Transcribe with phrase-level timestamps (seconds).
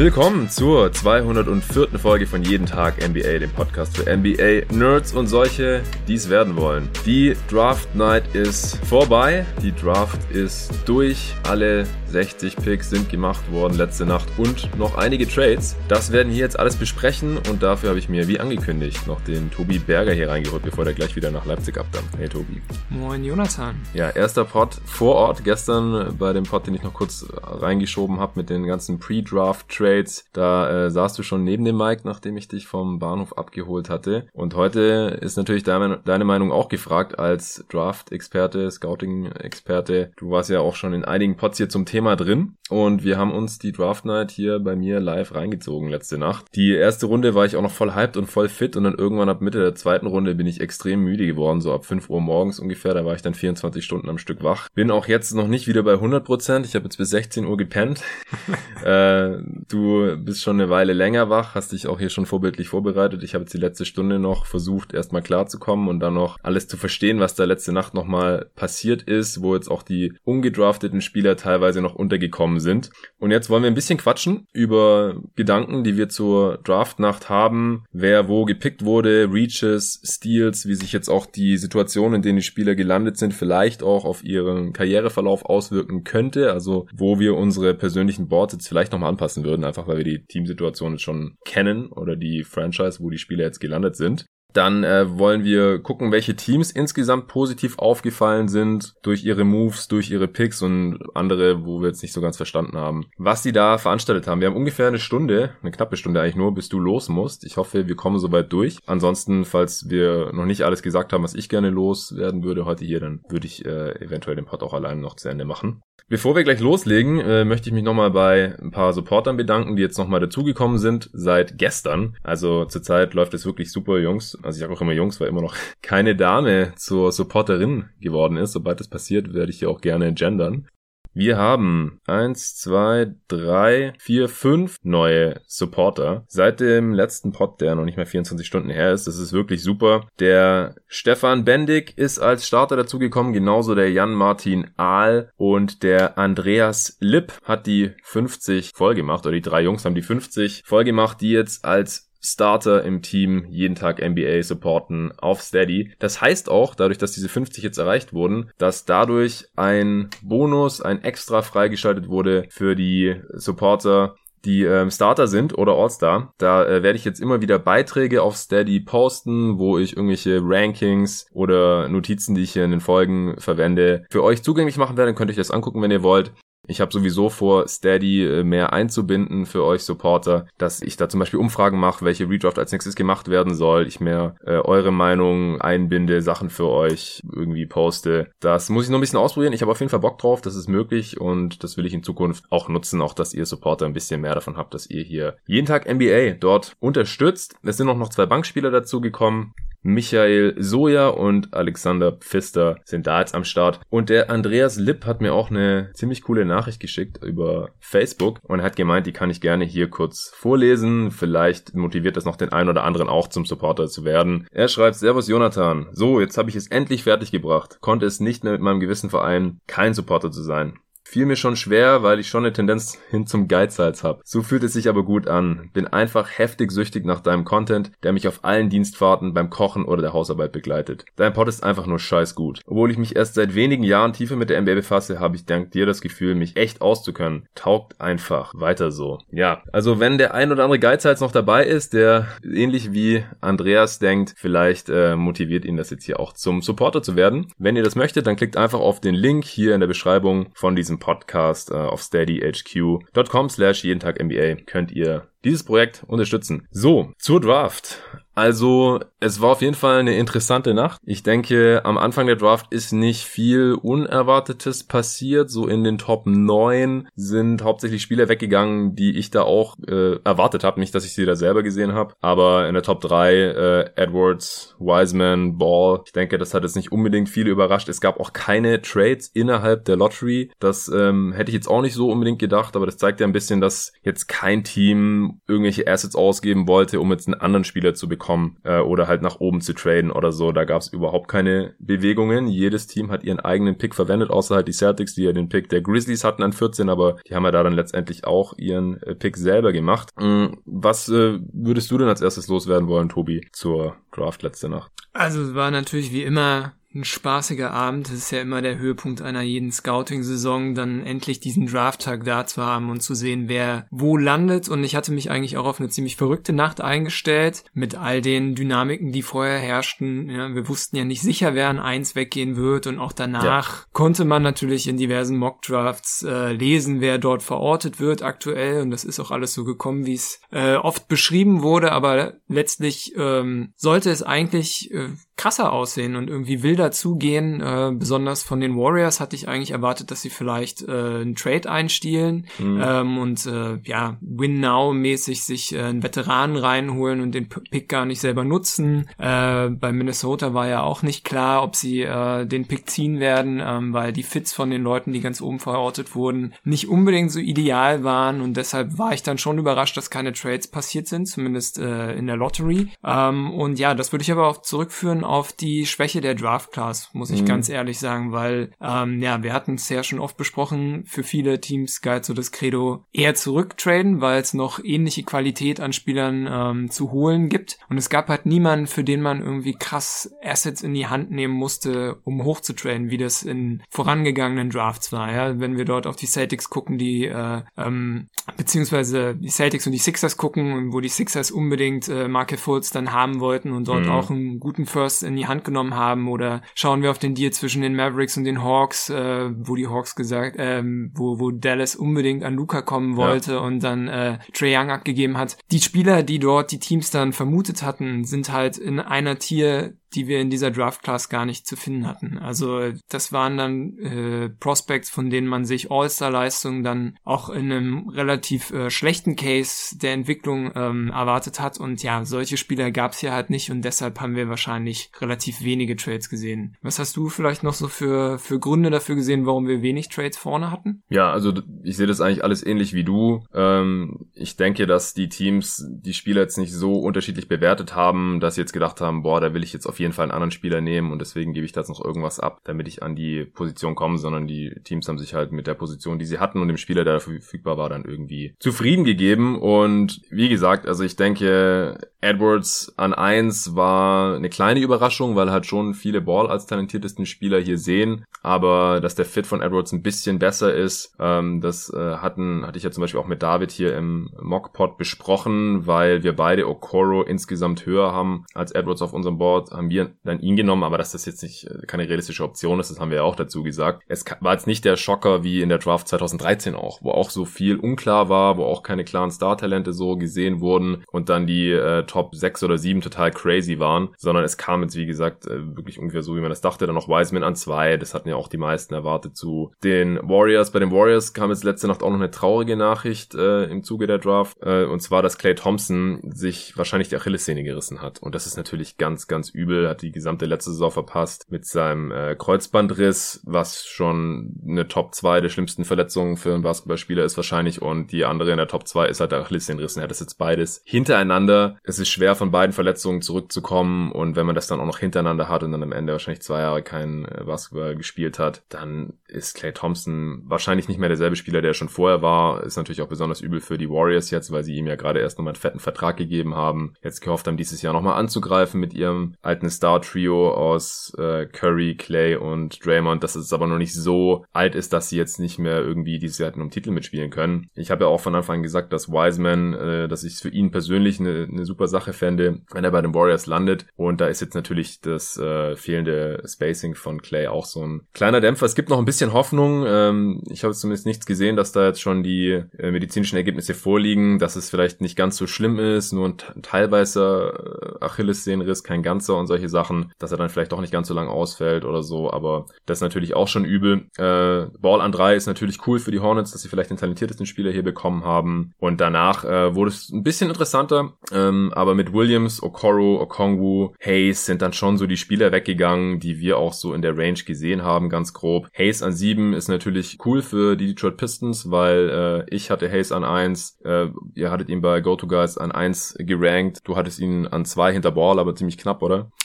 [0.00, 1.98] Willkommen zur 204.
[1.98, 6.56] Folge von Jeden Tag NBA, dem Podcast für NBA Nerds und solche, die es werden
[6.56, 6.88] wollen.
[7.04, 13.76] Die Draft Night ist vorbei, die Draft ist durch, alle 60 Picks sind gemacht worden
[13.76, 15.76] letzte Nacht und noch einige Trades.
[15.86, 19.50] Das werden hier jetzt alles besprechen und dafür habe ich mir, wie angekündigt, noch den
[19.52, 22.18] Tobi Berger hier reingeholt, bevor der gleich wieder nach Leipzig abdampft.
[22.18, 22.60] Hey Tobi.
[22.88, 23.76] Moin Jonathan.
[23.94, 25.44] Ja, erster Pod vor Ort.
[25.44, 30.24] Gestern bei dem Pod, den ich noch kurz reingeschoben habe mit den ganzen Pre-Draft-Trades.
[30.32, 34.26] Da äh, saßt du schon neben dem Mike, nachdem ich dich vom Bahnhof abgeholt hatte.
[34.32, 40.10] Und heute ist natürlich deine, deine Meinung auch gefragt als Draft-Experte, Scouting-Experte.
[40.16, 43.18] Du warst ja auch schon in einigen Pods hier zum Thema Thema drin und wir
[43.18, 46.46] haben uns die Draft Night hier bei mir live reingezogen letzte Nacht.
[46.54, 49.28] Die erste Runde war ich auch noch voll hyped und voll fit und dann irgendwann
[49.28, 52.58] ab Mitte der zweiten Runde bin ich extrem müde geworden, so ab 5 Uhr morgens
[52.58, 54.70] ungefähr, da war ich dann 24 Stunden am Stück wach.
[54.74, 57.58] Bin auch jetzt noch nicht wieder bei 100 Prozent, ich habe jetzt bis 16 Uhr
[57.58, 58.02] gepennt.
[58.84, 59.32] äh,
[59.68, 63.22] du bist schon eine Weile länger wach, hast dich auch hier schon vorbildlich vorbereitet.
[63.24, 66.78] Ich habe jetzt die letzte Stunde noch versucht, erstmal klarzukommen und dann noch alles zu
[66.78, 71.82] verstehen, was da letzte Nacht nochmal passiert ist, wo jetzt auch die ungedrafteten Spieler teilweise
[71.82, 72.90] noch noch untergekommen sind.
[73.18, 78.28] Und jetzt wollen wir ein bisschen quatschen über Gedanken, die wir zur Draftnacht haben, wer
[78.28, 82.74] wo gepickt wurde, Reaches, Steals, wie sich jetzt auch die Situation, in denen die Spieler
[82.74, 86.52] gelandet sind, vielleicht auch auf ihren Karriereverlauf auswirken könnte.
[86.52, 90.24] Also wo wir unsere persönlichen Boards jetzt vielleicht nochmal anpassen würden, einfach weil wir die
[90.24, 94.26] Teamsituation jetzt schon kennen oder die Franchise, wo die Spieler jetzt gelandet sind.
[94.52, 100.10] Dann äh, wollen wir gucken, welche Teams insgesamt positiv aufgefallen sind durch ihre Moves, durch
[100.10, 103.78] ihre Picks und andere, wo wir jetzt nicht so ganz verstanden haben, was die da
[103.78, 104.40] veranstaltet haben.
[104.40, 107.44] Wir haben ungefähr eine Stunde, eine knappe Stunde eigentlich nur, bis du los musst.
[107.44, 108.78] Ich hoffe, wir kommen soweit durch.
[108.86, 113.00] Ansonsten, falls wir noch nicht alles gesagt haben, was ich gerne loswerden würde heute hier,
[113.00, 115.82] dann würde ich äh, eventuell den Pod auch alleine noch zu Ende machen.
[116.10, 119.82] Bevor wir gleich loslegen, äh, möchte ich mich nochmal bei ein paar Supportern bedanken, die
[119.82, 122.16] jetzt nochmal dazugekommen sind seit gestern.
[122.24, 124.36] Also zurzeit läuft es wirklich super, Jungs.
[124.42, 128.52] Also ich sage auch immer Jungs, weil immer noch keine Dame zur Supporterin geworden ist.
[128.52, 130.66] Sobald das passiert, werde ich hier auch gerne gendern.
[131.12, 136.24] Wir haben eins, zwei, drei, vier, fünf neue Supporter.
[136.28, 139.08] Seit dem letzten Pod, der noch nicht mehr 24 Stunden her ist.
[139.08, 140.06] Das ist wirklich super.
[140.20, 147.32] Der Stefan Bendig ist als Starter dazugekommen, genauso der Jan-Martin Ahl und der Andreas Lipp
[147.42, 151.30] hat die 50 voll gemacht, oder die drei Jungs haben die 50 voll gemacht, die
[151.30, 155.92] jetzt als Starter im Team jeden Tag NBA supporten auf Steady.
[155.98, 161.02] Das heißt auch, dadurch, dass diese 50 jetzt erreicht wurden, dass dadurch ein Bonus, ein
[161.02, 164.14] extra freigeschaltet wurde für die Supporter,
[164.44, 166.32] die ähm, Starter sind oder All-Star.
[166.38, 171.26] Da äh, werde ich jetzt immer wieder Beiträge auf Steady posten, wo ich irgendwelche Rankings
[171.32, 175.10] oder Notizen, die ich hier in den Folgen verwende, für euch zugänglich machen werde.
[175.10, 176.32] Dann könnt ihr euch das angucken, wenn ihr wollt.
[176.66, 181.20] Ich habe sowieso vor, Steady äh, mehr einzubinden für euch Supporter, dass ich da zum
[181.20, 183.86] Beispiel Umfragen mache, welche Redraft als nächstes gemacht werden soll.
[183.86, 188.30] Ich mehr äh, eure Meinung einbinde, Sachen für euch irgendwie poste.
[188.40, 189.52] Das muss ich noch ein bisschen ausprobieren.
[189.52, 192.02] Ich habe auf jeden Fall Bock drauf, das ist möglich und das will ich in
[192.02, 195.36] Zukunft auch nutzen, auch dass ihr Supporter ein bisschen mehr davon habt, dass ihr hier
[195.46, 197.56] jeden Tag NBA dort unterstützt.
[197.62, 199.54] Es sind auch noch zwei Bankspieler dazu gekommen.
[199.82, 203.80] Michael Soja und Alexander Pfister sind da jetzt am Start.
[203.88, 208.62] Und der Andreas Lipp hat mir auch eine ziemlich coole Nachricht geschickt über Facebook und
[208.62, 211.10] hat gemeint, die kann ich gerne hier kurz vorlesen.
[211.10, 214.46] Vielleicht motiviert das noch den einen oder anderen auch zum Supporter zu werden.
[214.52, 215.88] Er schreibt, Servus Jonathan.
[215.92, 217.78] So, jetzt habe ich es endlich fertig gebracht.
[217.80, 220.78] Konnte es nicht mehr mit meinem gewissen Verein kein Supporter zu sein.
[221.10, 224.20] Fiel mir schon schwer, weil ich schon eine Tendenz hin zum Geizhals habe.
[224.24, 225.68] So fühlt es sich aber gut an.
[225.72, 230.02] Bin einfach heftig süchtig nach deinem Content, der mich auf allen Dienstfahrten beim Kochen oder
[230.02, 231.04] der Hausarbeit begleitet.
[231.16, 232.60] Dein Pod ist einfach nur scheiß gut.
[232.64, 235.72] Obwohl ich mich erst seit wenigen Jahren tiefer mit der NBA befasse, habe ich dank
[235.72, 237.48] dir das Gefühl, mich echt auszukönnen.
[237.56, 238.52] Taugt einfach.
[238.54, 239.18] Weiter so.
[239.32, 243.98] Ja, also wenn der ein oder andere Geizhals noch dabei ist, der ähnlich wie Andreas
[243.98, 247.48] denkt, vielleicht äh, motiviert ihn das jetzt hier auch zum Supporter zu werden.
[247.58, 250.76] Wenn ihr das möchtet, dann klickt einfach auf den Link hier in der Beschreibung von
[250.76, 256.66] diesem Podcast äh, auf steadyhq.com slash jeden Tag NBA könnt ihr dieses Projekt unterstützen.
[256.70, 258.00] So, zur Draft.
[258.40, 261.00] Also, es war auf jeden Fall eine interessante Nacht.
[261.04, 265.50] Ich denke, am Anfang der Draft ist nicht viel Unerwartetes passiert.
[265.50, 270.64] So in den Top 9 sind hauptsächlich Spieler weggegangen, die ich da auch äh, erwartet
[270.64, 270.80] habe.
[270.80, 274.74] Nicht, dass ich sie da selber gesehen habe, aber in der Top 3 äh, Edwards,
[274.78, 276.00] Wiseman, Ball.
[276.06, 277.90] Ich denke, das hat jetzt nicht unbedingt viele überrascht.
[277.90, 280.50] Es gab auch keine Trades innerhalb der Lottery.
[280.60, 283.32] Das ähm, hätte ich jetzt auch nicht so unbedingt gedacht, aber das zeigt ja ein
[283.32, 288.08] bisschen, dass jetzt kein Team Irgendwelche Assets ausgeben wollte, um jetzt einen anderen Spieler zu
[288.08, 290.52] bekommen äh, oder halt nach oben zu traden oder so.
[290.52, 292.48] Da gab es überhaupt keine Bewegungen.
[292.48, 295.68] Jedes Team hat ihren eigenen Pick verwendet, außer halt die Celtics, die ja den Pick
[295.68, 299.14] der Grizzlies hatten an 14, aber die haben ja da dann letztendlich auch ihren äh,
[299.14, 300.10] Pick selber gemacht.
[300.18, 300.58] Mhm.
[300.64, 304.92] Was äh, würdest du denn als erstes loswerden wollen, Tobi, zur Draft letzte Nacht?
[305.12, 308.08] Also es war natürlich wie immer ein spaßiger Abend.
[308.08, 312.62] Das ist ja immer der Höhepunkt einer jeden Scouting-Saison, dann endlich diesen Draft-Tag da zu
[312.62, 314.68] haben und zu sehen, wer wo landet.
[314.68, 318.54] Und ich hatte mich eigentlich auch auf eine ziemlich verrückte Nacht eingestellt mit all den
[318.54, 320.28] Dynamiken, die vorher herrschten.
[320.28, 322.86] Ja, wir wussten ja nicht sicher, wer an eins weggehen wird.
[322.86, 323.44] Und auch danach
[323.78, 323.84] ja.
[323.92, 328.82] konnte man natürlich in diversen Mock-Drafts äh, lesen, wer dort verortet wird aktuell.
[328.82, 331.92] Und das ist auch alles so gekommen, wie es äh, oft beschrieben wurde.
[331.92, 335.10] Aber letztlich ähm, sollte es eigentlich äh,
[335.40, 337.62] krasser aussehen und irgendwie wilder zugehen.
[337.62, 341.70] Äh, besonders von den Warriors hatte ich eigentlich erwartet, dass sie vielleicht äh, einen Trade
[341.70, 342.82] einstielen mhm.
[342.84, 348.20] ähm, und äh, ja, Win-Now-mäßig sich äh, einen Veteranen reinholen und den Pick gar nicht
[348.20, 349.08] selber nutzen.
[349.16, 353.62] Äh, bei Minnesota war ja auch nicht klar, ob sie äh, den Pick ziehen werden,
[353.64, 357.40] ähm, weil die Fits von den Leuten, die ganz oben verortet wurden, nicht unbedingt so
[357.40, 361.78] ideal waren und deshalb war ich dann schon überrascht, dass keine Trades passiert sind, zumindest
[361.78, 362.88] äh, in der Lottery.
[363.02, 367.10] Ähm, und ja, das würde ich aber auch zurückführen auf die Schwäche der Draft Class,
[367.12, 367.46] muss ich mhm.
[367.46, 371.60] ganz ehrlich sagen, weil ähm, ja, wir hatten es ja schon oft besprochen, für viele
[371.60, 376.90] Teams galt so das Credo eher zurücktraden, weil es noch ähnliche Qualität an Spielern ähm,
[376.90, 377.78] zu holen gibt.
[377.88, 381.54] Und es gab halt niemanden, für den man irgendwie krass Assets in die Hand nehmen
[381.54, 385.32] musste, um hochzutraden, wie das in vorangegangenen Drafts war.
[385.32, 385.60] Ja?
[385.60, 388.26] Wenn wir dort auf die Celtics gucken, die äh, ähm,
[388.60, 393.10] beziehungsweise die Celtics und die Sixers gucken, wo die Sixers unbedingt äh, Marke Fultz dann
[393.10, 394.10] haben wollten und dort mhm.
[394.10, 397.52] auch einen guten First in die Hand genommen haben oder schauen wir auf den Deal
[397.52, 401.96] zwischen den Mavericks und den Hawks, äh, wo die Hawks gesagt, ähm, wo, wo Dallas
[401.96, 403.58] unbedingt an Luca kommen wollte ja.
[403.60, 405.56] und dann äh, Trey Young abgegeben hat.
[405.70, 410.26] Die Spieler, die dort die Teams dann vermutet hatten, sind halt in einer Tier die
[410.26, 412.38] wir in dieser Draft Class gar nicht zu finden hatten.
[412.38, 418.08] Also das waren dann äh, Prospects, von denen man sich All-Star-Leistungen dann auch in einem
[418.08, 421.78] relativ äh, schlechten Case der Entwicklung ähm, erwartet hat.
[421.78, 425.62] Und ja, solche Spieler gab es hier halt nicht und deshalb haben wir wahrscheinlich relativ
[425.62, 426.76] wenige Trades gesehen.
[426.82, 430.36] Was hast du vielleicht noch so für, für Gründe dafür gesehen, warum wir wenig Trades
[430.36, 431.02] vorne hatten?
[431.08, 431.52] Ja, also
[431.82, 433.44] ich sehe das eigentlich alles ähnlich wie du.
[433.54, 438.54] Ähm, ich denke, dass die Teams die Spieler jetzt nicht so unterschiedlich bewertet haben, dass
[438.54, 440.80] sie jetzt gedacht haben, boah, da will ich jetzt auf jeden Fall einen anderen Spieler
[440.80, 443.94] nehmen und deswegen gebe ich da jetzt noch irgendwas ab, damit ich an die Position
[443.94, 446.76] komme, sondern die Teams haben sich halt mit der Position, die sie hatten und dem
[446.76, 449.58] Spieler, der verfügbar war, dann irgendwie zufrieden gegeben.
[449.60, 455.66] Und wie gesagt, also ich denke, Edwards an eins war eine kleine Überraschung, weil halt
[455.66, 460.02] schon viele Ball als talentiertesten Spieler hier sehen, aber dass der Fit von Edwards ein
[460.02, 463.70] bisschen besser ist, ähm, das äh, hatten, hatte ich ja zum Beispiel auch mit David
[463.70, 469.38] hier im Mockpot besprochen, weil wir beide Okoro insgesamt höher haben als Edwards auf unserem
[469.38, 472.80] Board, haben wir dann ihn genommen, aber dass das jetzt nicht äh, keine realistische Option
[472.80, 474.02] ist, das haben wir ja auch dazu gesagt.
[474.08, 477.44] Es war jetzt nicht der Schocker wie in der Draft 2013 auch, wo auch so
[477.44, 482.04] viel unklar war, wo auch keine klaren Star-Talente so gesehen wurden und dann die äh,
[482.04, 485.98] Top 6 oder 7 total crazy waren, sondern es kam jetzt, wie gesagt, äh, wirklich
[485.98, 486.86] ungefähr so, wie man das dachte.
[486.86, 490.70] Dann noch Wiseman an zwei, das hatten ja auch die meisten erwartet zu den Warriors.
[490.70, 494.06] Bei den Warriors kam jetzt letzte Nacht auch noch eine traurige Nachricht äh, im Zuge
[494.06, 498.20] der Draft, äh, und zwar, dass Clay Thompson sich wahrscheinlich die Achillessehne gerissen hat.
[498.22, 502.10] Und das ist natürlich ganz, ganz übel, hat die gesamte letzte Saison verpasst mit seinem
[502.12, 507.82] äh, Kreuzbandriss, was schon eine Top 2 der schlimmsten Verletzungen für einen Basketballspieler ist wahrscheinlich
[507.82, 509.96] und die andere in der Top 2 ist halt der Achillessehnenriss.
[509.96, 511.78] Er hat das jetzt beides hintereinander.
[511.82, 515.48] Es ist schwer von beiden Verletzungen zurückzukommen und wenn man das dann auch noch hintereinander
[515.48, 519.54] hat und dann am Ende wahrscheinlich zwei Jahre kein äh, Basketball gespielt hat, dann ist
[519.54, 522.64] Clay Thompson wahrscheinlich nicht mehr derselbe Spieler, der schon vorher war.
[522.64, 525.38] Ist natürlich auch besonders übel für die Warriors jetzt, weil sie ihm ja gerade erst
[525.38, 526.94] nochmal einen fetten Vertrag gegeben haben.
[527.02, 532.36] Jetzt gehofft haben, dieses Jahr nochmal anzugreifen mit ihrem alten Star-Trio aus äh, Curry, Clay
[532.36, 535.80] und Draymond, dass es aber noch nicht so alt ist, dass sie jetzt nicht mehr
[535.80, 537.68] irgendwie dieses Jahr hätten um Titel mitspielen können.
[537.74, 540.50] Ich habe ja auch von Anfang an gesagt, dass Wiseman, äh, dass ich es für
[540.50, 543.86] ihn persönlich eine, eine super Sache fände, wenn er bei den Warriors landet.
[543.96, 548.40] Und da ist jetzt natürlich das äh, fehlende Spacing von Clay auch so ein kleiner
[548.40, 548.66] Dämpfer.
[548.66, 549.84] Es gibt noch ein bisschen Hoffnung.
[549.86, 554.38] Ähm, ich habe zumindest nichts gesehen, dass da jetzt schon die äh, medizinischen Ergebnisse vorliegen,
[554.38, 559.36] dass es vielleicht nicht ganz so schlimm ist, nur ein teilweiser äh, Achillessehnenriss, kein ganzer
[559.36, 562.02] und solche solche Sachen, dass er dann vielleicht doch nicht ganz so lang ausfällt oder
[562.02, 564.06] so, aber das ist natürlich auch schon übel.
[564.16, 567.46] Äh, Ball an drei ist natürlich cool für die Hornets, dass sie vielleicht den talentiertesten
[567.46, 572.12] Spieler hier bekommen haben und danach äh, wurde es ein bisschen interessanter, ähm, aber mit
[572.12, 576.94] Williams, Okoro, Okongwu, Hayes sind dann schon so die Spieler weggegangen, die wir auch so
[576.94, 578.68] in der Range gesehen haben, ganz grob.
[578.76, 583.12] Hayes an sieben ist natürlich cool für die Detroit Pistons, weil äh, ich hatte Hayes
[583.12, 587.64] an eins, äh, ihr hattet ihn bei GoToGuys an eins gerankt, du hattest ihn an
[587.64, 589.30] zwei hinter Ball, aber ziemlich knapp, oder?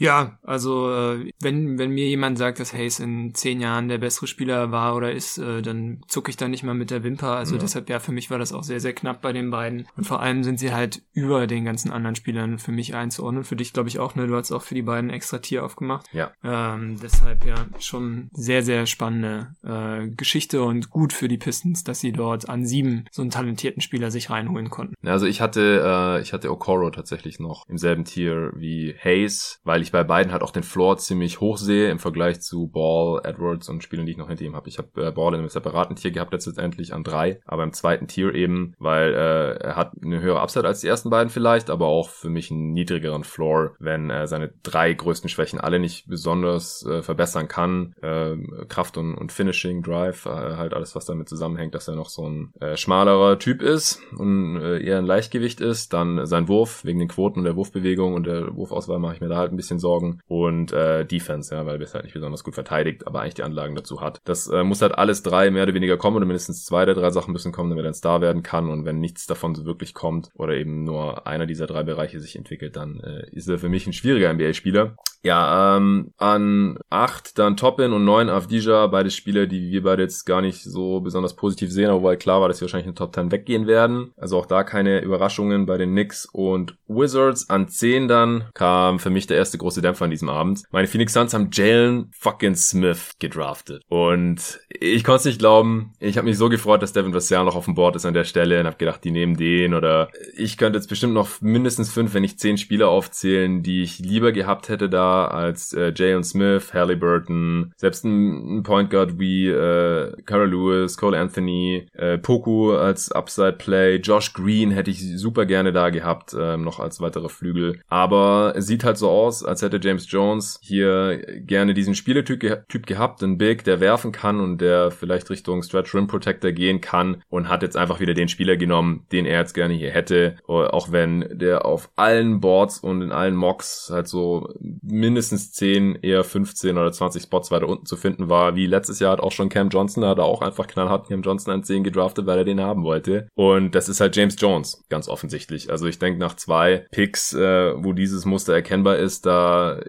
[0.00, 4.26] Ja, also äh, wenn, wenn mir jemand sagt, dass Hayes in zehn Jahren der bessere
[4.26, 7.36] Spieler war oder ist, äh, dann zucke ich da nicht mal mit der Wimper.
[7.36, 7.60] Also ja.
[7.60, 9.86] deshalb, ja, für mich war das auch sehr, sehr knapp bei den beiden.
[9.98, 13.44] Und vor allem sind sie halt über den ganzen anderen Spielern für mich einzuordnen.
[13.44, 14.26] Für dich, glaube ich, auch, ne?
[14.26, 16.06] Du hast auch für die beiden extra Tier aufgemacht.
[16.14, 16.32] Ja.
[16.42, 22.00] Ähm, deshalb, ja, schon sehr, sehr spannende äh, Geschichte und gut für die Pistons, dass
[22.00, 24.94] sie dort an sieben so einen talentierten Spieler sich reinholen konnten.
[25.06, 29.82] Also ich hatte, äh, ich hatte Okoro tatsächlich noch im selben Tier wie Hayes, weil
[29.82, 33.20] ich ich bei beiden halt auch den Floor ziemlich hoch sehe im Vergleich zu Ball,
[33.24, 34.68] Edwards und Spielen, die ich noch hinter ihm habe.
[34.68, 38.06] Ich habe äh, Ball in einem separaten Tier gehabt letztendlich an drei, aber im zweiten
[38.06, 41.86] Tier eben, weil äh, er hat eine höhere Upside als die ersten beiden vielleicht, aber
[41.86, 46.86] auch für mich einen niedrigeren Floor, wenn er seine drei größten Schwächen alle nicht besonders
[46.86, 47.94] äh, verbessern kann.
[48.00, 48.36] Äh,
[48.68, 52.28] Kraft und, und Finishing, Drive, äh, halt alles, was damit zusammenhängt, dass er noch so
[52.28, 55.92] ein äh, schmalerer Typ ist und äh, eher ein Leichtgewicht ist.
[55.92, 59.28] Dann sein Wurf, wegen den Quoten und der Wurfbewegung und der Wurfauswahl mache ich mir
[59.28, 62.44] da halt ein bisschen Sorgen und äh, Defense, ja, weil wir es halt nicht besonders
[62.44, 64.20] gut verteidigt, aber eigentlich die Anlagen dazu hat.
[64.24, 67.10] Das äh, muss halt alles drei mehr oder weniger kommen oder mindestens zwei der drei
[67.10, 69.94] Sachen müssen kommen, damit er ein Star werden kann und wenn nichts davon so wirklich
[69.94, 73.68] kommt oder eben nur einer dieser drei Bereiche sich entwickelt, dann äh, ist er für
[73.68, 74.96] mich ein schwieriger NBA-Spieler.
[75.22, 80.24] Ja, ähm, an acht dann Toppin und neun Avdija, beide Spieler, die wir beide jetzt
[80.24, 83.14] gar nicht so besonders positiv sehen, weil klar war, dass sie wahrscheinlich in den Top
[83.14, 84.12] 10 weggehen werden.
[84.16, 87.50] Also auch da keine Überraschungen bei den Knicks und Wizards.
[87.50, 90.64] An zehn dann kam für mich der erste große Dämpfer an diesem Abend.
[90.72, 93.82] Meine Phoenix Suns haben Jalen fucking Smith gedraftet.
[93.88, 95.92] Und ich konnte es nicht glauben.
[96.00, 98.24] Ich habe mich so gefreut, dass Devin Vassell noch auf dem Board ist an der
[98.24, 102.14] Stelle und habe gedacht, die nehmen den oder ich könnte jetzt bestimmt noch mindestens fünf,
[102.14, 106.72] wenn nicht zehn Spieler aufzählen, die ich lieber gehabt hätte da als äh, Jalen Smith,
[106.74, 113.12] Halliburton, selbst ein, ein Point Guard wie äh, Cara Lewis, Cole Anthony, äh, Poku als
[113.12, 117.80] Upside Play, Josh Green hätte ich super gerne da gehabt, äh, noch als weiterer Flügel.
[117.88, 122.58] Aber es sieht halt so aus, als hätte James Jones hier gerne diesen Spieletyp ge
[122.68, 126.80] typ gehabt, einen Big, der werfen kann und der vielleicht Richtung Stretch Rim Protector gehen
[126.80, 130.36] kann und hat jetzt einfach wieder den Spieler genommen, den er jetzt gerne hier hätte,
[130.46, 134.48] auch wenn der auf allen Boards und in allen Mocks halt so
[134.82, 138.54] mindestens 10, eher 15 oder 20 Spots weiter unten zu finden war.
[138.54, 141.22] Wie letztes Jahr hat auch schon Cam Johnson, da hat er auch einfach knallhart Cam
[141.22, 143.28] Johnson an 10 gedraftet, weil er den haben wollte.
[143.34, 145.70] Und das ist halt James Jones, ganz offensichtlich.
[145.70, 149.39] Also ich denke, nach zwei Picks, äh, wo dieses Muster erkennbar ist, da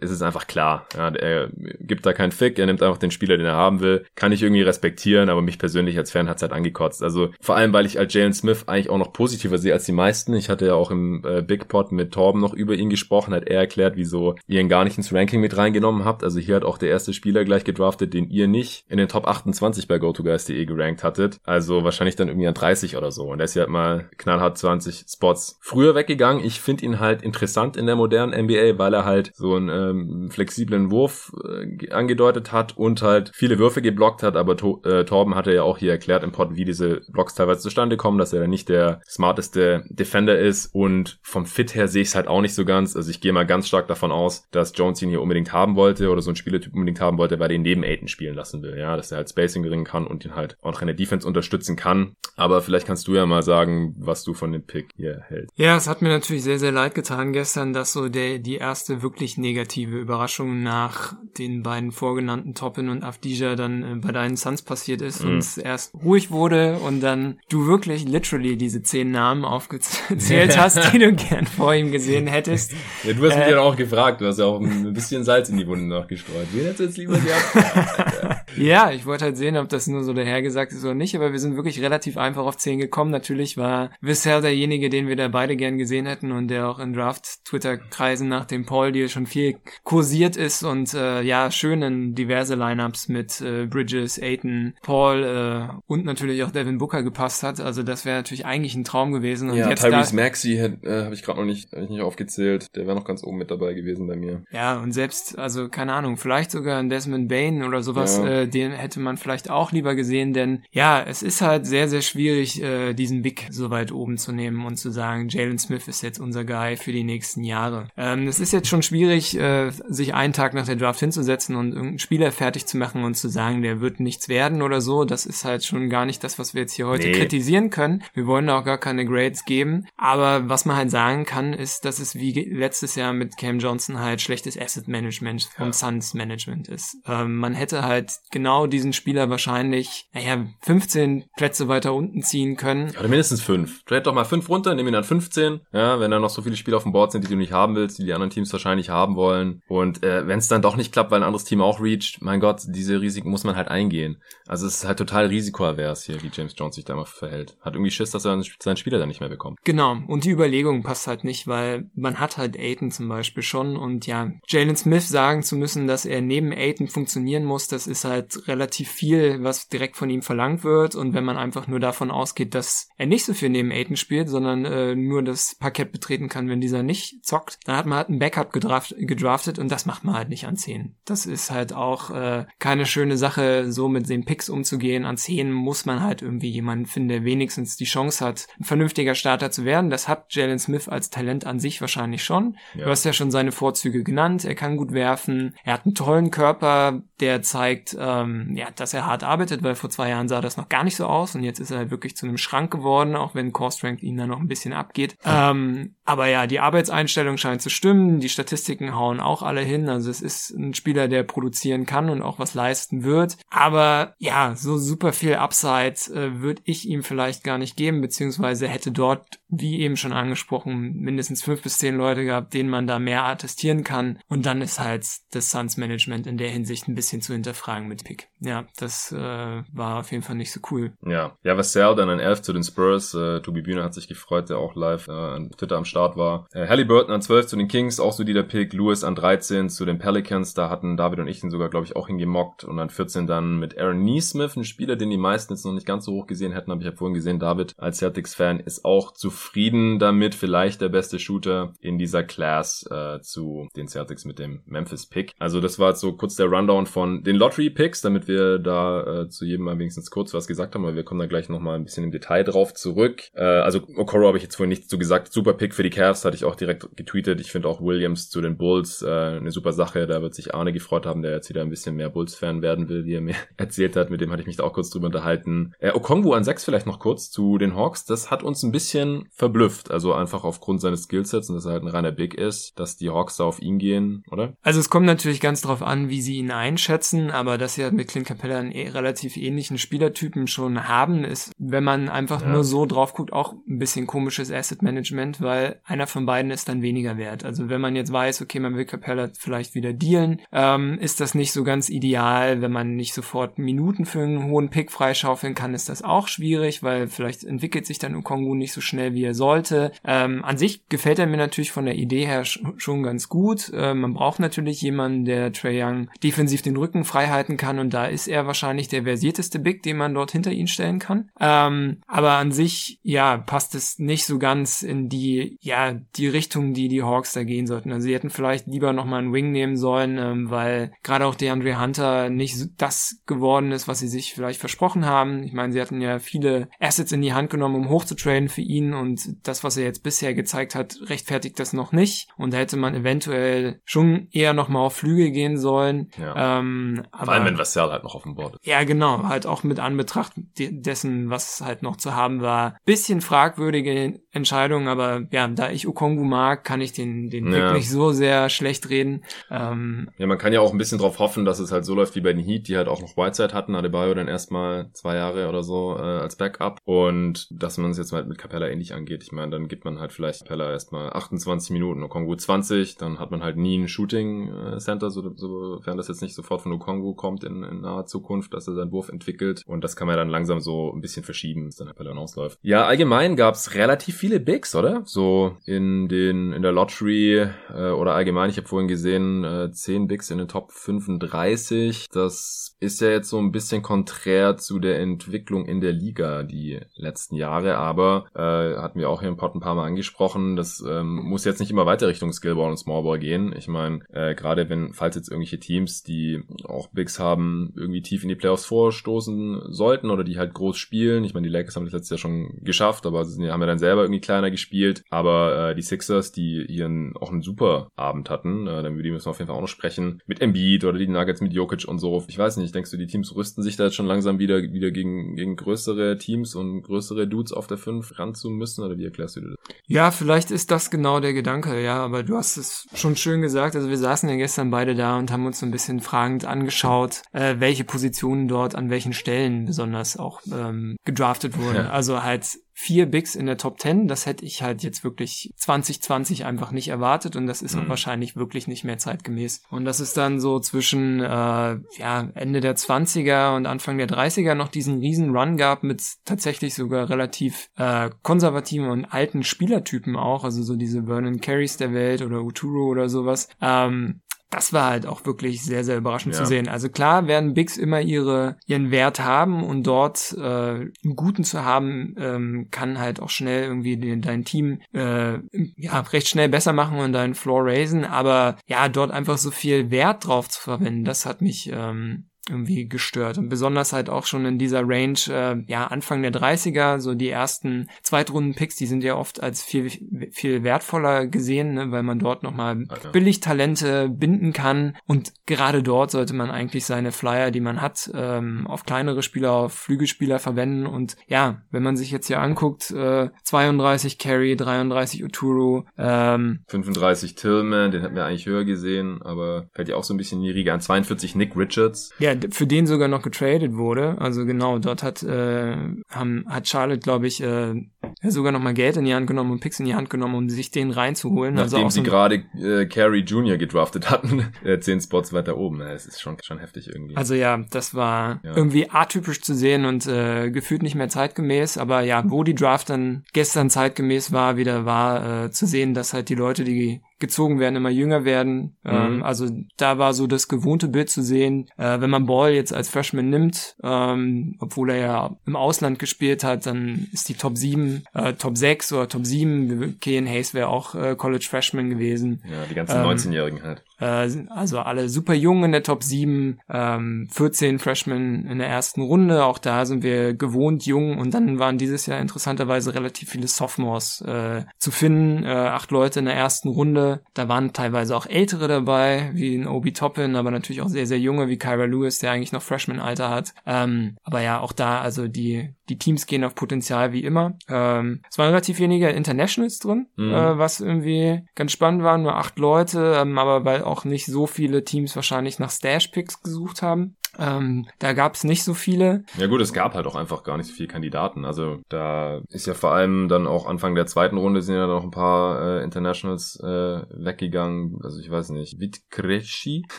[0.00, 0.86] ist es einfach klar.
[0.96, 1.48] Ja, er
[1.80, 4.04] gibt da keinen Fick, er nimmt einfach den Spieler, den er haben will.
[4.14, 7.02] Kann ich irgendwie respektieren, aber mich persönlich als Fan hat's halt angekotzt.
[7.02, 9.92] Also vor allem, weil ich als Jalen Smith eigentlich auch noch positiver sehe als die
[9.92, 10.34] meisten.
[10.34, 13.48] Ich hatte ja auch im äh, Big Pot mit Torben noch über ihn gesprochen, hat
[13.48, 16.24] er erklärt, wieso ihr ihn gar nicht ins Ranking mit reingenommen habt.
[16.24, 19.26] Also hier hat auch der erste Spieler gleich gedraftet, den ihr nicht in den Top
[19.26, 21.38] 28 bei GoToGuys.de gerankt hattet.
[21.44, 23.24] Also wahrscheinlich dann irgendwie an 30 oder so.
[23.24, 26.44] Und er ist ja halt mal knallhart 20 Spots früher weggegangen.
[26.44, 30.30] Ich finde ihn halt interessant in der modernen NBA, weil er halt so einen ähm,
[30.30, 34.36] flexiblen Wurf äh, angedeutet hat und halt viele Würfe geblockt hat.
[34.36, 37.60] Aber to äh, Torben hatte ja auch hier erklärt im Pod, wie diese Blocks teilweise
[37.60, 40.66] zustande kommen, dass er nicht der smarteste Defender ist.
[40.72, 42.94] Und vom Fit her sehe ich es halt auch nicht so ganz.
[42.96, 46.10] Also ich gehe mal ganz stark davon aus, dass Jones ihn hier unbedingt haben wollte
[46.10, 48.78] oder so ein Spielertyp unbedingt haben wollte, weil er ihn neben Aiden spielen lassen will.
[48.78, 51.76] Ja, dass er halt Spacing bringen kann und ihn halt auch in der Defense unterstützen
[51.76, 52.14] kann.
[52.36, 55.52] Aber vielleicht kannst du ja mal sagen, was du von dem Pick hier hältst.
[55.56, 59.02] Ja, es hat mir natürlich sehr, sehr leid getan gestern, dass so der, die erste
[59.02, 64.62] wirklich negative Überraschung nach den beiden vorgenannten Toppin und Afdija dann äh, bei deinen Suns
[64.62, 65.30] passiert ist mhm.
[65.30, 70.92] und es erst ruhig wurde und dann du wirklich literally diese zehn Namen aufgezählt hast,
[70.92, 72.72] die du gern vor ihm gesehen hättest.
[73.04, 75.48] Ja, du hast mich äh, ja auch gefragt, du hast ja auch ein bisschen Salz
[75.48, 76.48] in die Wunden nachgestreut.
[76.52, 78.39] Wen hättest du jetzt lieber gehabt?
[78.56, 81.38] ja, ich wollte halt sehen, ob das nur so dahergesagt ist oder nicht, aber wir
[81.38, 83.10] sind wirklich relativ einfach auf 10 gekommen.
[83.10, 86.92] Natürlich war Wissell derjenige, den wir da beide gern gesehen hätten und der auch in
[86.92, 92.54] Draft-Twitter-Kreisen nach dem Paul Deal schon viel kursiert ist und äh, ja, schön in diverse
[92.54, 97.60] Lineups mit äh, Bridges, Aiton, Paul äh, und natürlich auch Devin Booker gepasst hat.
[97.60, 99.50] Also das wäre natürlich eigentlich ein Traum gewesen.
[99.50, 102.74] Und ja, jetzt Tyrese Maxey äh, habe ich gerade noch nicht, hab ich nicht aufgezählt.
[102.76, 104.42] Der wäre noch ganz oben mit dabei gewesen bei mir.
[104.50, 108.28] Ja, und selbst, also keine Ahnung, vielleicht sogar ein Desmond Bain oder sowas, ja.
[108.28, 112.02] äh, den hätte man vielleicht auch lieber gesehen, denn ja, es ist halt sehr, sehr
[112.02, 116.02] schwierig, äh, diesen Big so weit oben zu nehmen und zu sagen, Jalen Smith ist
[116.02, 117.88] jetzt unser Guy für die nächsten Jahre.
[117.96, 121.72] Ähm, es ist jetzt schon schwierig, äh, sich einen Tag nach der Draft hinzusetzen und
[121.72, 125.04] irgendeinen Spieler fertig zu machen und zu sagen, der wird nichts werden oder so.
[125.04, 127.12] Das ist halt schon gar nicht das, was wir jetzt hier heute nee.
[127.12, 128.02] kritisieren können.
[128.14, 129.86] Wir wollen auch gar keine Grades geben.
[129.96, 133.98] Aber was man halt sagen kann, ist, dass es wie letztes Jahr mit Cam Johnson
[133.98, 135.72] halt schlechtes Asset Management vom ja.
[135.72, 136.96] Suns Management ist.
[137.06, 142.90] Ähm, man hätte halt genau diesen Spieler wahrscheinlich, naja, 15 Plätze weiter unten ziehen können.
[142.92, 143.84] Ja, oder mindestens fünf.
[143.84, 145.60] Trade doch mal fünf runter, nimm ihn dann 15.
[145.72, 147.76] Ja, wenn da noch so viele Spieler auf dem Board sind, die du nicht haben
[147.76, 149.62] willst, die die anderen Teams wahrscheinlich haben wollen.
[149.68, 152.40] Und äh, wenn es dann doch nicht klappt, weil ein anderes Team auch reacht, mein
[152.40, 154.20] Gott, diese Risiken muss man halt eingehen.
[154.46, 157.56] Also es ist halt total risikoavers hier, wie James Jones sich da mal verhält.
[157.60, 159.58] Hat irgendwie Schiss, dass er seinen Spieler dann nicht mehr bekommt.
[159.64, 159.96] Genau.
[160.06, 164.06] Und die Überlegung passt halt nicht, weil man hat halt Aiton zum Beispiel schon und
[164.06, 168.19] ja, Jalen Smith sagen zu müssen, dass er neben Aiton funktionieren muss, das ist halt
[168.46, 170.94] relativ viel, was direkt von ihm verlangt wird.
[170.94, 174.28] Und wenn man einfach nur davon ausgeht, dass er nicht so viel neben Aiton spielt,
[174.28, 178.08] sondern äh, nur das Parkett betreten kann, wenn dieser nicht zockt, dann hat man halt
[178.08, 180.96] ein Backup gedraft, gedraftet und das macht man halt nicht an 10.
[181.04, 185.04] Das ist halt auch äh, keine schöne Sache, so mit den Picks umzugehen.
[185.04, 189.14] An 10 muss man halt irgendwie jemanden finden, der wenigstens die Chance hat, ein vernünftiger
[189.14, 189.90] Starter zu werden.
[189.90, 192.56] Das hat Jalen Smith als Talent an sich wahrscheinlich schon.
[192.74, 192.84] Ja.
[192.84, 194.44] Du hast ja schon seine Vorzüge genannt.
[194.44, 195.54] Er kann gut werfen.
[195.64, 199.90] Er hat einen tollen Körper, der zeigt, ähm, ja, dass er hart arbeitet, weil vor
[199.90, 202.16] zwei Jahren sah das noch gar nicht so aus und jetzt ist er halt wirklich
[202.16, 205.16] zu einem Schrank geworden, auch wenn Core Strength ihn da noch ein bisschen abgeht.
[205.24, 208.18] Ähm, aber ja, die Arbeitseinstellung scheint zu stimmen.
[208.18, 209.88] Die Statistiken hauen auch alle hin.
[209.88, 213.36] Also es ist ein Spieler, der produzieren kann und auch was leisten wird.
[213.48, 218.66] Aber ja, so super viel Upside äh, würde ich ihm vielleicht gar nicht geben, beziehungsweise
[218.66, 222.98] hätte dort, wie eben schon angesprochen, mindestens fünf bis zehn Leute gehabt, denen man da
[222.98, 224.18] mehr attestieren kann.
[224.28, 227.99] Und dann ist halt das Suns Management in der Hinsicht ein bisschen zu hinterfragen mit
[228.02, 228.29] Pick.
[228.40, 230.92] Ja, das äh, war auf jeden Fall nicht so cool.
[231.06, 233.14] Ja, ja, Vassell dann ein Elf zu den Spurs.
[233.14, 236.46] Äh, Tobi Bühne hat sich gefreut, der auch live äh, an Twitter am Start war.
[236.52, 238.72] Äh, Halliburton an 12 zu den Kings, auch so die der Pick.
[238.72, 240.54] Lewis an 13 zu den Pelicans.
[240.54, 242.64] Da hatten David und ich den sogar, glaube ich, auch hingemockt.
[242.64, 245.86] Und an 14 dann mit Aaron Neesmith, ein Spieler, den die meisten jetzt noch nicht
[245.86, 249.12] ganz so hoch gesehen hätten, aber ich habe vorhin gesehen, David als Celtics-Fan ist auch
[249.12, 250.34] zufrieden damit.
[250.34, 255.34] Vielleicht der beste Shooter in dieser Class äh, zu den Celtics mit dem Memphis-Pick.
[255.38, 259.28] Also das war jetzt so kurz der Rundown von den Lottery-Picks, damit wir da äh,
[259.28, 261.84] zu jedem mal wenigstens kurz was gesagt haben, weil wir kommen da gleich nochmal ein
[261.84, 263.30] bisschen im Detail drauf zurück.
[263.34, 265.32] Äh, also Okoro habe ich jetzt vorhin nichts zu gesagt.
[265.32, 267.40] Super Pick für die Cavs, hatte ich auch direkt getweetet.
[267.40, 270.06] Ich finde auch Williams zu den Bulls äh, eine super Sache.
[270.06, 273.04] Da wird sich Arne gefreut haben, der jetzt wieder ein bisschen mehr Bulls-Fan werden will,
[273.04, 274.10] wie er mir erzählt hat.
[274.10, 275.74] Mit dem hatte ich mich da auch kurz drüber unterhalten.
[275.78, 278.04] Äh, Okongwu an 6 vielleicht noch kurz zu den Hawks.
[278.04, 279.90] Das hat uns ein bisschen verblüfft.
[279.90, 283.10] Also einfach aufgrund seines Skillsets und dass er halt ein reiner Big ist, dass die
[283.10, 284.54] Hawks da auf ihn gehen, oder?
[284.62, 287.94] Also es kommt natürlich ganz drauf an, wie sie ihn einschätzen, aber dass sie halt
[287.94, 292.48] mit Clint Capella einen eh relativ ähnlichen Spielertypen schon haben, ist, wenn man einfach ja.
[292.48, 296.68] nur so drauf guckt, auch ein bisschen komisches Asset Management, weil einer von beiden ist
[296.68, 297.44] dann weniger wert.
[297.44, 301.34] Also wenn man jetzt weiß, okay, man will Capella vielleicht wieder dealen, ähm, ist das
[301.34, 302.60] nicht so ganz ideal.
[302.60, 306.82] Wenn man nicht sofort Minuten für einen hohen Pick freischaufeln kann, ist das auch schwierig,
[306.82, 309.92] weil vielleicht entwickelt sich dann Ukongu nicht so schnell, wie er sollte.
[310.04, 313.70] Ähm, an sich gefällt er mir natürlich von der Idee her schon ganz gut.
[313.72, 317.94] Äh, man braucht natürlich jemanden, der Trey Young defensiv den Rücken frei halten kann und
[317.94, 321.30] da ist er wahrscheinlich der versierteste Big, den man dort hinter ihn stellen kann.
[321.40, 326.74] Ähm, aber an sich, ja, passt es nicht so ganz in die, ja, die Richtung,
[326.74, 327.92] die die Hawks da gehen sollten.
[327.92, 331.52] Also sie hätten vielleicht lieber nochmal einen Wing nehmen sollen, ähm, weil gerade auch der
[331.52, 335.42] Andre Hunter nicht das geworden ist, was sie sich vielleicht versprochen haben.
[335.42, 338.94] Ich meine, sie hatten ja viele Assets in die Hand genommen, um hochzutraden für ihn
[338.94, 342.28] und das, was er jetzt bisher gezeigt hat, rechtfertigt das noch nicht.
[342.36, 346.10] Und da hätte man eventuell schon eher nochmal auf Flügel gehen sollen.
[346.18, 346.58] Ja.
[346.58, 348.66] Ähm, aber, Vor allem, wenn Vassell halt noch auf dem Board ist.
[348.66, 349.24] Ja, genau.
[349.24, 352.76] Halt auch mit Anbetracht dessen, was halt noch zu haben war.
[352.84, 357.52] Bisschen fragwürdige Entscheidung, aber ja, da ich Okongu mag, kann ich den, den ja.
[357.52, 359.24] wirklich so sehr schlecht reden.
[359.50, 362.16] Ähm, ja, man kann ja auch ein bisschen drauf hoffen, dass es halt so läuft
[362.16, 365.48] wie bei den Heat, die halt auch noch Whiteside hatten, Adebayo dann erstmal zwei Jahre
[365.48, 369.22] oder so äh, als Backup und dass man es jetzt mal mit Capella ähnlich angeht.
[369.22, 373.30] Ich meine, dann gibt man halt vielleicht Capella erstmal 28 Minuten, Okongu 20, dann hat
[373.30, 377.14] man halt nie ein Shooting äh, Center, so, sofern das jetzt nicht sofort von Okongu
[377.14, 380.28] kommt in, in naher Zukunft, dass er seinen Wurf entwickelt und das kann man dann
[380.28, 382.58] langsam so ein bisschen verschieben, bis dann Capella ausläuft.
[382.62, 385.02] Ja, allgemein gab's relativ viele Bigs, oder?
[385.04, 390.08] So in den in der Lottery äh, oder allgemein, ich habe vorhin gesehen, äh, 10
[390.08, 392.08] Bigs in den Top 35.
[392.12, 396.80] Das ist ja jetzt so ein bisschen konträr zu der Entwicklung in der Liga die
[396.94, 400.84] letzten Jahre, aber äh, hatten wir auch hier im Pod ein paar Mal angesprochen, das
[400.86, 403.54] ähm, muss jetzt nicht immer weiter Richtung Skillball und Smallball gehen.
[403.56, 408.22] Ich meine, äh, gerade wenn, falls jetzt irgendwelche Teams, die auch Bigs haben, irgendwie tief
[408.22, 411.24] in die Playoffs vorstoßen sollten oder die halt groß spielen.
[411.24, 413.78] Ich meine, die Lakers haben das letztes Jahr schon geschafft, aber sie haben ja dann
[413.78, 415.02] selber irgendwie kleiner gespielt.
[415.10, 419.30] Aber äh, die Sixers, die ihren auch einen super Abend hatten, äh, dann müssen wir
[419.30, 422.24] auf jeden Fall auch noch sprechen, mit Embiid oder die Nuggets mit Jokic und so.
[422.28, 424.90] Ich weiß nicht, denkst du, die Teams rüsten sich da jetzt schon langsam wieder, wieder
[424.90, 428.84] gegen, gegen größere Teams und größere Dudes auf der 5 ran zu müssen?
[428.84, 429.54] Oder wie erklärst du das?
[429.86, 433.76] Ja, vielleicht ist das genau der Gedanke, ja, aber du hast es schon schön gesagt.
[433.76, 437.22] Also wir saßen ja gestern beide da und haben uns so ein bisschen fragend angeschaut,
[437.32, 441.76] äh, welche Positionen dort an welchen Stellen besonders auch ähm, gedraftet wurden.
[441.76, 441.90] Ja.
[441.90, 444.08] Also halt vier Bigs in der Top 10.
[444.08, 447.82] Das hätte ich halt jetzt wirklich 2020 einfach nicht erwartet und das ist mhm.
[447.82, 449.62] auch wahrscheinlich wirklich nicht mehr zeitgemäß.
[449.70, 454.54] Und das ist dann so zwischen äh, ja, Ende der 20er und Anfang der 30er
[454.54, 460.44] noch diesen riesen Run gab mit tatsächlich sogar relativ äh, konservativen und alten Spielertypen auch,
[460.44, 463.50] also so diese Vernon Carries der Welt oder Uturo oder sowas.
[463.60, 466.40] Ähm, das war halt auch wirklich sehr, sehr überraschend ja.
[466.40, 466.68] zu sehen.
[466.68, 471.64] Also klar werden Bigs immer ihre, ihren Wert haben und dort äh, einen guten zu
[471.64, 475.38] haben, ähm, kann halt auch schnell irgendwie den, dein Team äh,
[475.76, 478.04] ja, recht schnell besser machen und deinen Floor raisen.
[478.04, 482.88] Aber ja, dort einfach so viel Wert drauf zu verwenden, das hat mich ähm, irgendwie
[482.88, 483.38] gestört.
[483.38, 487.30] Und besonders halt auch schon in dieser Range, äh, ja, Anfang der 30er, so die
[487.30, 489.90] ersten Zweitrunden-Picks, die sind ja oft als viel,
[490.32, 493.08] viel wertvoller gesehen, ne, weil man dort nochmal okay.
[493.12, 494.96] billig Talente binden kann.
[495.06, 499.52] Und gerade dort sollte man eigentlich seine Flyer, die man hat, ähm, auf kleinere Spieler,
[499.52, 500.86] auf Flügelspieler verwenden.
[500.86, 507.34] Und ja, wenn man sich jetzt hier anguckt, äh, 32 Carry, 33 Uturu, ähm, 35
[507.34, 510.44] Tillman, den hätten wir eigentlich höher gesehen, aber fällt ja auch so ein bisschen in
[510.44, 510.80] die Riege an.
[510.80, 512.10] 42 Nick Richards.
[512.18, 514.16] Ja, für den sogar noch getradet wurde.
[514.18, 515.76] Also genau, dort hat, äh,
[516.10, 517.74] haben, hat Charlotte, glaube ich, äh,
[518.22, 520.48] sogar noch mal Geld in die Hand genommen und Picks in die Hand genommen, um
[520.50, 521.58] sich den reinzuholen.
[521.58, 523.56] Also Nachdem also sie so gerade äh, Carey Jr.
[523.56, 525.80] gedraftet hatten, äh, zehn Spots weiter oben.
[525.80, 527.16] Es ist schon, schon heftig irgendwie.
[527.16, 528.54] Also ja, das war ja.
[528.56, 531.78] irgendwie atypisch zu sehen und äh, gefühlt nicht mehr zeitgemäß.
[531.78, 536.12] Aber ja, wo die Draft dann gestern zeitgemäß war, wieder war äh, zu sehen, dass
[536.12, 538.76] halt die Leute, die gezogen werden, immer jünger werden.
[538.82, 538.90] Mhm.
[538.90, 541.68] Ähm, also da war so das gewohnte Bild zu sehen.
[541.76, 546.42] Äh, wenn man Ball jetzt als Freshman nimmt, ähm, obwohl er ja im Ausland gespielt
[546.42, 549.98] hat, dann ist die Top 7, äh, Top 6 oder Top 7.
[550.00, 552.42] Kean Hayes wäre auch äh, College Freshman gewesen.
[552.44, 553.82] Ja, die ganzen ähm, 19-Jährigen halt.
[554.00, 559.02] Äh, also alle super jung in der Top 7, ähm, 14 Freshmen in der ersten
[559.02, 559.44] Runde.
[559.44, 564.20] Auch da sind wir gewohnt jung und dann waren dieses Jahr interessanterweise relativ viele Sophomores
[564.22, 565.44] äh, zu finden.
[565.44, 567.22] Äh, acht Leute in der ersten Runde.
[567.34, 571.18] Da waren teilweise auch ältere dabei, wie ein Obi Toppin, aber natürlich auch sehr, sehr
[571.18, 573.54] junge, wie Kyra Lewis, der eigentlich noch Freshman-Alter hat.
[573.66, 577.54] Ähm, aber ja, auch da, also die, die Teams gehen auf Potenzial wie immer.
[577.68, 580.32] Ähm, es waren relativ wenige Internationals drin, mhm.
[580.32, 584.46] äh, was irgendwie ganz spannend war, nur acht Leute, ähm, aber weil auch nicht so
[584.46, 587.16] viele Teams wahrscheinlich nach Stash-Picks gesucht haben.
[587.38, 589.24] Ähm, da gab es nicht so viele.
[589.36, 591.44] Ja gut, es gab halt auch einfach gar nicht so viele Kandidaten.
[591.44, 595.04] Also da ist ja vor allem dann auch Anfang der zweiten Runde sind ja noch
[595.04, 596.66] ein paar äh, Internationals äh,
[597.10, 597.98] weggegangen.
[598.02, 598.80] Also ich weiß nicht.
[598.80, 599.84] Vitkreschi?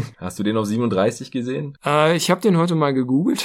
[0.18, 1.76] Hast du den auf 37 gesehen?
[1.84, 3.44] Äh, ich habe den heute mal gegoogelt.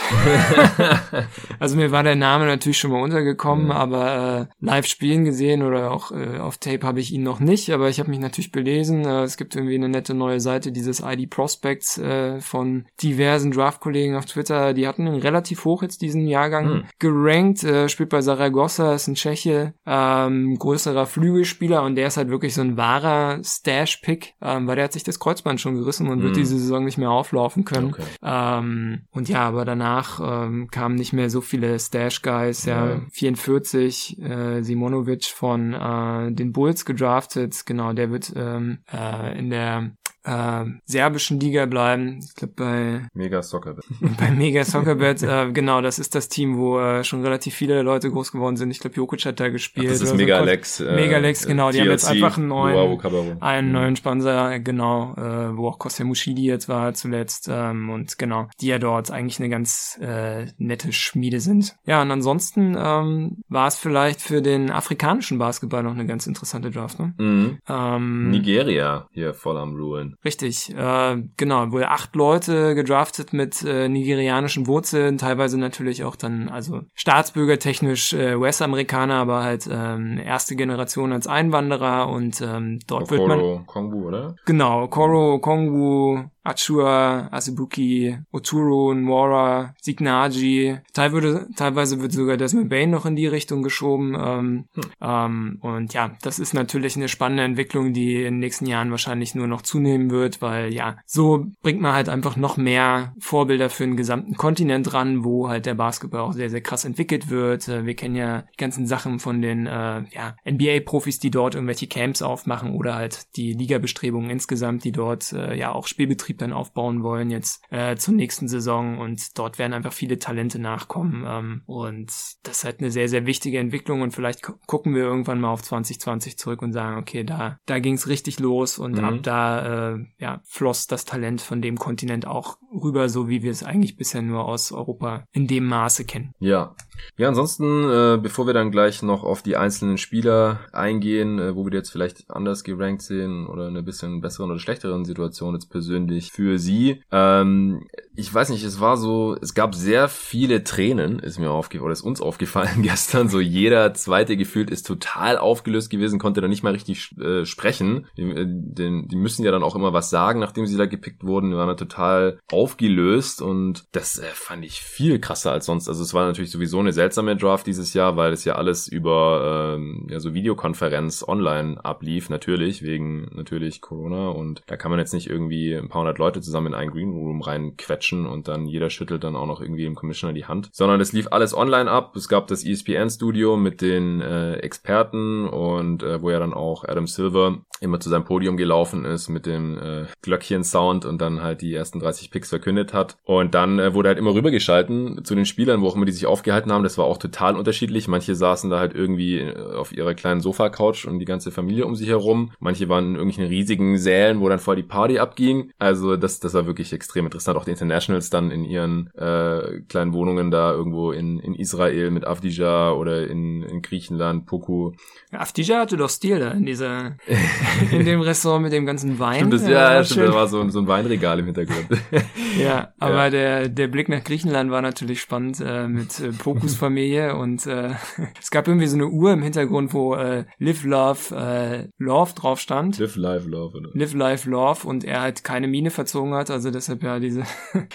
[1.60, 3.72] also mir war der Name natürlich schon mal untergekommen, mhm.
[3.72, 7.72] aber äh, live spielen gesehen oder auch äh, auf Tape habe ich ihn noch nicht.
[7.72, 9.06] Aber ich habe mich natürlich belesen.
[9.06, 13.71] Äh, es gibt irgendwie eine nette neue Seite dieses ID Prospects äh, von diversen Draft
[13.72, 16.84] Draft-Kollegen auf Twitter, die hatten ihn relativ hoch jetzt diesen Jahrgang hm.
[17.00, 22.30] gerankt, äh, spielt bei Saragossa, ist ein Tscheche, ähm, größerer Flügelspieler und der ist halt
[22.30, 26.20] wirklich so ein wahrer Stash-Pick, ähm, weil der hat sich das Kreuzband schon gerissen und
[26.20, 26.24] hm.
[26.24, 27.94] wird diese Saison nicht mehr auflaufen können.
[27.94, 28.04] Okay.
[28.24, 33.02] Ähm, und ja, aber danach ähm, kamen nicht mehr so viele Stash-Guys, ja, ja.
[33.12, 39.92] 44, äh, Simonovic von äh, den Bulls gedraftet, genau, der wird ähm, äh, in der
[40.24, 42.20] äh, serbischen Liga bleiben.
[42.24, 43.86] Ich glaube bei Mega Soccerbet.
[44.20, 48.12] bei Mega Soccerbet, äh, genau, das ist das Team, wo äh, schon relativ viele Leute
[48.12, 48.72] groß geworden sind.
[48.72, 49.88] Ich glaube, Jokic hat da gespielt.
[49.88, 50.80] Ach, das ist Mega Alex.
[50.80, 51.72] Äh, Mega Alex, genau.
[51.72, 53.74] Die TLC, haben jetzt einfach einen neuen, einen mhm.
[53.74, 58.68] neuen Sponsor, genau, äh, wo auch Kostja Mushidi jetzt war zuletzt ähm, und genau, die
[58.68, 61.76] ja dort eigentlich eine ganz äh, nette Schmiede sind.
[61.86, 66.72] Ja, und ansonsten ähm, war es vielleicht für den afrikanischen Basketball noch eine ganz interessante
[66.72, 67.00] Draft.
[67.00, 67.14] Ne?
[67.18, 67.60] Mhm.
[67.68, 69.76] Ähm, Nigeria hier voll am
[70.24, 76.50] Richtig, äh, genau, wohl acht Leute gedraftet mit äh, nigerianischen Wurzeln, teilweise natürlich auch dann,
[76.50, 83.18] also staatsbürgertechnisch äh, US-Amerikaner, aber halt ähm, erste Generation als Einwanderer und ähm, dort Okoro,
[83.18, 83.66] wird man...
[83.66, 84.36] Kongbu, oder?
[84.46, 90.80] Genau, Koro, Kongbu, Achua, Asubuki, Oturo, Nwora, Signaji.
[90.94, 94.16] Teilweise, teilweise wird sogar Desmond Bain noch in die Richtung geschoben.
[94.16, 94.84] Ähm, hm.
[95.02, 99.36] ähm, und ja, das ist natürlich eine spannende Entwicklung, die in den nächsten Jahren wahrscheinlich
[99.36, 103.84] nur noch zunehmen wird, weil ja, so bringt man halt einfach noch mehr Vorbilder für
[103.84, 107.68] den gesamten Kontinent ran, wo halt der Basketball auch sehr, sehr krass entwickelt wird.
[107.68, 111.88] Äh, wir kennen ja die ganzen Sachen von den äh, ja, NBA-Profis, die dort irgendwelche
[111.88, 117.04] Camps aufmachen oder halt die Liga-Bestrebungen insgesamt, die dort äh, ja auch Spielbetrieb dann aufbauen
[117.04, 122.12] wollen jetzt äh, zur nächsten Saison und dort werden einfach viele Talente nachkommen ähm, und
[122.44, 125.62] das ist halt eine sehr, sehr wichtige Entwicklung und vielleicht gucken wir irgendwann mal auf
[125.62, 129.04] 2020 zurück und sagen, okay, da, da ging es richtig los und mhm.
[129.04, 133.52] ab da äh, ja, floss das Talent von dem Kontinent auch rüber, so wie wir
[133.52, 136.34] es eigentlich bisher nur aus Europa in dem Maße kennen.
[136.40, 136.76] Ja.
[137.18, 141.66] Ja, ansonsten, äh, bevor wir dann gleich noch auf die einzelnen Spieler eingehen, äh, wo
[141.66, 146.21] wir jetzt vielleicht anders gerankt sehen oder eine bisschen besseren oder schlechteren Situation jetzt persönlich
[146.30, 147.02] für sie.
[147.12, 151.86] Ähm, ich weiß nicht, es war so, es gab sehr viele Tränen, ist mir aufgefallen,
[151.86, 153.30] oder ist uns aufgefallen gestern.
[153.30, 158.08] So jeder zweite gefühlt ist total aufgelöst gewesen, konnte da nicht mal richtig äh, sprechen.
[158.18, 161.24] Die, äh, den, die müssen ja dann auch immer was sagen, nachdem sie da gepickt
[161.24, 161.52] wurden.
[161.52, 165.88] Die waren da total aufgelöst und das äh, fand ich viel krasser als sonst.
[165.88, 169.76] Also es war natürlich sowieso eine seltsame Draft dieses Jahr, weil es ja alles über
[169.78, 175.14] ähm, ja, so Videokonferenz online ablief, natürlich, wegen natürlich Corona und da kann man jetzt
[175.14, 178.90] nicht irgendwie ein paar hundert Leute zusammen in einen Green Room reinquetschen und dann jeder
[178.90, 182.16] schüttelt dann auch noch irgendwie dem Commissioner die Hand, sondern es lief alles online ab.
[182.16, 187.08] Es gab das ESPN-Studio mit den äh, Experten und äh, wo ja dann auch Adam
[187.08, 191.74] Silver immer zu seinem Podium gelaufen ist mit dem äh, Glöckchen-Sound und dann halt die
[191.74, 193.18] ersten 30 Picks verkündet hat.
[193.24, 196.28] Und dann äh, wurde halt immer rübergeschalten zu den Spielern, wo auch immer die sich
[196.28, 196.84] aufgehalten haben.
[196.84, 198.08] Das war auch total unterschiedlich.
[198.08, 201.96] Manche saßen da halt irgendwie äh, auf ihrer kleinen Sofa-Couch und die ganze Familie um
[201.96, 202.52] sich herum.
[202.60, 205.72] Manche waren in irgendwelchen riesigen Sälen, wo dann voll die Party abging.
[205.80, 207.58] Also das, das war wirklich extrem interessant.
[207.58, 212.26] Auch die Internationals dann in ihren äh, kleinen Wohnungen da irgendwo in, in Israel mit
[212.26, 214.94] Avdija oder in, in Griechenland, Poku.
[215.32, 217.18] Avdija hatte doch Stil da in dieser
[217.92, 219.40] in dem Restaurant mit dem ganzen Wein.
[219.48, 221.88] Stimmt, das, ja, ja stimmt, da war so, so ein Weinregal im Hintergrund.
[222.60, 223.30] ja, aber ja.
[223.30, 227.92] der der Blick nach Griechenland war natürlich spannend äh, mit äh, Pokus Familie und äh,
[228.40, 232.60] es gab irgendwie so eine Uhr im Hintergrund, wo äh, Live Love äh, Love drauf
[232.60, 233.00] stand.
[233.00, 233.78] Live Life Love.
[233.78, 233.90] Oder?
[233.94, 237.44] Live Life Love und er halt keine Mine verzogen hat, also deshalb ja diese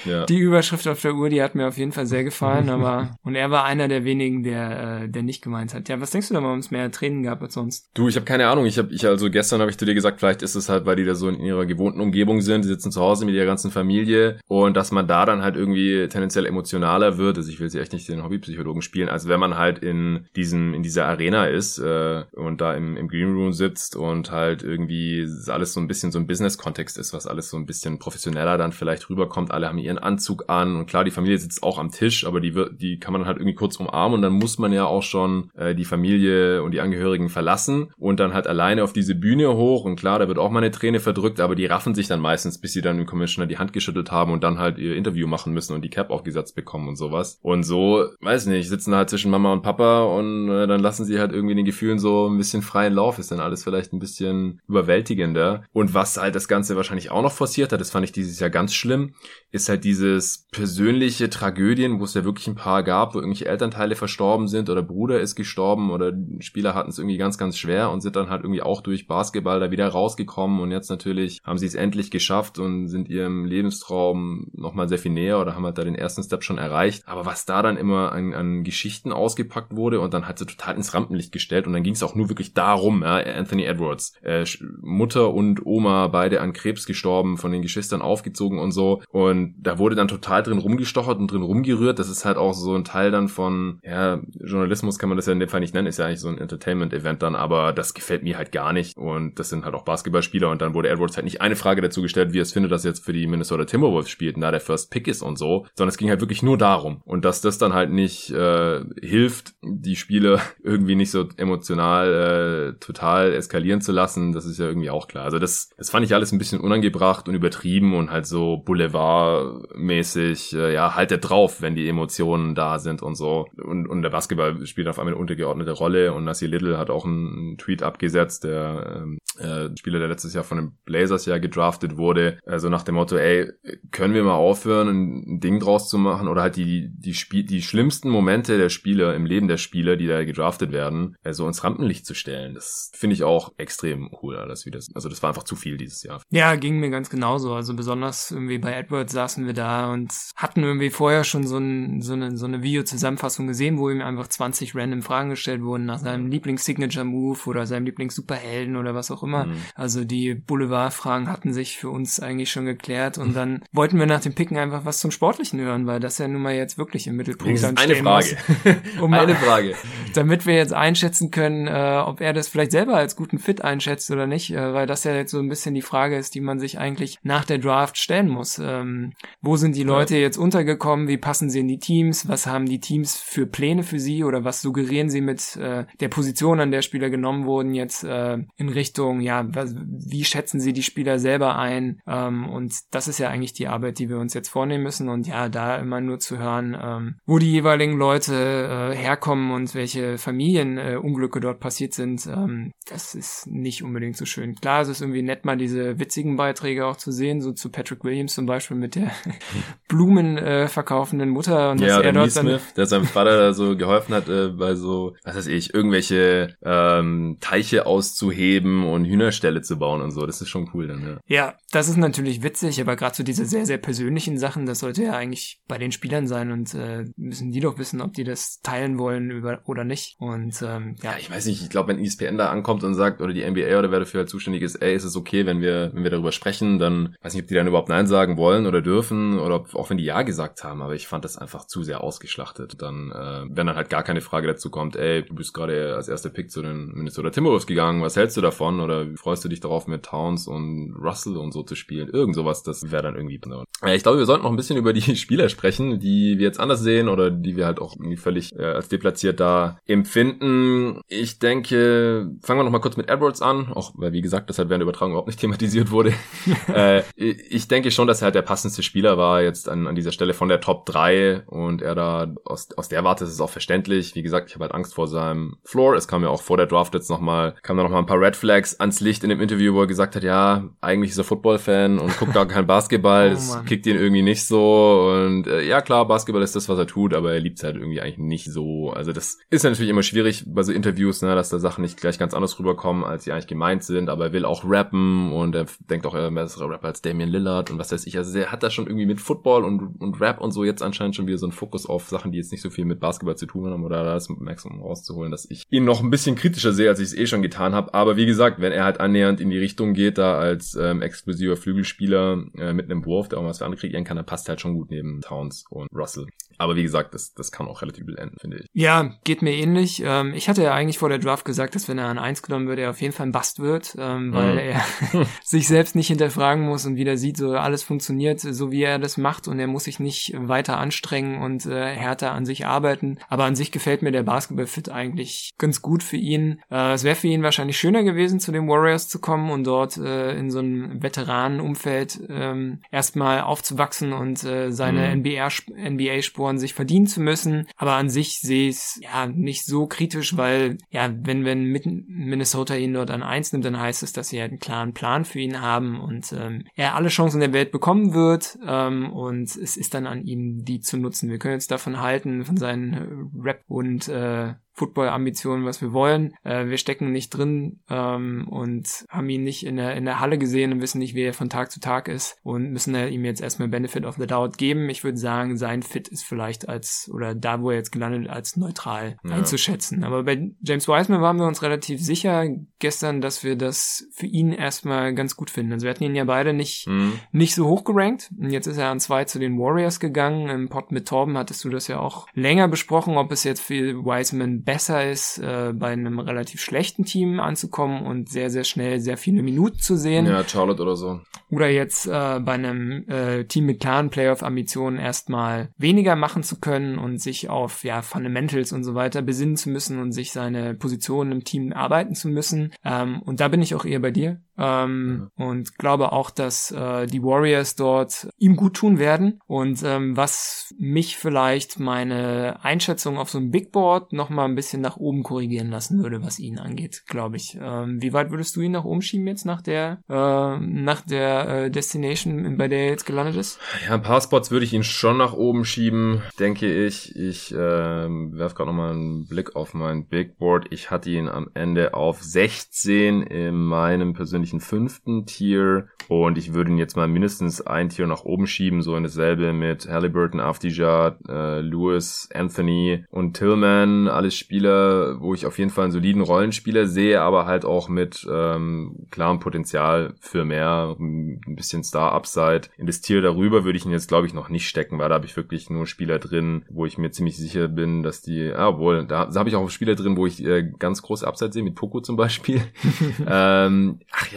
[0.04, 0.24] ja.
[0.26, 3.34] die Überschrift auf der Uhr, die hat mir auf jeden Fall sehr gefallen, aber und
[3.34, 5.88] er war einer der wenigen, der äh, der nicht gemeint hat.
[5.88, 7.90] Ja, was denkst du da, warum es mehr Tränen gab als sonst?
[7.94, 8.66] Du, ich habe keine Ahnung.
[8.66, 10.96] Ich habe ich also gestern habe ich zu dir gesagt, vielleicht ist es halt, weil
[10.96, 13.70] die da so in ihrer gewohnten Umgebung sind, die sitzen zu Hause mit ihrer ganzen
[13.70, 17.36] Familie und dass man da dann halt irgendwie tendenziell emotionaler wird.
[17.38, 20.74] Also ich will sie echt nicht den Hobbypsychologen spielen, als wenn man halt in diesem
[20.74, 25.26] in dieser Arena ist äh, und da im, im Green Room sitzt und halt irgendwie
[25.48, 28.72] alles so ein bisschen so ein Business-Kontext ist, was alles so ein bisschen professioneller dann
[28.72, 29.50] vielleicht rüberkommt.
[29.50, 32.54] Alle haben ihren Anzug an und klar, die Familie sitzt auch am Tisch, aber die
[32.54, 35.50] wird, die kann man halt irgendwie kurz umarmen und dann muss man ja auch schon
[35.54, 39.84] äh, die Familie und die Angehörigen verlassen und dann halt alleine auf diese Bühne hoch
[39.84, 42.58] und klar, da wird auch mal eine Träne verdrückt, aber die raffen sich dann meistens,
[42.60, 45.52] bis sie dann dem Commissioner die Hand geschüttelt haben und dann halt ihr Interview machen
[45.52, 47.38] müssen und die Cap aufgesetzt bekommen und sowas.
[47.42, 51.18] Und so, weiß nicht, sitzen halt zwischen Mama und Papa und äh, dann lassen sie
[51.18, 54.60] halt irgendwie den Gefühlen so ein bisschen freien Lauf, ist dann alles vielleicht ein bisschen
[54.68, 55.64] überwältigender.
[55.72, 58.50] Und was halt das Ganze wahrscheinlich auch noch forciert hat, das fand ich dieses Jahr
[58.50, 59.14] ganz schlimm,
[59.50, 63.96] ist halt dieses persönliche Tragödien, wo es ja wirklich ein paar gab, wo irgendwelche Elternteile
[63.96, 68.00] verstorben sind oder Bruder ist gestorben oder Spieler hatten es irgendwie ganz, ganz schwer und
[68.00, 71.66] sind dann halt irgendwie auch durch Basketball da wieder rausgekommen und jetzt natürlich haben sie
[71.66, 75.84] es endlich geschafft und sind ihrem Lebenstraum nochmal sehr viel näher oder haben halt da
[75.84, 77.06] den ersten Step schon erreicht.
[77.06, 80.76] Aber was da dann immer an, an Geschichten ausgepackt wurde und dann hat sie total
[80.76, 84.44] ins Rampenlicht gestellt und dann ging es auch nur wirklich darum, ja, Anthony Edwards, äh,
[84.80, 89.78] Mutter und Oma beide an Krebs gestorben, von den Geschwistern aufgezogen und so und da
[89.78, 91.98] wurde dann total drin rumgestochert und drin rumgerührt.
[91.98, 95.32] Das ist halt auch so ein Teil dann von, ja, Journalismus kann man das ja
[95.32, 98.22] in dem Fall nicht nennen, ist ja eigentlich so ein Entertainment-Event dann, aber das gefällt
[98.22, 101.24] mir halt gar nicht und das sind halt auch Basketballspieler und dann wurde Edwards halt
[101.24, 104.36] nicht eine Frage dazu gestellt, wie es findet, dass jetzt für die Minnesota Timberwolves spielt
[104.36, 107.24] da der First Pick ist und so, sondern es ging halt wirklich nur darum und
[107.24, 113.32] dass das dann halt nicht äh, hilft, die Spiele irgendwie nicht so emotional äh, total
[113.32, 115.24] eskalieren zu lassen, das ist ja irgendwie auch klar.
[115.24, 119.45] Also das, das fand ich alles ein bisschen unangebracht und übertrieben und halt so Boulevard
[119.46, 123.46] Basketballspieler-mäßig, äh, ja, halt er drauf, wenn die Emotionen da sind und so.
[123.56, 127.04] Und, und der Basketball spielt auf einmal eine untergeordnete Rolle und Nassi Little hat auch
[127.04, 129.06] einen Tweet abgesetzt, der
[129.38, 133.16] äh, Spieler, der letztes Jahr von den Blazers ja gedraftet wurde, also nach dem Motto,
[133.16, 133.50] ey,
[133.90, 137.62] können wir mal aufhören, ein Ding draus zu machen oder halt die, die, Spiel die
[137.62, 142.06] schlimmsten Momente der Spieler im Leben der Spieler, die da gedraftet werden, also ins Rampenlicht
[142.06, 142.54] zu stellen.
[142.54, 146.02] Das finde ich auch extrem cool, alles das, also das war einfach zu viel dieses
[146.02, 146.20] Jahr.
[146.30, 147.54] Ja, ging mir ganz genauso.
[147.54, 152.00] Also besonders irgendwie bei Edwards saßen wir da und hatten irgendwie vorher schon so, ein,
[152.00, 155.98] so eine, so eine Video-Zusammenfassung gesehen, wo ihm einfach 20 random Fragen gestellt wurden nach
[155.98, 159.46] seinem Lieblings-Signature-Move oder seinem Lieblings-Superhelden oder was auch immer.
[159.46, 159.56] Mhm.
[159.74, 164.20] Also die Boulevard-Fragen hatten sich für uns eigentlich schon geklärt und dann wollten wir nach
[164.20, 167.16] dem Picken einfach was zum Sportlichen hören, weil das ja nun mal jetzt wirklich im
[167.16, 168.36] Mittelpunkt dann Eine Frage.
[168.64, 169.74] Muss, um eine Frage.
[170.14, 174.10] Damit wir jetzt einschätzen können, äh, ob er das vielleicht selber als guten Fit einschätzt
[174.10, 176.58] oder nicht, äh, weil das ja jetzt so ein bisschen die Frage ist, die man
[176.58, 178.58] sich eigentlich nach der Draft stellen muss.
[178.62, 181.08] Ähm, wo sind die Leute jetzt untergekommen?
[181.08, 182.28] Wie passen sie in die Teams?
[182.28, 186.08] Was haben die Teams für Pläne für sie oder was suggerieren sie mit äh, der
[186.08, 190.72] Position, an der Spieler genommen wurden, jetzt äh, in Richtung, ja, was, wie schätzen sie
[190.72, 192.00] die Spieler selber ein?
[192.06, 195.08] Ähm, und das ist ja eigentlich die Arbeit, die wir uns jetzt vornehmen müssen.
[195.08, 199.74] Und ja, da immer nur zu hören, ähm, wo die jeweiligen Leute äh, herkommen und
[199.74, 204.54] welche Familienunglücke äh, dort passiert sind, ähm, das ist nicht unbedingt so schön.
[204.54, 208.04] Klar, es ist irgendwie nett, mal diese witzigen Beiträge auch zu sehen, so zu Patrick
[208.04, 209.05] Williams zum Beispiel mit der
[209.88, 213.76] Blumen äh, verkaufenden Mutter und ja, dass er dort Smith, der seinem Vater da so
[213.76, 219.78] geholfen hat, äh, bei so, was weiß ich, irgendwelche ähm, Teiche auszuheben und Hühnerställe zu
[219.78, 220.26] bauen und so.
[220.26, 221.18] Das ist schon cool dann, ja.
[221.26, 225.04] Ja, das ist natürlich witzig, aber gerade so diese sehr, sehr persönlichen Sachen, das sollte
[225.04, 228.60] ja eigentlich bei den Spielern sein und äh, müssen die doch wissen, ob die das
[228.60, 230.16] teilen wollen über, oder nicht.
[230.18, 231.12] Und ähm, ja.
[231.12, 233.78] ja ich weiß nicht, ich glaube, wenn ESPN da ankommt und sagt, oder die NBA
[233.78, 236.32] oder wer dafür halt zuständig ist, ey, ist es okay, wenn wir, wenn wir darüber
[236.32, 239.74] sprechen, dann weiß nicht, ob die dann überhaupt Nein sagen wollen oder dürfen oder ob,
[239.74, 242.80] auch wenn die Ja gesagt haben, aber ich fand das einfach zu sehr ausgeschlachtet.
[242.80, 246.08] Dann, äh, wenn dann halt gar keine Frage dazu kommt, ey, du bist gerade als
[246.08, 248.80] erster Pick zu den Minnesota Timberwolves gegangen, was hältst du davon?
[248.80, 252.08] Oder freust du dich darauf, mit Towns und Russell und so zu spielen?
[252.08, 253.40] Irgend sowas, das wäre dann irgendwie.
[253.82, 256.60] Ja, ich glaube, wir sollten noch ein bisschen über die Spieler sprechen, die wir jetzt
[256.60, 261.00] anders sehen oder die wir halt auch irgendwie völlig äh, als deplatziert da empfinden.
[261.08, 264.58] Ich denke, fangen wir noch mal kurz mit Edwards an, auch weil wie gesagt, das
[264.58, 266.12] halt während der Übertragung überhaupt nicht thematisiert wurde.
[266.72, 270.12] äh, ich denke schon, dass er halt der passendste Spieler war jetzt an, an dieser
[270.12, 273.50] Stelle von der Top 3 und er da aus, aus der Warte ist es auch
[273.50, 274.14] verständlich.
[274.14, 275.94] Wie gesagt, ich habe halt Angst vor seinem Floor.
[275.94, 278.36] Es kam ja auch vor der Draft jetzt nochmal, kam da nochmal ein paar Red
[278.36, 281.98] Flags ans Licht in dem Interview, wo er gesagt hat, ja, eigentlich ist er Football-Fan
[281.98, 283.28] und guckt gar kein Basketball.
[283.28, 286.78] oh, das kickt ihn irgendwie nicht so und äh, ja klar, Basketball ist das, was
[286.78, 288.90] er tut, aber er liebt es halt irgendwie eigentlich nicht so.
[288.90, 292.00] Also das ist ja natürlich immer schwierig bei so Interviews, ne, dass da Sachen nicht
[292.00, 295.54] gleich ganz anders rüberkommen, als sie eigentlich gemeint sind, aber er will auch rappen und
[295.54, 298.16] er denkt auch, er ist ein besserer Rapper als Damian Lillard und was weiß ich.
[298.16, 301.16] Also er hat da schon irgendwie mit Football und, und Rap und so jetzt anscheinend
[301.16, 303.46] schon wieder so einen Fokus auf Sachen, die jetzt nicht so viel mit Basketball zu
[303.46, 306.72] tun haben oder da ist Max, um rauszuholen, dass ich ihn noch ein bisschen kritischer
[306.72, 307.92] sehe, als ich es eh schon getan habe.
[307.94, 311.56] Aber wie gesagt, wenn er halt annähernd in die Richtung geht, da als ähm, exklusiver
[311.56, 314.60] Flügelspieler äh, mit einem Wurf, der auch was für andere kreieren kann, dann passt halt
[314.60, 316.26] schon gut neben Towns und Russell.
[316.58, 318.66] Aber wie gesagt, das, das kann auch relativ übel enden, finde ich.
[318.72, 320.02] Ja, geht mir ähnlich.
[320.04, 322.66] Ähm, ich hatte ja eigentlich vor der Draft gesagt, dass wenn er an eins genommen
[322.68, 324.58] wird, er auf jeden Fall ein Bast wird, ähm, weil mhm.
[324.58, 328.98] er sich selbst nicht hinterfragen muss und wieder sieht, so alles funktioniert, so wie er
[328.98, 333.18] das macht und er muss sich nicht weiter anstrengen und äh, härter an sich arbeiten.
[333.28, 336.60] Aber an sich gefällt mir der Basketball-Fit eigentlich ganz gut für ihn.
[336.70, 339.96] Äh, es wäre für ihn wahrscheinlich schöner gewesen, zu den Warriors zu kommen und dort
[339.96, 345.22] äh, in so einem Veteranenumfeld ähm, erstmal aufzuwachsen und äh, seine mhm.
[345.22, 347.66] NBA-Sporen sich verdienen zu müssen.
[347.76, 351.64] Aber an sich sehe ich es ja nicht so kritisch, weil ja, wenn, wenn
[352.08, 355.24] Minnesota ihn dort an eins nimmt, dann heißt es, dass sie halt einen klaren Plan
[355.24, 359.76] für ihn haben und ähm, er alle Chancen der Welt bekommen wird ähm, und es
[359.76, 361.30] ist dann an ihm, die zu nutzen.
[361.30, 366.34] Wir können jetzt davon halten, von seinen Rap und äh, Football-Ambitionen, was wir wollen.
[366.44, 370.38] Äh, wir stecken nicht drin ähm, und haben ihn nicht in der, in der Halle
[370.38, 373.40] gesehen und wissen nicht, wie er von Tag zu Tag ist und müssen ihm jetzt
[373.40, 374.88] erstmal Benefit of the Doubt geben.
[374.90, 378.56] Ich würde sagen, sein Fit ist vielleicht als, oder da, wo er jetzt gelandet, als
[378.56, 379.34] neutral ja.
[379.34, 380.04] einzuschätzen.
[380.04, 382.46] Aber bei James Wiseman waren wir uns relativ sicher
[382.78, 385.72] gestern, dass wir das für ihn erstmal ganz gut finden.
[385.72, 387.14] Also wir hatten ihn ja beide nicht, mhm.
[387.32, 388.30] nicht so hoch gerankt.
[388.38, 390.50] Und jetzt ist er an zwei zu den Warriors gegangen.
[390.50, 394.04] Im Pod mit Torben hattest du das ja auch länger besprochen, ob es jetzt für
[394.04, 399.16] Wiseman besser ist, äh, bei einem relativ schlechten Team anzukommen und sehr, sehr schnell sehr
[399.16, 400.26] viele Minuten zu sehen.
[400.26, 401.20] Ja, Charlotte oder so.
[401.50, 406.98] Oder jetzt äh, bei einem äh, Team mit klaren Playoff-Ambitionen erstmal weniger machen zu können
[406.98, 411.32] und sich auf ja Fundamentals und so weiter besinnen zu müssen und sich seine Position
[411.32, 412.72] im Team arbeiten zu müssen.
[412.84, 414.40] Ähm, und da bin ich auch eher bei dir.
[414.58, 415.44] Ähm, mhm.
[415.44, 419.40] und glaube auch, dass äh, die Warriors dort ihm gut tun werden.
[419.46, 424.54] Und ähm, was mich vielleicht meine Einschätzung auf so einem Big Board noch mal ein
[424.54, 427.58] bisschen nach oben korrigieren lassen würde, was ihn angeht, glaube ich.
[427.60, 431.48] Ähm, wie weit würdest du ihn nach oben schieben jetzt nach der äh, nach der
[431.48, 433.58] äh, Destination, bei der er jetzt gelandet ist?
[433.86, 437.14] Ja, ein paar Spots würde ich ihn schon nach oben schieben, denke ich.
[437.16, 440.66] Ich äh, werfe gerade noch mal einen Blick auf mein Big Board.
[440.70, 446.70] Ich hatte ihn am Ende auf 16 in meinem persönlichen fünften Tier und ich würde
[446.70, 451.18] ihn jetzt mal mindestens ein Tier nach oben schieben, so in dasselbe mit Halliburton, Afdijad,
[451.28, 454.08] äh, Lewis, Anthony und Tillman.
[454.08, 458.26] Alles Spieler, wo ich auf jeden Fall einen soliden Rollenspieler sehe, aber halt auch mit
[458.30, 462.68] ähm, klarem Potenzial für mehr, ein bisschen Star-Upside.
[462.78, 465.16] In das Tier darüber würde ich ihn jetzt, glaube ich, noch nicht stecken, weil da
[465.16, 468.78] habe ich wirklich nur Spieler drin, wo ich mir ziemlich sicher bin, dass die, ah,
[468.78, 471.64] wohl, da, da habe ich auch Spieler drin, wo ich äh, ganz große Upside sehe,
[471.64, 472.62] mit Poco zum Beispiel.
[473.28, 474.35] ähm, ach ja,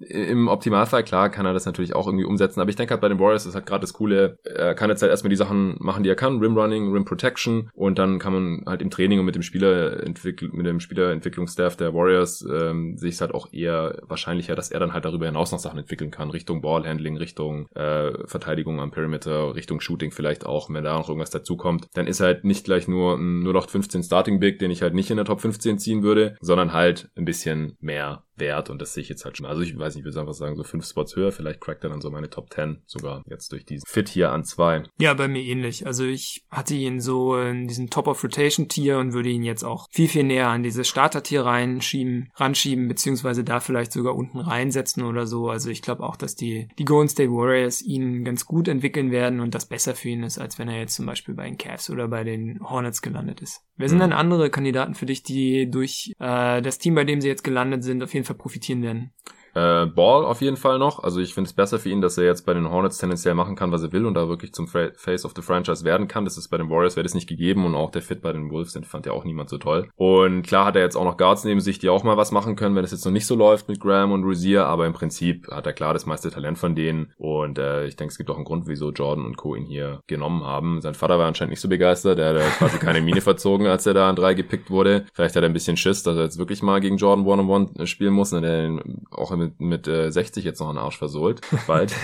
[0.00, 3.08] im Optimalfall, klar, kann er das natürlich auch irgendwie umsetzen, aber ich denke halt bei
[3.08, 6.02] den Warriors ist halt gerade das Coole, er kann jetzt halt erstmal die Sachen machen,
[6.02, 9.26] die er kann, Rim Running, Rim Protection und dann kann man halt im Training und
[9.26, 13.98] mit dem Spieler mit dem Spielerentwicklungsstaff der Warriors ähm, sehe ich es halt auch eher
[14.02, 18.12] wahrscheinlicher, dass er dann halt darüber hinaus noch Sachen entwickeln kann, Richtung Ballhandling, Richtung äh,
[18.26, 22.44] Verteidigung am Perimeter, Richtung Shooting vielleicht auch, wenn da noch irgendwas dazukommt, dann ist halt
[22.44, 25.78] nicht gleich nur ein 0815 Starting Big, den ich halt nicht in der Top 15
[25.78, 29.46] ziehen würde, sondern halt ein bisschen mehr wert und das sehe ich jetzt halt schon.
[29.46, 31.90] Also ich weiß nicht, ich würde einfach sagen, so fünf Spots höher, vielleicht crackt er
[31.90, 34.82] dann so meine Top 10 sogar jetzt durch diesen Fit hier an zwei.
[34.98, 35.86] Ja, bei mir ähnlich.
[35.86, 39.64] Also ich hatte ihn so in diesem Top of Rotation Tier und würde ihn jetzt
[39.64, 44.38] auch viel, viel näher an dieses Starter Tier reinschieben, ranschieben, beziehungsweise da vielleicht sogar unten
[44.38, 45.48] reinsetzen oder so.
[45.48, 49.40] Also ich glaube auch, dass die, die Golden State Warriors ihn ganz gut entwickeln werden
[49.40, 51.90] und das besser für ihn ist, als wenn er jetzt zum Beispiel bei den Cavs
[51.90, 53.62] oder bei den Hornets gelandet ist.
[53.80, 54.02] Wer sind mhm.
[54.02, 57.82] denn andere Kandidaten für dich, die durch äh, das Team, bei dem sie jetzt gelandet
[57.82, 59.10] sind, auf jeden Fall profitieren werden?
[59.54, 61.02] Äh, Ball auf jeden Fall noch.
[61.02, 63.56] Also ich finde es besser für ihn, dass er jetzt bei den Hornets tendenziell machen
[63.56, 66.24] kann, was er will und da wirklich zum Face of the Franchise werden kann.
[66.24, 68.50] Das ist bei den Warriors wäre das nicht gegeben und auch der Fit bei den
[68.50, 69.88] Wolves, den fand ja auch niemand so toll.
[69.96, 72.56] Und klar hat er jetzt auch noch Guards neben sich, die auch mal was machen
[72.56, 75.48] können, wenn es jetzt noch nicht so läuft mit Graham und Rozier, aber im Prinzip
[75.50, 78.36] hat er klar das meiste Talent von denen und äh, ich denke, es gibt auch
[78.36, 79.54] einen Grund, wieso Jordan und Co.
[79.54, 80.80] ihn hier genommen haben.
[80.80, 83.94] Sein Vater war anscheinend nicht so begeistert, er hat quasi keine Mine verzogen, als er
[83.94, 85.06] da an drei gepickt wurde.
[85.12, 87.76] Vielleicht hat er ein bisschen Schiss, dass er jetzt wirklich mal gegen Jordan One-on-One -on
[87.76, 91.40] -One spielen muss und er auch mit, mit äh, 60 jetzt noch einen Arsch versohlt.
[91.66, 91.94] Bald.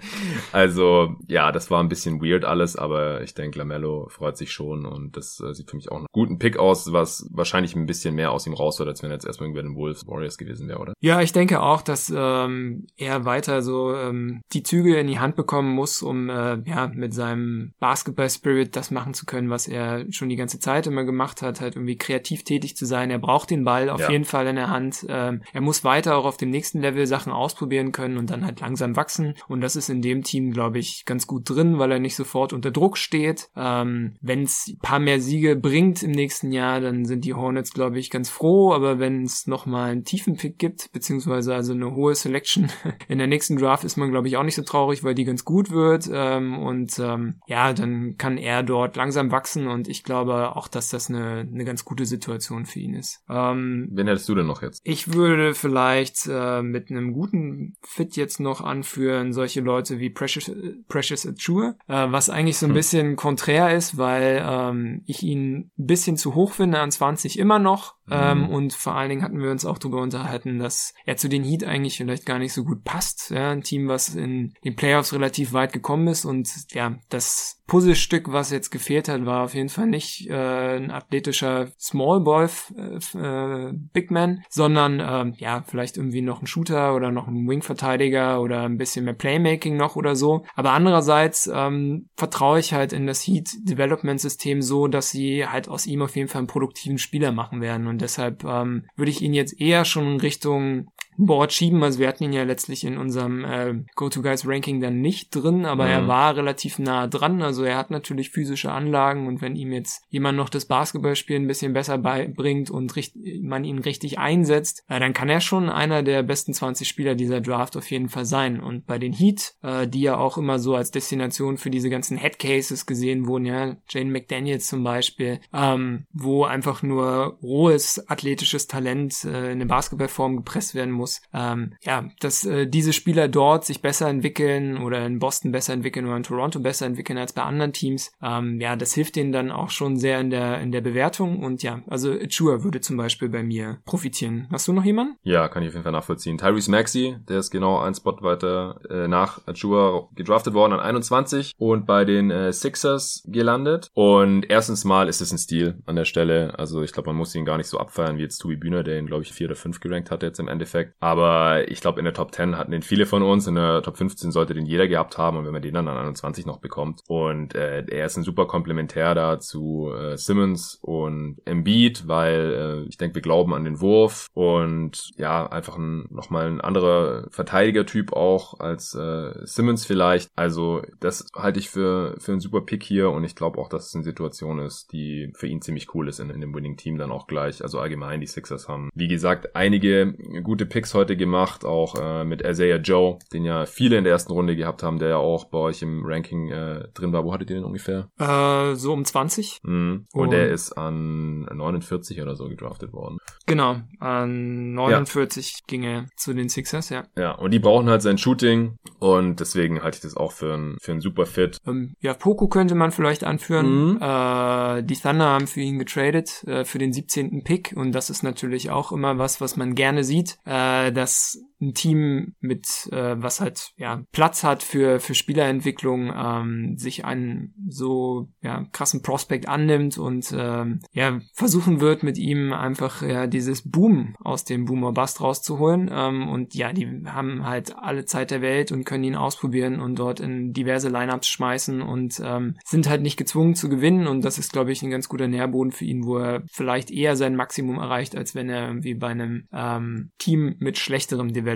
[0.52, 4.86] also, ja, das war ein bisschen weird alles, aber ich denke, Lamello freut sich schon
[4.86, 8.14] und das äh, sieht für mich auch einen guten Pick aus, was wahrscheinlich ein bisschen
[8.14, 10.68] mehr aus ihm raus wird, als wenn er jetzt erstmal irgendwie den Wolves Warriors gewesen
[10.68, 10.94] wäre, oder?
[11.00, 15.36] Ja, ich denke auch, dass ähm, er weiter so ähm, die Züge in die Hand
[15.36, 20.28] bekommen muss, um äh, ja mit seinem Basketball-Spirit das machen zu können, was er schon
[20.28, 23.10] die ganze Zeit immer gemacht hat, halt irgendwie kreativ tätig zu sein.
[23.10, 24.10] Er braucht den Ball auf ja.
[24.10, 25.04] jeden Fall in der Hand.
[25.08, 28.60] Ähm, er muss weiter auch auf dem nächsten Level Sachen ausprobieren können und dann halt
[28.60, 29.34] langsam wachsen.
[29.48, 32.52] Und das ist in dem Team, glaube ich, ganz gut drin, weil er nicht sofort
[32.52, 33.48] unter Druck steht.
[33.56, 37.72] Ähm, wenn es ein paar mehr Siege bringt im nächsten Jahr, dann sind die Hornets,
[37.72, 38.72] glaube ich, ganz froh.
[38.72, 42.70] Aber wenn es nochmal einen tiefen Pick gibt, beziehungsweise also eine hohe Selection
[43.08, 45.44] in der nächsten Draft, ist man, glaube ich, auch nicht so traurig, weil die ganz
[45.44, 46.08] gut wird.
[46.12, 50.90] Ähm, und ähm, ja, dann kann er dort langsam wachsen und ich glaube auch, dass
[50.90, 53.22] das eine, eine ganz gute Situation für ihn ist.
[53.28, 54.80] Ähm, Wen hättest du denn noch jetzt?
[54.84, 60.50] Ich würde vielleicht äh, mit einem guten Fit jetzt noch anführen, solche Leute wie Precious,
[60.88, 62.74] Precious Achua, äh, was eigentlich so ein hm.
[62.74, 67.60] bisschen konträr ist, weil ähm, ich ihn ein bisschen zu hoch finde an 20 immer
[67.60, 67.94] noch.
[68.10, 68.48] Ähm, mhm.
[68.50, 71.64] und vor allen Dingen hatten wir uns auch darüber unterhalten, dass er zu den Heat
[71.64, 73.30] eigentlich vielleicht gar nicht so gut passt.
[73.30, 78.30] Ja, ein Team, was in den Playoffs relativ weit gekommen ist und ja, das Puzzlestück,
[78.30, 82.46] was jetzt gefehlt hat, war auf jeden Fall nicht äh, ein athletischer Small Boy
[82.76, 88.42] äh, Big Man, sondern äh, ja, vielleicht irgendwie noch ein Shooter oder noch ein Wing-Verteidiger
[88.42, 90.44] oder ein bisschen mehr Playmaking noch oder so.
[90.54, 95.68] Aber andererseits ähm, vertraue ich halt in das Heat Development System so, dass sie halt
[95.68, 97.86] aus ihm auf jeden Fall einen produktiven Spieler machen werden.
[97.86, 101.82] Und deshalb ähm, würde ich ihn jetzt eher schon in Richtung Board schieben.
[101.82, 105.90] Also wir hatten ihn ja letztlich in unserem äh, Go-To-Guys-Ranking dann nicht drin, aber mhm.
[105.90, 107.42] er war relativ nah dran.
[107.42, 111.48] Also er hat natürlich physische Anlagen und wenn ihm jetzt jemand noch das Basketballspielen ein
[111.48, 112.94] bisschen besser beibringt und
[113.42, 117.40] man ihn richtig einsetzt, äh, dann kann er schon einer der besten 20 Spieler dieser
[117.40, 118.60] Draft auf jeden Fall sein.
[118.60, 122.16] Und bei den Heat, äh, die ja auch immer so als Destination für diese ganzen
[122.16, 129.24] Headcases gesehen wurden, ja, Jane McDaniels zum Beispiel, ähm, wo einfach nur rohes athletisches Talent
[129.24, 131.20] äh, in eine Basketballform gepresst werden muss, muss.
[131.32, 136.06] Ähm, ja, dass äh, diese Spieler dort sich besser entwickeln oder in Boston besser entwickeln
[136.06, 138.12] oder in Toronto besser entwickeln als bei anderen Teams.
[138.22, 141.62] Ähm, ja, das hilft denen dann auch schon sehr in der in der Bewertung und
[141.62, 144.48] ja, also Chua würde zum Beispiel bei mir profitieren.
[144.50, 145.16] Hast du noch jemanden?
[145.22, 146.38] Ja, kann ich auf jeden Fall nachvollziehen.
[146.38, 151.52] Tyrese Maxey, der ist genau ein Spot weiter äh, nach Chua gedraftet worden an 21
[151.58, 153.90] und bei den äh, Sixers gelandet.
[153.92, 156.58] Und erstens mal ist es ein Stil an der Stelle.
[156.58, 158.98] Also ich glaube, man muss ihn gar nicht so abfeiern wie jetzt Tobi Bühner, der
[158.98, 160.93] ihn, glaube ich, vier oder fünf gerankt hatte jetzt im Endeffekt.
[161.00, 163.46] Aber ich glaube, in der Top 10 hatten den viele von uns.
[163.46, 165.36] In der Top 15 sollte den jeder gehabt haben.
[165.36, 167.00] Und wenn man den dann an 21 noch bekommt.
[167.08, 172.88] Und äh, er ist ein super Komplementär da zu äh, Simmons und Embiid, weil äh,
[172.88, 178.12] ich denke, wir glauben an den Wurf und ja, einfach ein, nochmal ein anderer Verteidigertyp
[178.12, 180.30] auch als äh, Simmons vielleicht.
[180.36, 183.88] Also das halte ich für, für einen super Pick hier und ich glaube auch, dass
[183.88, 186.98] es eine Situation ist, die für ihn ziemlich cool ist in, in dem Winning Team
[186.98, 187.62] dann auch gleich.
[187.62, 192.42] Also allgemein, die Sixers haben, wie gesagt, einige gute Picks heute gemacht, auch äh, mit
[192.42, 195.58] Isaiah Joe, den ja viele in der ersten Runde gehabt haben, der ja auch bei
[195.58, 197.24] euch im Ranking äh, drin war.
[197.24, 198.08] Wo hattet ihr den ungefähr?
[198.18, 199.60] Äh, so um 20.
[199.62, 200.06] Mhm.
[200.12, 203.18] Und, und der ist an 49 oder so gedraftet worden.
[203.46, 205.58] Genau, an 49 ja.
[205.66, 207.04] ging er zu den Sixers, ja.
[207.16, 210.76] Ja, und die brauchen halt sein Shooting und deswegen halte ich das auch für ein,
[210.80, 211.58] für ein super Fit.
[211.66, 213.92] Ähm, ja, Poku könnte man vielleicht anführen.
[213.92, 213.96] Mhm.
[214.00, 217.44] Äh, die Thunder haben für ihn getradet, äh, für den 17.
[217.44, 220.50] Pick und das ist natürlich auch immer was, was man gerne sieht, äh,
[220.92, 227.04] dass ein Team mit, äh, was halt ja Platz hat für für Spielerentwicklung, ähm, sich
[227.04, 233.26] einen so ja krassen Prospect annimmt und ähm, ja versuchen wird mit ihm einfach ja
[233.26, 235.90] dieses Boom aus dem Boomer Bust rauszuholen.
[235.92, 239.98] Ähm, und ja die haben halt alle Zeit der Welt und können ihn ausprobieren und
[239.98, 244.06] dort in diverse Lineups schmeißen und ähm, sind halt nicht gezwungen zu gewinnen.
[244.06, 247.16] Und das ist glaube ich ein ganz guter Nährboden für ihn, wo er vielleicht eher
[247.16, 251.53] sein Maximum erreicht, als wenn er irgendwie bei einem ähm, Team mit schlechterem Development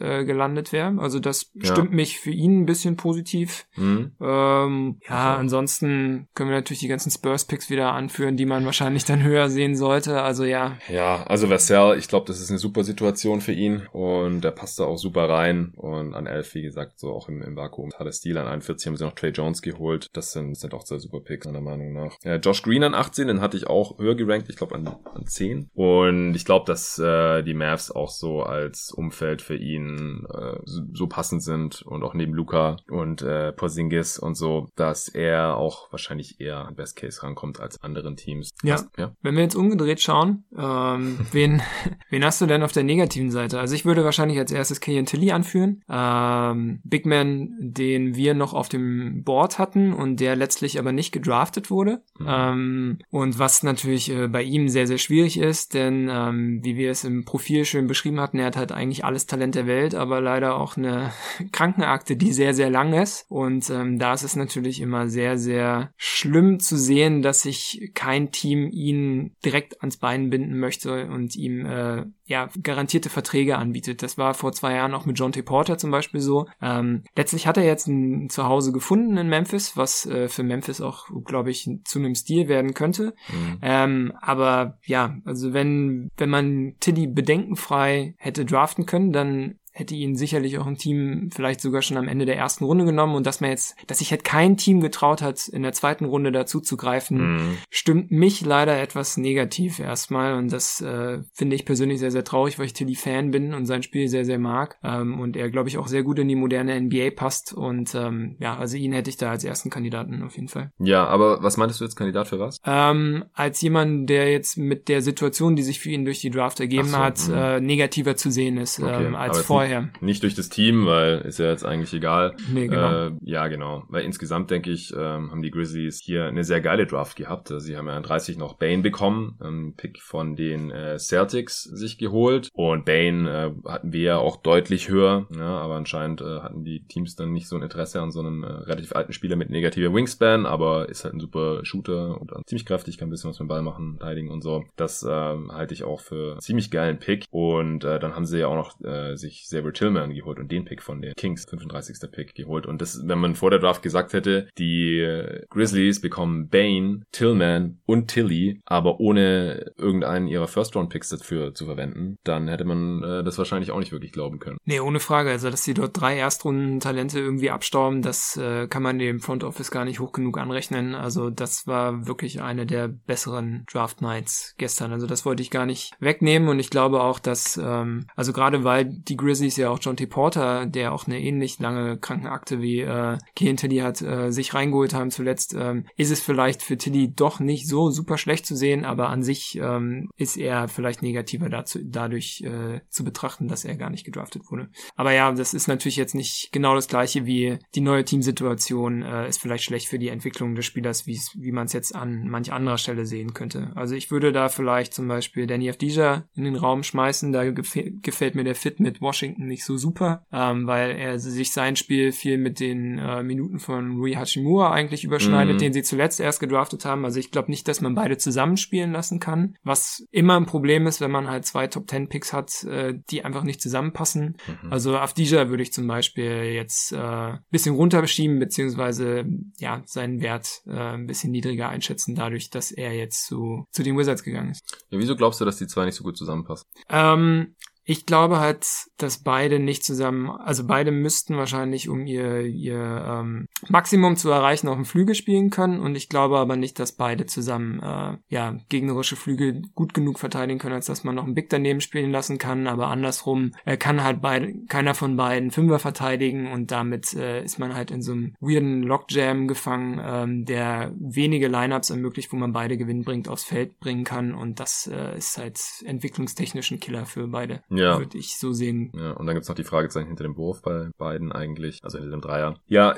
[0.00, 0.94] äh, gelandet wäre.
[0.98, 1.72] Also das ja.
[1.72, 3.66] stimmt mich für ihn ein bisschen positiv.
[3.76, 4.12] Mhm.
[4.20, 9.22] Ähm, ja, ansonsten können wir natürlich die ganzen Spurs-Picks wieder anführen, die man wahrscheinlich dann
[9.22, 10.22] höher sehen sollte.
[10.22, 10.76] Also ja.
[10.88, 14.78] Ja, also Vassell, ich glaube, das ist eine super Situation für ihn und der passt
[14.78, 15.72] da auch super rein.
[15.76, 17.90] Und an 11, wie gesagt, so auch im, im Vakuum.
[17.90, 18.38] Toller Stil.
[18.38, 20.10] An 41 haben sie noch Trey Jones geholt.
[20.12, 22.16] Das sind, sind auch zwei super Picks, meiner Meinung nach.
[22.24, 24.48] Ja, Josh Green an 18, den hatte ich auch höher gerankt.
[24.48, 25.70] Ich glaube an, an 10.
[25.74, 31.06] Und ich glaube, dass äh, die Mavs auch so als Umfeld für ihn äh, so,
[31.06, 36.40] passend sind und auch neben Luca und äh, Porzingis und so, dass er auch wahrscheinlich
[36.40, 38.50] eher an Best Case rankommt als anderen Teams.
[38.62, 38.80] Ja.
[38.96, 39.12] ja.
[39.22, 41.62] Wenn wir jetzt umgedreht schauen, ähm, wen,
[42.10, 43.60] wen hast du denn auf der negativen Seite?
[43.60, 45.82] Also ich würde wahrscheinlich als erstes Killian Tilly anführen.
[45.88, 51.12] Ähm, Big Man, den wir noch auf dem Board hatten und der letztlich aber nicht
[51.12, 52.02] gedraftet wurde.
[52.18, 52.26] Mhm.
[52.28, 56.90] Ähm, und was natürlich äh, bei ihm sehr, sehr schwierig ist, denn ähm, wie wir
[56.90, 60.22] es im Profil schön beschrieben hatten, er hat halt eigentlich alles Talent der Welt, aber
[60.22, 61.12] leider auch eine
[61.52, 63.26] Krankenakte, die sehr, sehr lang ist.
[63.28, 68.30] Und ähm, da ist es natürlich immer sehr, sehr schlimm zu sehen, dass sich kein
[68.30, 74.02] Team ihn direkt ans Bein binden möchte und ihm äh, ja garantierte Verträge anbietet.
[74.02, 75.42] Das war vor zwei Jahren auch mit John T.
[75.42, 76.46] Porter zum Beispiel so.
[76.62, 81.08] Ähm, letztlich hat er jetzt ein Zuhause gefunden in Memphis, was äh, für Memphis auch,
[81.24, 83.14] glaube ich, zu einem Stil werden könnte.
[83.28, 83.58] Mhm.
[83.60, 90.16] Ähm, aber ja, also wenn wenn man Tilly bedenkenfrei hätte draften können, dann hätte ihn
[90.16, 93.40] sicherlich auch ein Team vielleicht sogar schon am Ende der ersten Runde genommen und dass
[93.40, 96.76] man jetzt, dass sich halt kein Team getraut hat, in der zweiten Runde dazu zu
[96.76, 97.56] greifen, mhm.
[97.70, 102.58] stimmt mich leider etwas negativ erstmal und das äh, finde ich persönlich sehr, sehr traurig,
[102.58, 105.70] weil ich Tilly Fan bin und sein Spiel sehr, sehr mag ähm, und er, glaube
[105.70, 109.08] ich, auch sehr gut in die moderne NBA passt und ähm, ja, also ihn hätte
[109.08, 110.70] ich da als ersten Kandidaten auf jeden Fall.
[110.78, 112.60] Ja, aber was meintest du jetzt Kandidat für was?
[112.66, 116.60] Ähm, als jemand, der jetzt mit der Situation, die sich für ihn durch die Draft
[116.60, 117.34] ergeben so, hat, mhm.
[117.34, 119.88] äh, negativer zu sehen ist okay, ähm, als vorher vorher.
[120.00, 122.34] Nicht durch das Team, weil ist ja jetzt eigentlich egal.
[122.52, 123.08] Nee, genau.
[123.08, 123.84] Äh, ja, genau.
[123.88, 127.50] Weil insgesamt denke ich, ähm, haben die Grizzlies hier eine sehr geile Draft gehabt.
[127.50, 131.62] Also sie haben ja an 30 noch Bane bekommen, ein Pick von den äh, Celtics
[131.62, 132.48] sich geholt.
[132.52, 136.84] Und Bane äh, hatten wir ja auch deutlich höher, ja, aber anscheinend äh, hatten die
[136.86, 139.92] Teams dann nicht so ein Interesse an so einem äh, relativ alten Spieler mit negativer
[139.92, 143.46] Wingspan, aber ist halt ein super Shooter und ziemlich kräftig, kann ein bisschen was mit
[143.46, 144.64] dem Ball machen, verteidigen und so.
[144.76, 147.24] Das äh, halte ich auch für ziemlich geilen Pick.
[147.30, 150.64] Und äh, dann haben sie ja auch noch äh, sich Xavier Tillman geholt und den
[150.64, 152.10] Pick von den Kings, 35.
[152.10, 152.66] Pick geholt.
[152.66, 155.06] Und das, wenn man vor der Draft gesagt hätte, die
[155.50, 162.48] Grizzlies bekommen Bane, Tillman und Tilly, aber ohne irgendeinen ihrer First-Round-Picks dafür zu verwenden, dann
[162.48, 164.58] hätte man äh, das wahrscheinlich auch nicht wirklich glauben können.
[164.64, 165.30] Nee, ohne Frage.
[165.30, 169.70] Also, dass sie dort drei Erstrunden-Talente irgendwie abstauben, das äh, kann man dem Front Office
[169.70, 170.94] gar nicht hoch genug anrechnen.
[170.94, 174.92] Also, das war wirklich eine der besseren Draft Nights gestern.
[174.92, 178.64] Also, das wollte ich gar nicht wegnehmen und ich glaube auch, dass, ähm, also gerade
[178.64, 180.06] weil die Grizzlies ja auch John T.
[180.06, 184.94] Porter, der auch eine ähnlich lange Krankenakte wie äh, Kean Tilly hat, äh, sich reingeholt
[184.94, 188.84] haben zuletzt, ähm, ist es vielleicht für Tilly doch nicht so super schlecht zu sehen,
[188.84, 193.76] aber an sich ähm, ist er vielleicht negativer dazu, dadurch äh, zu betrachten, dass er
[193.76, 194.68] gar nicht gedraftet wurde.
[194.96, 199.28] Aber ja, das ist natürlich jetzt nicht genau das gleiche wie die neue Teamsituation äh,
[199.28, 202.78] ist vielleicht schlecht für die Entwicklung des Spielers, wie man es jetzt an manch anderer
[202.78, 203.72] Stelle sehen könnte.
[203.74, 208.34] Also ich würde da vielleicht zum Beispiel Danny Avdija in den Raum schmeißen, da gefällt
[208.34, 212.38] mir der Fit mit Washington nicht so super, ähm, weil er sich sein Spiel viel
[212.38, 215.58] mit den äh, Minuten von Rui Hachimura eigentlich überschneidet, mhm.
[215.58, 217.04] den sie zuletzt erst gedraftet haben.
[217.04, 221.00] Also ich glaube nicht, dass man beide zusammenspielen lassen kann, was immer ein Problem ist,
[221.00, 224.36] wenn man halt zwei Top Ten Picks hat, äh, die einfach nicht zusammenpassen.
[224.62, 224.72] Mhm.
[224.72, 229.24] Also Avdija würde ich zum Beispiel jetzt äh, bisschen runterschieben, beziehungsweise
[229.58, 233.96] ja, seinen Wert äh, ein bisschen niedriger einschätzen, dadurch, dass er jetzt zu, zu den
[233.96, 234.62] Wizards gegangen ist.
[234.90, 236.66] Ja, wieso glaubst du, dass die zwei nicht so gut zusammenpassen?
[236.88, 237.54] Ähm,
[237.84, 238.66] ich glaube halt,
[238.96, 244.68] dass beide nicht zusammen, also beide müssten wahrscheinlich, um ihr, ihr ähm, Maximum zu erreichen,
[244.68, 245.80] auf dem Flügel spielen können.
[245.80, 250.60] Und ich glaube aber nicht, dass beide zusammen äh, ja gegnerische Flügel gut genug verteidigen
[250.60, 252.68] können, als dass man noch einen Big daneben spielen lassen kann.
[252.68, 257.58] Aber andersrum äh, kann halt beide, keiner von beiden Fünfer verteidigen und damit äh, ist
[257.58, 262.52] man halt in so einem weirden Lockjam gefangen, ähm, der wenige Lineups ermöglicht, wo man
[262.52, 264.34] beide gewinnbringend aufs Feld bringen kann.
[264.34, 267.62] Und das äh, ist halt entwicklungstechnisch ein Killer für beide.
[267.76, 267.98] Ja.
[267.98, 268.92] Würde ich so sehen.
[268.94, 272.10] Ja, und dann gibt's noch die Fragezeichen hinter dem Wurf bei beiden eigentlich, also hinter
[272.10, 272.54] dem Dreier.
[272.66, 272.94] Ja,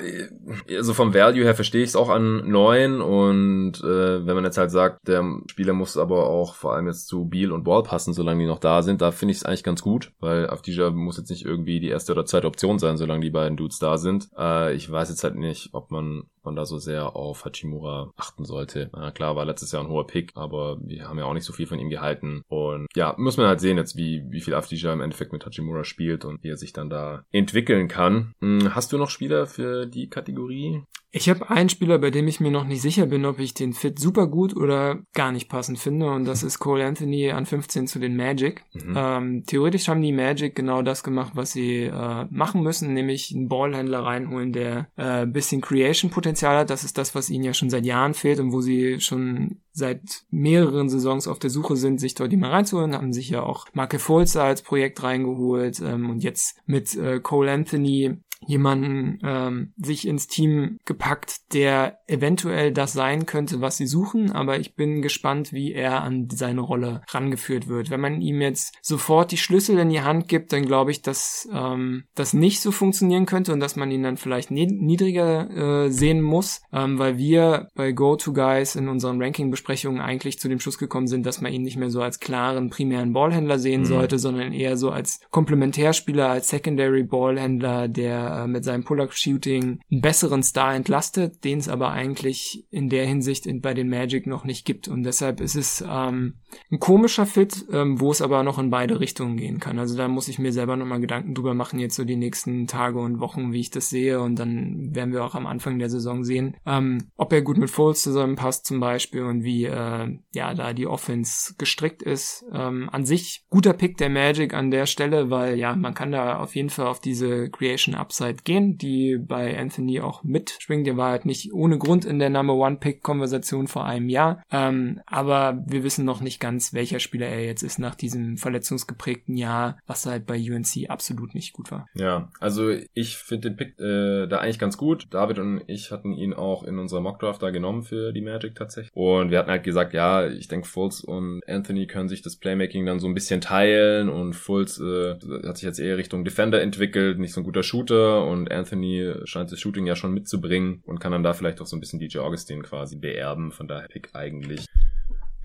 [0.69, 4.57] also vom Value her verstehe ich es auch an neun und äh, wenn man jetzt
[4.57, 8.13] halt sagt, der Spieler muss aber auch vor allem jetzt zu Beal und Ball passen,
[8.13, 11.17] solange die noch da sind, da finde ich es eigentlich ganz gut, weil Afdija muss
[11.17, 14.29] jetzt nicht irgendwie die erste oder zweite Option sein, solange die beiden Dudes da sind.
[14.37, 18.45] Äh, ich weiß jetzt halt nicht, ob man man da so sehr auf Hachimura achten
[18.45, 18.89] sollte.
[18.93, 21.53] Na klar, war letztes Jahr ein hoher Pick, aber wir haben ja auch nicht so
[21.53, 22.43] viel von ihm gehalten.
[22.47, 25.83] Und ja, muss man halt sehen jetzt, wie, wie viel Afdija im Endeffekt mit Hachimura
[25.83, 28.33] spielt und wie er sich dann da entwickeln kann.
[28.41, 30.83] Hm, hast du noch Spieler für die Kategorie?
[31.17, 33.71] Ich habe einen Spieler, bei dem ich mir noch nicht sicher bin, ob ich den
[33.71, 37.87] Fit super gut oder gar nicht passend finde, und das ist Cole Anthony an 15
[37.87, 38.65] zu den Magic.
[38.73, 38.93] Mhm.
[38.97, 43.47] Ähm, theoretisch haben die Magic genau das gemacht, was sie äh, machen müssen, nämlich einen
[43.47, 46.69] Ballhändler reinholen, der äh, bisschen Creation-Potenzial hat.
[46.69, 50.23] Das ist das, was ihnen ja schon seit Jahren fehlt und wo sie schon seit
[50.29, 53.99] mehreren Saisons auf der Suche sind, sich dort mal reinzuholen, haben sich ja auch Marke
[53.99, 60.27] Fulzer als Projekt reingeholt ähm, und jetzt mit äh, Cole Anthony jemanden ähm, sich ins
[60.27, 65.73] Team gepackt, der eventuell das sein könnte, was sie suchen, aber ich bin gespannt, wie
[65.73, 67.89] er an seine Rolle rangeführt wird.
[67.89, 71.47] Wenn man ihm jetzt sofort die Schlüssel in die Hand gibt, dann glaube ich, dass
[71.51, 76.21] ähm, das nicht so funktionieren könnte und dass man ihn dann vielleicht niedriger äh, sehen
[76.21, 81.25] muss, ähm, weil wir bei Go-To-Guys in unseren Ranking-Besprechungen eigentlich zu dem Schluss gekommen sind,
[81.25, 83.85] dass man ihn nicht mehr so als klaren primären Ballhändler sehen mhm.
[83.85, 90.01] sollte, sondern eher so als Komplementärspieler, als Secondary Ballhändler, der äh, mit seinem Pull-Up-Shooting einen
[90.01, 94.43] besseren Star entlastet, den es aber eigentlich in der Hinsicht in, bei den Magic noch
[94.43, 94.87] nicht gibt.
[94.87, 96.35] Und deshalb ist es ähm,
[96.71, 99.79] ein komischer Fit, ähm, wo es aber noch in beide Richtungen gehen kann.
[99.79, 102.99] Also da muss ich mir selber nochmal Gedanken drüber machen, jetzt so die nächsten Tage
[102.99, 104.21] und Wochen, wie ich das sehe.
[104.21, 107.69] Und dann werden wir auch am Anfang der Saison sehen, ähm, ob er gut mit
[107.69, 112.45] Foles zusammenpasst zum Beispiel und wie äh, ja da die Offense gestrickt ist.
[112.51, 116.39] Ähm, an sich guter Pick der Magic an der Stelle, weil ja, man kann da
[116.39, 120.87] auf jeden Fall auf diese Creation Upside Upside gehen, die bei Anthony auch mitschwingt.
[120.87, 124.41] Der war halt nicht ohne Grund in der Number One Pick Konversation vor einem Jahr.
[124.51, 129.35] Ähm, aber wir wissen noch nicht ganz, welcher Spieler er jetzt ist nach diesem verletzungsgeprägten
[129.35, 131.87] Jahr, was halt bei UNC absolut nicht gut war.
[131.93, 135.07] Ja, also ich finde den Pick äh, da eigentlich ganz gut.
[135.09, 138.95] David und ich hatten ihn auch in unserer Mockdraft da genommen für die Magic tatsächlich.
[138.95, 142.85] Und wir hatten halt gesagt, ja, ich denke, Fultz und Anthony können sich das Playmaking
[142.85, 147.19] dann so ein bisschen teilen und Fultz äh, hat sich jetzt eher Richtung Defender entwickelt,
[147.19, 151.11] nicht so ein guter Shooter und Anthony scheint das Shooting ja schon mitzubringen und kann
[151.11, 153.51] dann da vielleicht auch so ein bisschen DJ Augustin quasi beerben.
[153.51, 154.65] Von daher Pick eigentlich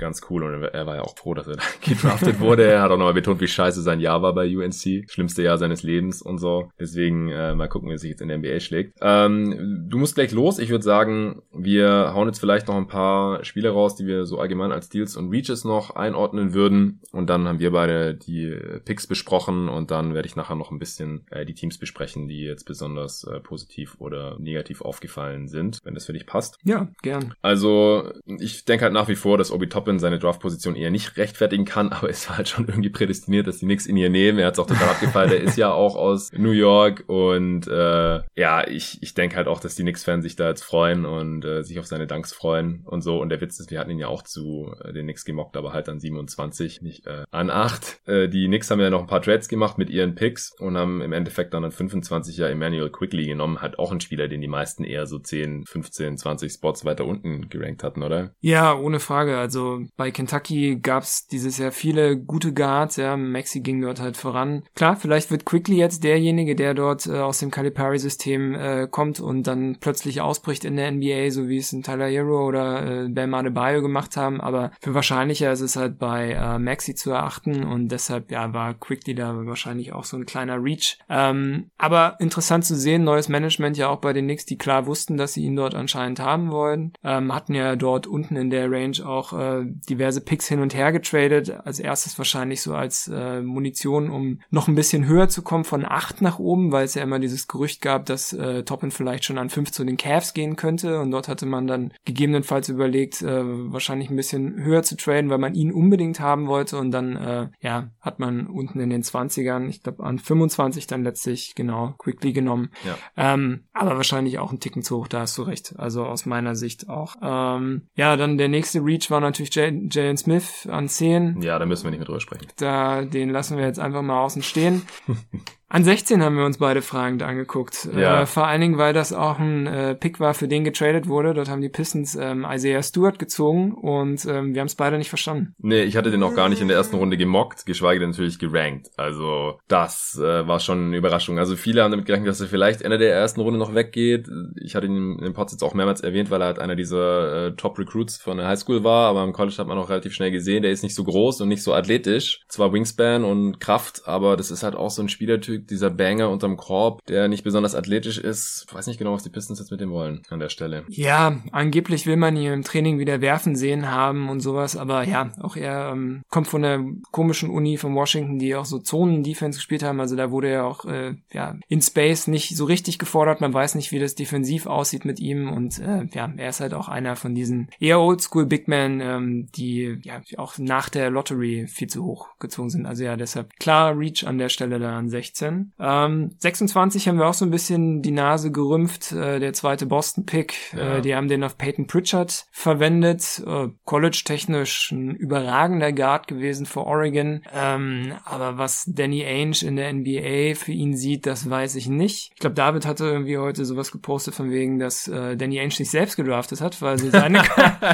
[0.01, 2.67] ganz cool und er war ja auch froh, dass er da gedraftet wurde.
[2.67, 5.09] Er hat auch nochmal betont, wie scheiße sein Jahr war bei UNC.
[5.09, 6.71] Schlimmste Jahr seines Lebens und so.
[6.79, 8.99] Deswegen äh, mal gucken, wie er sich jetzt in der NBA schlägt.
[9.01, 10.59] Ähm, du musst gleich los.
[10.59, 14.39] Ich würde sagen, wir hauen jetzt vielleicht noch ein paar Spiele raus, die wir so
[14.39, 17.01] allgemein als Deals und Reaches noch einordnen würden.
[17.13, 20.79] Und dann haben wir beide die Picks besprochen und dann werde ich nachher noch ein
[20.79, 25.95] bisschen äh, die Teams besprechen, die jetzt besonders äh, positiv oder negativ aufgefallen sind, wenn
[25.95, 26.59] das für dich passt.
[26.65, 27.35] Ja, gern.
[27.43, 31.65] Also ich denke halt nach wie vor, dass Obi Toppin seine Draftposition eher nicht rechtfertigen
[31.65, 34.39] kann, aber es war halt schon irgendwie prädestiniert, dass die Knicks ihn hier nehmen.
[34.39, 35.31] Er hat es auch total abgefallen.
[35.31, 39.61] Er ist ja auch aus New York und äh, ja, ich, ich denke halt auch,
[39.61, 43.03] dass die Knicks-Fans sich da jetzt freuen und äh, sich auf seine Danks freuen und
[43.03, 43.21] so.
[43.21, 45.73] Und der Witz ist, wir hatten ihn ja auch zu äh, den Knicks gemockt, aber
[45.73, 48.01] halt an 27, nicht äh, an 8.
[48.07, 51.01] Äh, die Knicks haben ja noch ein paar Trades gemacht mit ihren Picks und haben
[51.01, 53.61] im Endeffekt dann an 25 ja Emmanuel Quickly genommen.
[53.61, 57.49] Hat auch ein Spieler, den die meisten eher so 10, 15, 20 Spots weiter unten
[57.49, 58.35] gerankt hatten, oder?
[58.41, 59.39] Ja, ohne Frage.
[59.39, 62.97] Also bei Kentucky gab's dieses Jahr viele gute Guards.
[62.97, 64.63] Ja, Maxi ging dort halt voran.
[64.75, 69.47] Klar, vielleicht wird Quickly jetzt derjenige, der dort äh, aus dem Calipari-System äh, kommt und
[69.47, 73.35] dann plötzlich ausbricht in der NBA, so wie es ein Tyler Hero oder äh, Bam
[73.35, 74.41] Adebayo gemacht haben.
[74.41, 78.75] Aber für wahrscheinlicher ist es halt bei äh, Maxi zu erachten und deshalb ja war
[78.75, 80.99] Quickly da wahrscheinlich auch so ein kleiner Reach.
[81.09, 85.17] Ähm, aber interessant zu sehen, neues Management ja auch bei den Knicks, die klar wussten,
[85.17, 86.93] dass sie ihn dort anscheinend haben wollen.
[87.03, 90.93] Ähm, hatten ja dort unten in der Range auch äh, diverse Picks hin und her
[90.93, 91.51] getradet.
[91.65, 95.85] Als erstes wahrscheinlich so als äh, Munition, um noch ein bisschen höher zu kommen von
[95.85, 99.39] acht nach oben, weil es ja immer dieses Gerücht gab, dass äh, Toppin vielleicht schon
[99.39, 101.01] an fünf zu den Cavs gehen könnte.
[101.01, 103.43] Und dort hatte man dann gegebenenfalls überlegt, äh,
[103.73, 106.79] wahrscheinlich ein bisschen höher zu traden, weil man ihn unbedingt haben wollte.
[106.79, 111.05] Und dann äh, ja hat man unten in den 20ern, ich glaube an 25 dann
[111.05, 112.71] letztlich genau Quickly genommen.
[112.85, 112.97] Ja.
[113.17, 115.75] Ähm, aber wahrscheinlich auch ein Ticken zu hoch, da hast du recht.
[115.79, 117.17] Also aus meiner Sicht auch.
[117.23, 121.43] Ähm, ja, dann der nächste Reach war natürlich Jalen Smith an 10.
[121.43, 122.47] Ja, da müssen wir nicht mehr drüber sprechen.
[122.57, 124.83] Da, den lassen wir jetzt einfach mal außen stehen.
[125.73, 127.89] An 16 haben wir uns beide fragend angeguckt.
[127.97, 128.23] Ja.
[128.23, 131.33] Äh, vor allen Dingen, weil das auch ein äh, Pick war, für den getradet wurde.
[131.33, 135.11] Dort haben die Pistons ähm, Isaiah Stewart gezogen und ähm, wir haben es beide nicht
[135.11, 135.55] verstanden.
[135.59, 138.41] Nee, ich hatte den auch gar nicht in der ersten Runde gemockt, geschweige denn natürlich
[138.41, 138.89] gerankt.
[138.97, 141.39] Also das äh, war schon eine Überraschung.
[141.39, 144.29] Also viele haben damit gerechnet, dass er vielleicht Ende der ersten Runde noch weggeht.
[144.61, 147.47] Ich hatte ihn in den Pods jetzt auch mehrmals erwähnt, weil er halt einer dieser
[147.47, 150.63] äh, Top-Recruits von der Highschool war, aber im College hat man auch relativ schnell gesehen,
[150.65, 152.41] der ist nicht so groß und nicht so athletisch.
[152.49, 156.57] Zwar Wingspan und Kraft, aber das ist halt auch so ein Spielertyp, dieser Banger unterm
[156.57, 158.67] Korb, der nicht besonders athletisch ist.
[158.69, 160.85] Ich weiß nicht genau, was die Pistons jetzt mit dem wollen an der Stelle.
[160.89, 165.31] Ja, angeblich will man ihn im Training wieder werfen sehen haben und sowas, aber ja,
[165.41, 169.83] auch er ähm, kommt von der komischen Uni von Washington, die auch so Zonen-Defense gespielt
[169.83, 170.01] haben.
[170.01, 173.41] Also da wurde er auch äh, ja, in Space nicht so richtig gefordert.
[173.41, 176.75] Man weiß nicht, wie das defensiv aussieht mit ihm und äh, ja, er ist halt
[176.75, 181.67] auch einer von diesen eher Oldschool Big Men, ähm, die ja auch nach der Lottery
[181.69, 182.87] viel zu hoch gezogen sind.
[182.87, 185.50] Also ja, deshalb klar Reach an der Stelle da an 16.
[185.79, 190.55] Ähm, 26 haben wir auch so ein bisschen die Nase gerümpft, äh, der zweite Boston-Pick.
[190.77, 190.97] Ja.
[190.97, 193.43] Äh, die haben den auf Peyton Pritchard verwendet.
[193.47, 197.43] Äh, College-technisch ein überragender Guard gewesen für Oregon.
[197.55, 202.33] Ähm, aber was Danny Ainge in der NBA für ihn sieht, das weiß ich nicht.
[202.35, 205.91] Ich glaube, David hatte irgendwie heute sowas gepostet von wegen, dass äh, Danny Ainge sich
[205.91, 207.43] selbst gedraftet hat, weil sie seine,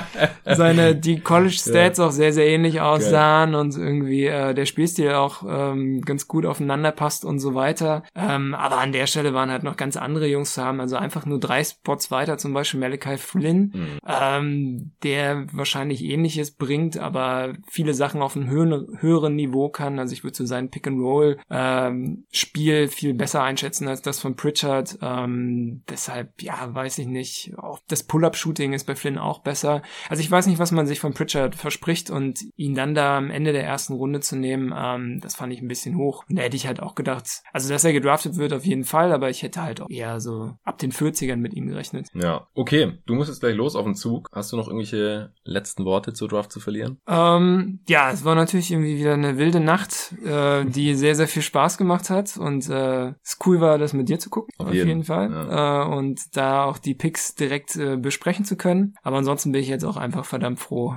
[0.45, 2.07] seine die College-Stats ja.
[2.07, 3.61] auch sehr, sehr ähnlich aussahen Geil.
[3.61, 8.03] und irgendwie äh, der Spielstil auch ähm, ganz gut aufeinander passt und so so weiter.
[8.15, 11.27] Ähm, aber an der Stelle waren halt noch ganz andere Jungs zu haben, also einfach
[11.27, 13.99] nur drei Spots weiter, zum Beispiel Malachi Flynn, mhm.
[14.07, 19.99] ähm, der wahrscheinlich ähnliches bringt, aber viele Sachen auf einem höheren, höheren Niveau kann.
[19.99, 24.99] Also ich würde so sein Pick-and-Roll ähm, viel besser einschätzen als das von Pritchard.
[25.01, 27.53] Ähm, deshalb, ja, weiß ich nicht.
[27.59, 29.83] Auch das Pull-Up-Shooting ist bei Flynn auch besser.
[30.09, 33.31] Also ich weiß nicht, was man sich von Pritchard verspricht und ihn dann da am
[33.31, 36.25] Ende der ersten Runde zu nehmen, ähm, das fand ich ein bisschen hoch.
[36.29, 39.13] Und da hätte ich halt auch gedacht, also, dass er gedraftet wird, auf jeden Fall,
[39.13, 42.09] aber ich hätte halt auch eher so ab den 40ern mit ihm gerechnet.
[42.15, 42.99] Ja, okay.
[43.07, 44.29] Du musst jetzt gleich los auf den Zug.
[44.33, 46.99] Hast du noch irgendwelche letzten Worte zur Draft zu verlieren?
[47.07, 51.43] Ähm, ja, es war natürlich irgendwie wieder eine wilde Nacht, äh, die sehr, sehr viel
[51.43, 54.75] Spaß gemacht hat und äh, es cool war, das mit dir zu gucken, auf, auf
[54.75, 54.89] jeden.
[54.89, 55.31] jeden, Fall.
[55.31, 55.85] Ja.
[55.85, 58.95] Äh, und da auch die Picks direkt äh, besprechen zu können.
[59.03, 60.95] Aber ansonsten bin ich jetzt auch einfach verdammt froh,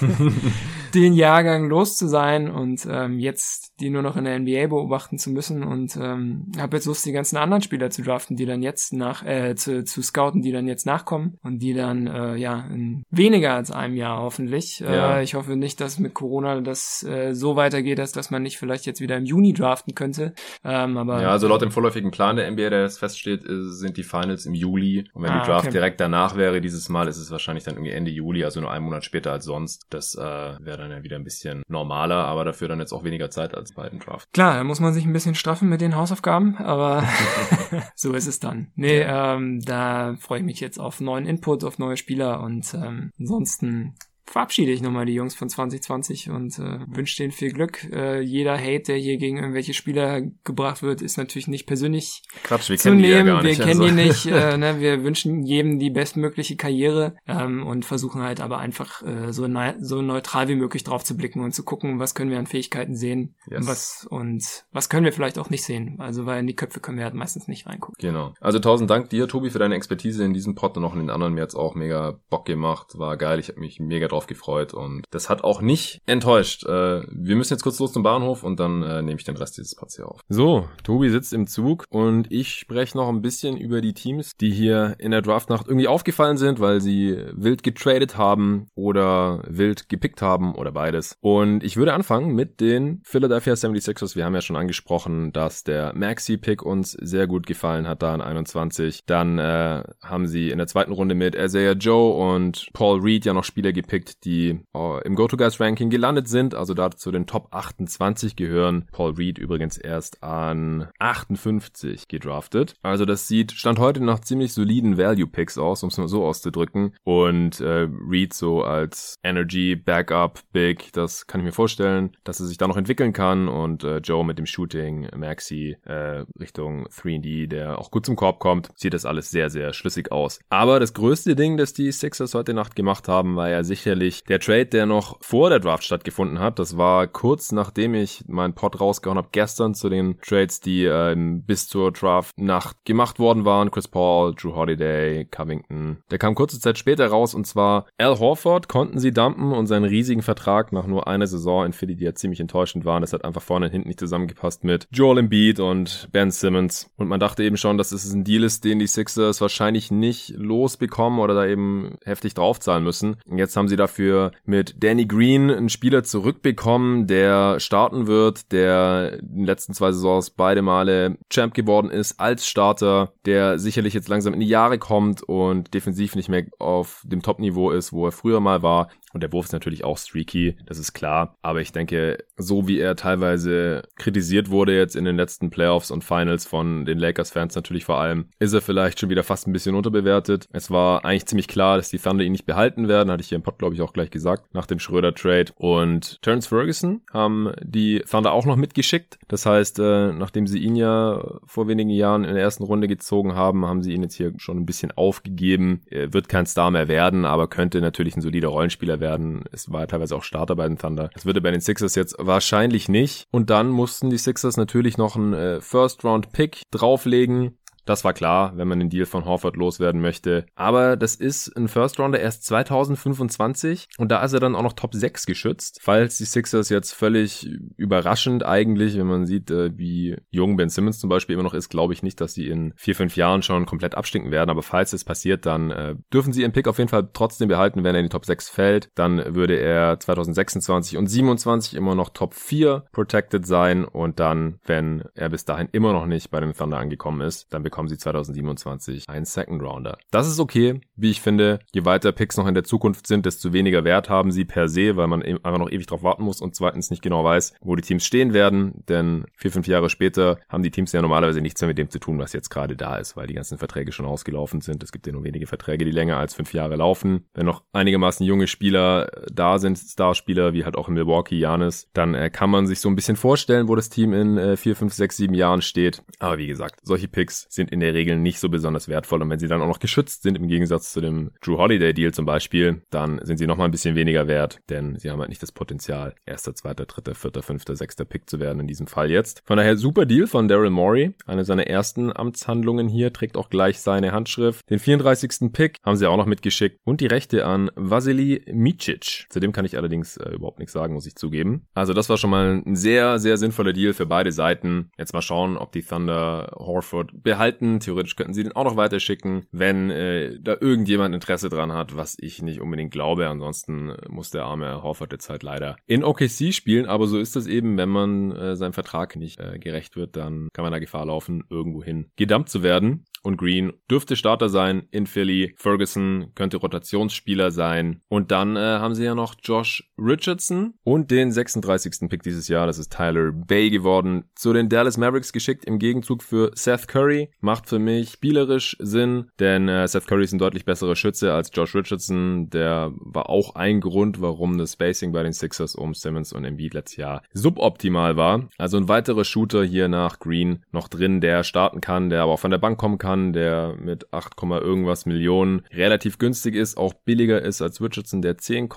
[0.94, 5.18] den Jahrgang los zu sein und ähm, jetzt die nur noch in der NBA beobachten
[5.18, 8.62] zu müssen und ähm, habe jetzt Lust, die ganzen anderen Spieler zu draften, die dann
[8.62, 12.66] jetzt nach, äh, zu, zu scouten, die dann jetzt nachkommen und die dann äh, ja
[12.72, 14.80] in weniger als einem Jahr hoffentlich.
[14.80, 15.18] Ja.
[15.18, 18.58] Äh, ich hoffe nicht, dass mit Corona das äh, so weitergeht, dass, dass man nicht
[18.58, 20.34] vielleicht jetzt wieder im Juni draften könnte.
[20.64, 24.04] Ähm, aber ja, also laut dem vorläufigen Plan der NBA, der jetzt feststeht, sind die
[24.04, 25.72] Finals im Juli und wenn ah, die Draft okay.
[25.72, 28.84] direkt danach wäre, dieses Mal ist es wahrscheinlich dann irgendwie Ende Juli, also nur einen
[28.84, 29.86] Monat später als sonst.
[29.90, 33.30] Das äh, wäre dann ja wieder ein bisschen normaler, aber dafür dann jetzt auch weniger
[33.30, 34.32] Zeit als bei den Draft.
[34.32, 37.04] Klar, da muss man sich ein bisschen straffen mit den Hausaufgaben, aber
[37.94, 38.70] so ist es dann.
[38.74, 43.10] Nee, ähm, da freue ich mich jetzt auf neuen Input, auf neue Spieler und ähm,
[43.18, 43.94] ansonsten
[44.32, 47.84] verabschiede ich nochmal die Jungs von 2020 und äh, wünsche denen viel Glück.
[47.92, 52.70] Äh, jeder Hate, der hier gegen irgendwelche Spieler gebracht wird, ist natürlich nicht persönlich Quatsch,
[52.70, 53.12] wir zu kennen nehmen.
[53.12, 53.94] Die ja gar nicht, wir kennen also.
[53.94, 54.26] die nicht.
[54.26, 54.80] Äh, ne?
[54.80, 59.76] Wir wünschen jedem die bestmögliche Karriere ähm, und versuchen halt aber einfach äh, so, ne
[59.80, 62.96] so neutral wie möglich drauf zu blicken und zu gucken, was können wir an Fähigkeiten
[62.96, 63.60] sehen yes.
[63.60, 65.96] und was und was können wir vielleicht auch nicht sehen.
[65.98, 67.96] Also weil in die Köpfe können wir halt meistens nicht reingucken.
[67.98, 68.32] Genau.
[68.40, 71.10] Also tausend Dank dir, Tobi, für deine Expertise in diesem Pod und auch in den
[71.10, 71.34] anderen.
[71.34, 72.98] Mir hat's auch mega Bock gemacht.
[72.98, 73.38] War geil.
[73.38, 76.64] Ich habe mich mega drauf gefreut und das hat auch nicht enttäuscht.
[76.64, 79.56] Äh, wir müssen jetzt kurz los zum Bahnhof und dann äh, nehme ich den Rest
[79.58, 80.20] dieses Pods hier auf.
[80.28, 84.50] So, Tobi sitzt im Zug und ich spreche noch ein bisschen über die Teams, die
[84.50, 90.22] hier in der Draftnacht irgendwie aufgefallen sind, weil sie wild getradet haben oder wild gepickt
[90.22, 91.16] haben oder beides.
[91.20, 94.16] Und ich würde anfangen mit den Philadelphia 76ers.
[94.16, 98.20] Wir haben ja schon angesprochen, dass der Maxi-Pick uns sehr gut gefallen hat da in
[98.20, 99.04] 21.
[99.06, 103.32] Dann äh, haben sie in der zweiten Runde mit Isaiah Joe und Paul Reed ja
[103.32, 108.36] noch Spieler gepickt, die uh, im Go-To-Guys-Ranking gelandet sind, also da zu den Top 28
[108.36, 108.86] gehören.
[108.92, 112.74] Paul Reed übrigens erst an 58 gedraftet.
[112.82, 116.94] Also das sieht Stand heute nach ziemlich soliden Value-Picks aus, um es mal so auszudrücken.
[117.04, 122.46] Und äh, Reed so als Energy, Backup, Big, das kann ich mir vorstellen, dass er
[122.46, 123.48] sich da noch entwickeln kann.
[123.48, 128.38] Und äh, Joe mit dem Shooting, Maxi äh, Richtung 3D, der auch gut zum Korb
[128.38, 130.40] kommt, sieht das alles sehr, sehr schlüssig aus.
[130.50, 134.40] Aber das größte Ding, das die Sixers heute Nacht gemacht haben, war ja sicherlich der
[134.40, 136.58] Trade, der noch vor der Draft stattgefunden hat.
[136.58, 141.42] Das war kurz nachdem ich meinen Pod rausgehauen habe, gestern zu den Trades, die ähm,
[141.44, 143.70] bis zur Draft-Nacht gemacht worden waren.
[143.70, 145.98] Chris Paul, Drew Holiday, Covington.
[146.10, 149.84] Der kam kurze Zeit später raus und zwar Al Horford konnten sie dumpen und seinen
[149.84, 153.02] riesigen Vertrag nach nur einer Saison in Philly, die ja ziemlich enttäuschend waren.
[153.02, 156.90] Das hat einfach vorne und hinten nicht zusammengepasst mit Joel Embiid und Ben Simmons.
[156.96, 160.30] Und man dachte eben schon, dass es ein Deal ist, den die Sixers wahrscheinlich nicht
[160.36, 163.16] losbekommen oder da eben heftig draufzahlen müssen.
[163.26, 169.18] Und jetzt haben sie dafür mit Danny Green einen Spieler zurückbekommen, der starten wird, der
[169.20, 174.08] in den letzten zwei Saisons beide Male Champ geworden ist als Starter, der sicherlich jetzt
[174.08, 178.12] langsam in die Jahre kommt und defensiv nicht mehr auf dem Top-Niveau ist, wo er
[178.12, 178.88] früher mal war.
[179.12, 181.36] Und der Wurf ist natürlich auch streaky, das ist klar.
[181.42, 186.04] Aber ich denke, so wie er teilweise kritisiert wurde jetzt in den letzten Playoffs und
[186.04, 189.74] Finals von den Lakers-Fans natürlich vor allem, ist er vielleicht schon wieder fast ein bisschen
[189.74, 190.48] unterbewertet.
[190.52, 193.36] Es war eigentlich ziemlich klar, dass die Thunder ihn nicht behalten werden, hatte ich hier
[193.36, 195.52] im Pod, glaube ich, auch gleich gesagt, nach dem Schröder-Trade.
[195.56, 199.18] Und Terence Ferguson haben die Thunder auch noch mitgeschickt.
[199.28, 203.34] Das heißt, äh, nachdem sie ihn ja vor wenigen Jahren in der ersten Runde gezogen
[203.34, 205.82] haben, haben sie ihn jetzt hier schon ein bisschen aufgegeben.
[205.90, 209.44] Er wird kein Star mehr werden, aber könnte natürlich ein solider Rollenspieler werden.
[209.52, 211.10] Es war teilweise auch Starter bei den Thunder.
[211.12, 213.26] Das würde bei den Sixers jetzt wahrscheinlich nicht.
[213.30, 217.58] Und dann mussten die Sixers natürlich noch einen äh, First-Round-Pick drauflegen.
[217.84, 220.46] Das war klar, wenn man den Deal von Horford loswerden möchte.
[220.54, 224.72] Aber das ist ein First Rounder erst 2025 und da ist er dann auch noch
[224.74, 225.78] Top 6 geschützt.
[225.82, 231.00] Falls die Sixers jetzt völlig überraschend eigentlich, wenn man sieht, äh, wie jung Ben Simmons
[231.00, 233.66] zum Beispiel immer noch ist, glaube ich nicht, dass sie in vier, fünf Jahren schon
[233.66, 234.50] komplett abstinken werden.
[234.50, 237.84] Aber falls es passiert, dann äh, dürfen sie ihren Pick auf jeden Fall trotzdem behalten,
[237.84, 238.90] wenn er in die Top 6 fällt.
[238.94, 245.04] Dann würde er 2026 und 27 immer noch Top 4 protected sein und dann, wenn
[245.14, 249.08] er bis dahin immer noch nicht bei dem Thunder angekommen ist, dann bekommen sie 2027
[249.08, 249.98] einen Second Rounder.
[250.10, 251.60] Das ist okay, wie ich finde.
[251.72, 254.96] Je weiter Picks noch in der Zukunft sind, desto weniger Wert haben sie per se,
[254.96, 257.82] weil man einfach noch ewig drauf warten muss und zweitens nicht genau weiß, wo die
[257.82, 258.84] Teams stehen werden.
[258.88, 261.98] Denn vier, fünf Jahre später haben die Teams ja normalerweise nichts mehr mit dem zu
[261.98, 264.82] tun, was jetzt gerade da ist, weil die ganzen Verträge schon ausgelaufen sind.
[264.82, 267.24] Es gibt ja nur wenige Verträge, die länger als fünf Jahre laufen.
[267.32, 272.14] Wenn noch einigermaßen junge Spieler da sind, Starspieler, wie halt auch in Milwaukee, Janis, dann
[272.14, 274.92] äh, kann man sich so ein bisschen vorstellen, wo das Team in äh, vier, fünf,
[274.92, 276.02] sechs, sieben Jahren steht.
[276.18, 279.22] Aber wie gesagt, solche Picks sind sind in der Regel nicht so besonders wertvoll.
[279.22, 282.12] Und wenn sie dann auch noch geschützt sind, im Gegensatz zu dem Drew Holiday Deal
[282.12, 285.42] zum Beispiel, dann sind sie nochmal ein bisschen weniger wert, denn sie haben halt nicht
[285.42, 289.42] das Potenzial, erster, zweiter, dritter, vierter, fünfter, sechster Pick zu werden in diesem Fall jetzt.
[289.46, 291.14] Von daher super Deal von Daryl Morey.
[291.26, 294.68] Eine seiner ersten Amtshandlungen hier, trägt auch gleich seine Handschrift.
[294.68, 295.52] Den 34.
[295.52, 299.26] Pick haben sie auch noch mitgeschickt und die Rechte an Vasily Micic.
[299.28, 301.66] Zu dem kann ich allerdings äh, überhaupt nichts sagen, muss ich zugeben.
[301.74, 304.90] Also das war schon mal ein sehr, sehr sinnvoller Deal für beide Seiten.
[304.98, 307.51] Jetzt mal schauen, ob die Thunder Horford behalten.
[307.80, 312.16] Theoretisch könnten sie den auch noch weiterschicken, wenn äh, da irgendjemand Interesse dran hat, was
[312.18, 313.28] ich nicht unbedingt glaube.
[313.28, 316.86] Ansonsten muss der arme Horford jetzt halt leider in OKC spielen.
[316.86, 320.48] Aber so ist das eben, wenn man äh, seinem Vertrag nicht äh, gerecht wird, dann
[320.52, 325.06] kann man da Gefahr laufen, irgendwohin gedumpt zu werden und Green dürfte Starter sein in
[325.06, 325.54] Philly.
[325.56, 328.02] Ferguson könnte Rotationsspieler sein.
[328.08, 332.08] Und dann äh, haben sie ja noch Josh Richardson und den 36.
[332.08, 332.66] Pick dieses Jahr.
[332.66, 334.24] Das ist Tyler Bay geworden.
[334.34, 337.30] Zu den Dallas Mavericks geschickt im Gegenzug für Seth Curry.
[337.40, 341.50] Macht für mich spielerisch Sinn, denn äh, Seth Curry ist ein deutlich besserer Schütze als
[341.52, 342.50] Josh Richardson.
[342.50, 346.74] Der war auch ein Grund, warum das Spacing bei den Sixers um Simmons und Embiid
[346.74, 348.48] letztes Jahr suboptimal war.
[348.58, 352.40] Also ein weiterer Shooter hier nach Green noch drin, der starten kann, der aber auch
[352.40, 356.94] von der Bank kommen kann kann, der mit 8, irgendwas Millionen relativ günstig ist, auch
[356.94, 358.68] billiger ist als Richardson, der 10,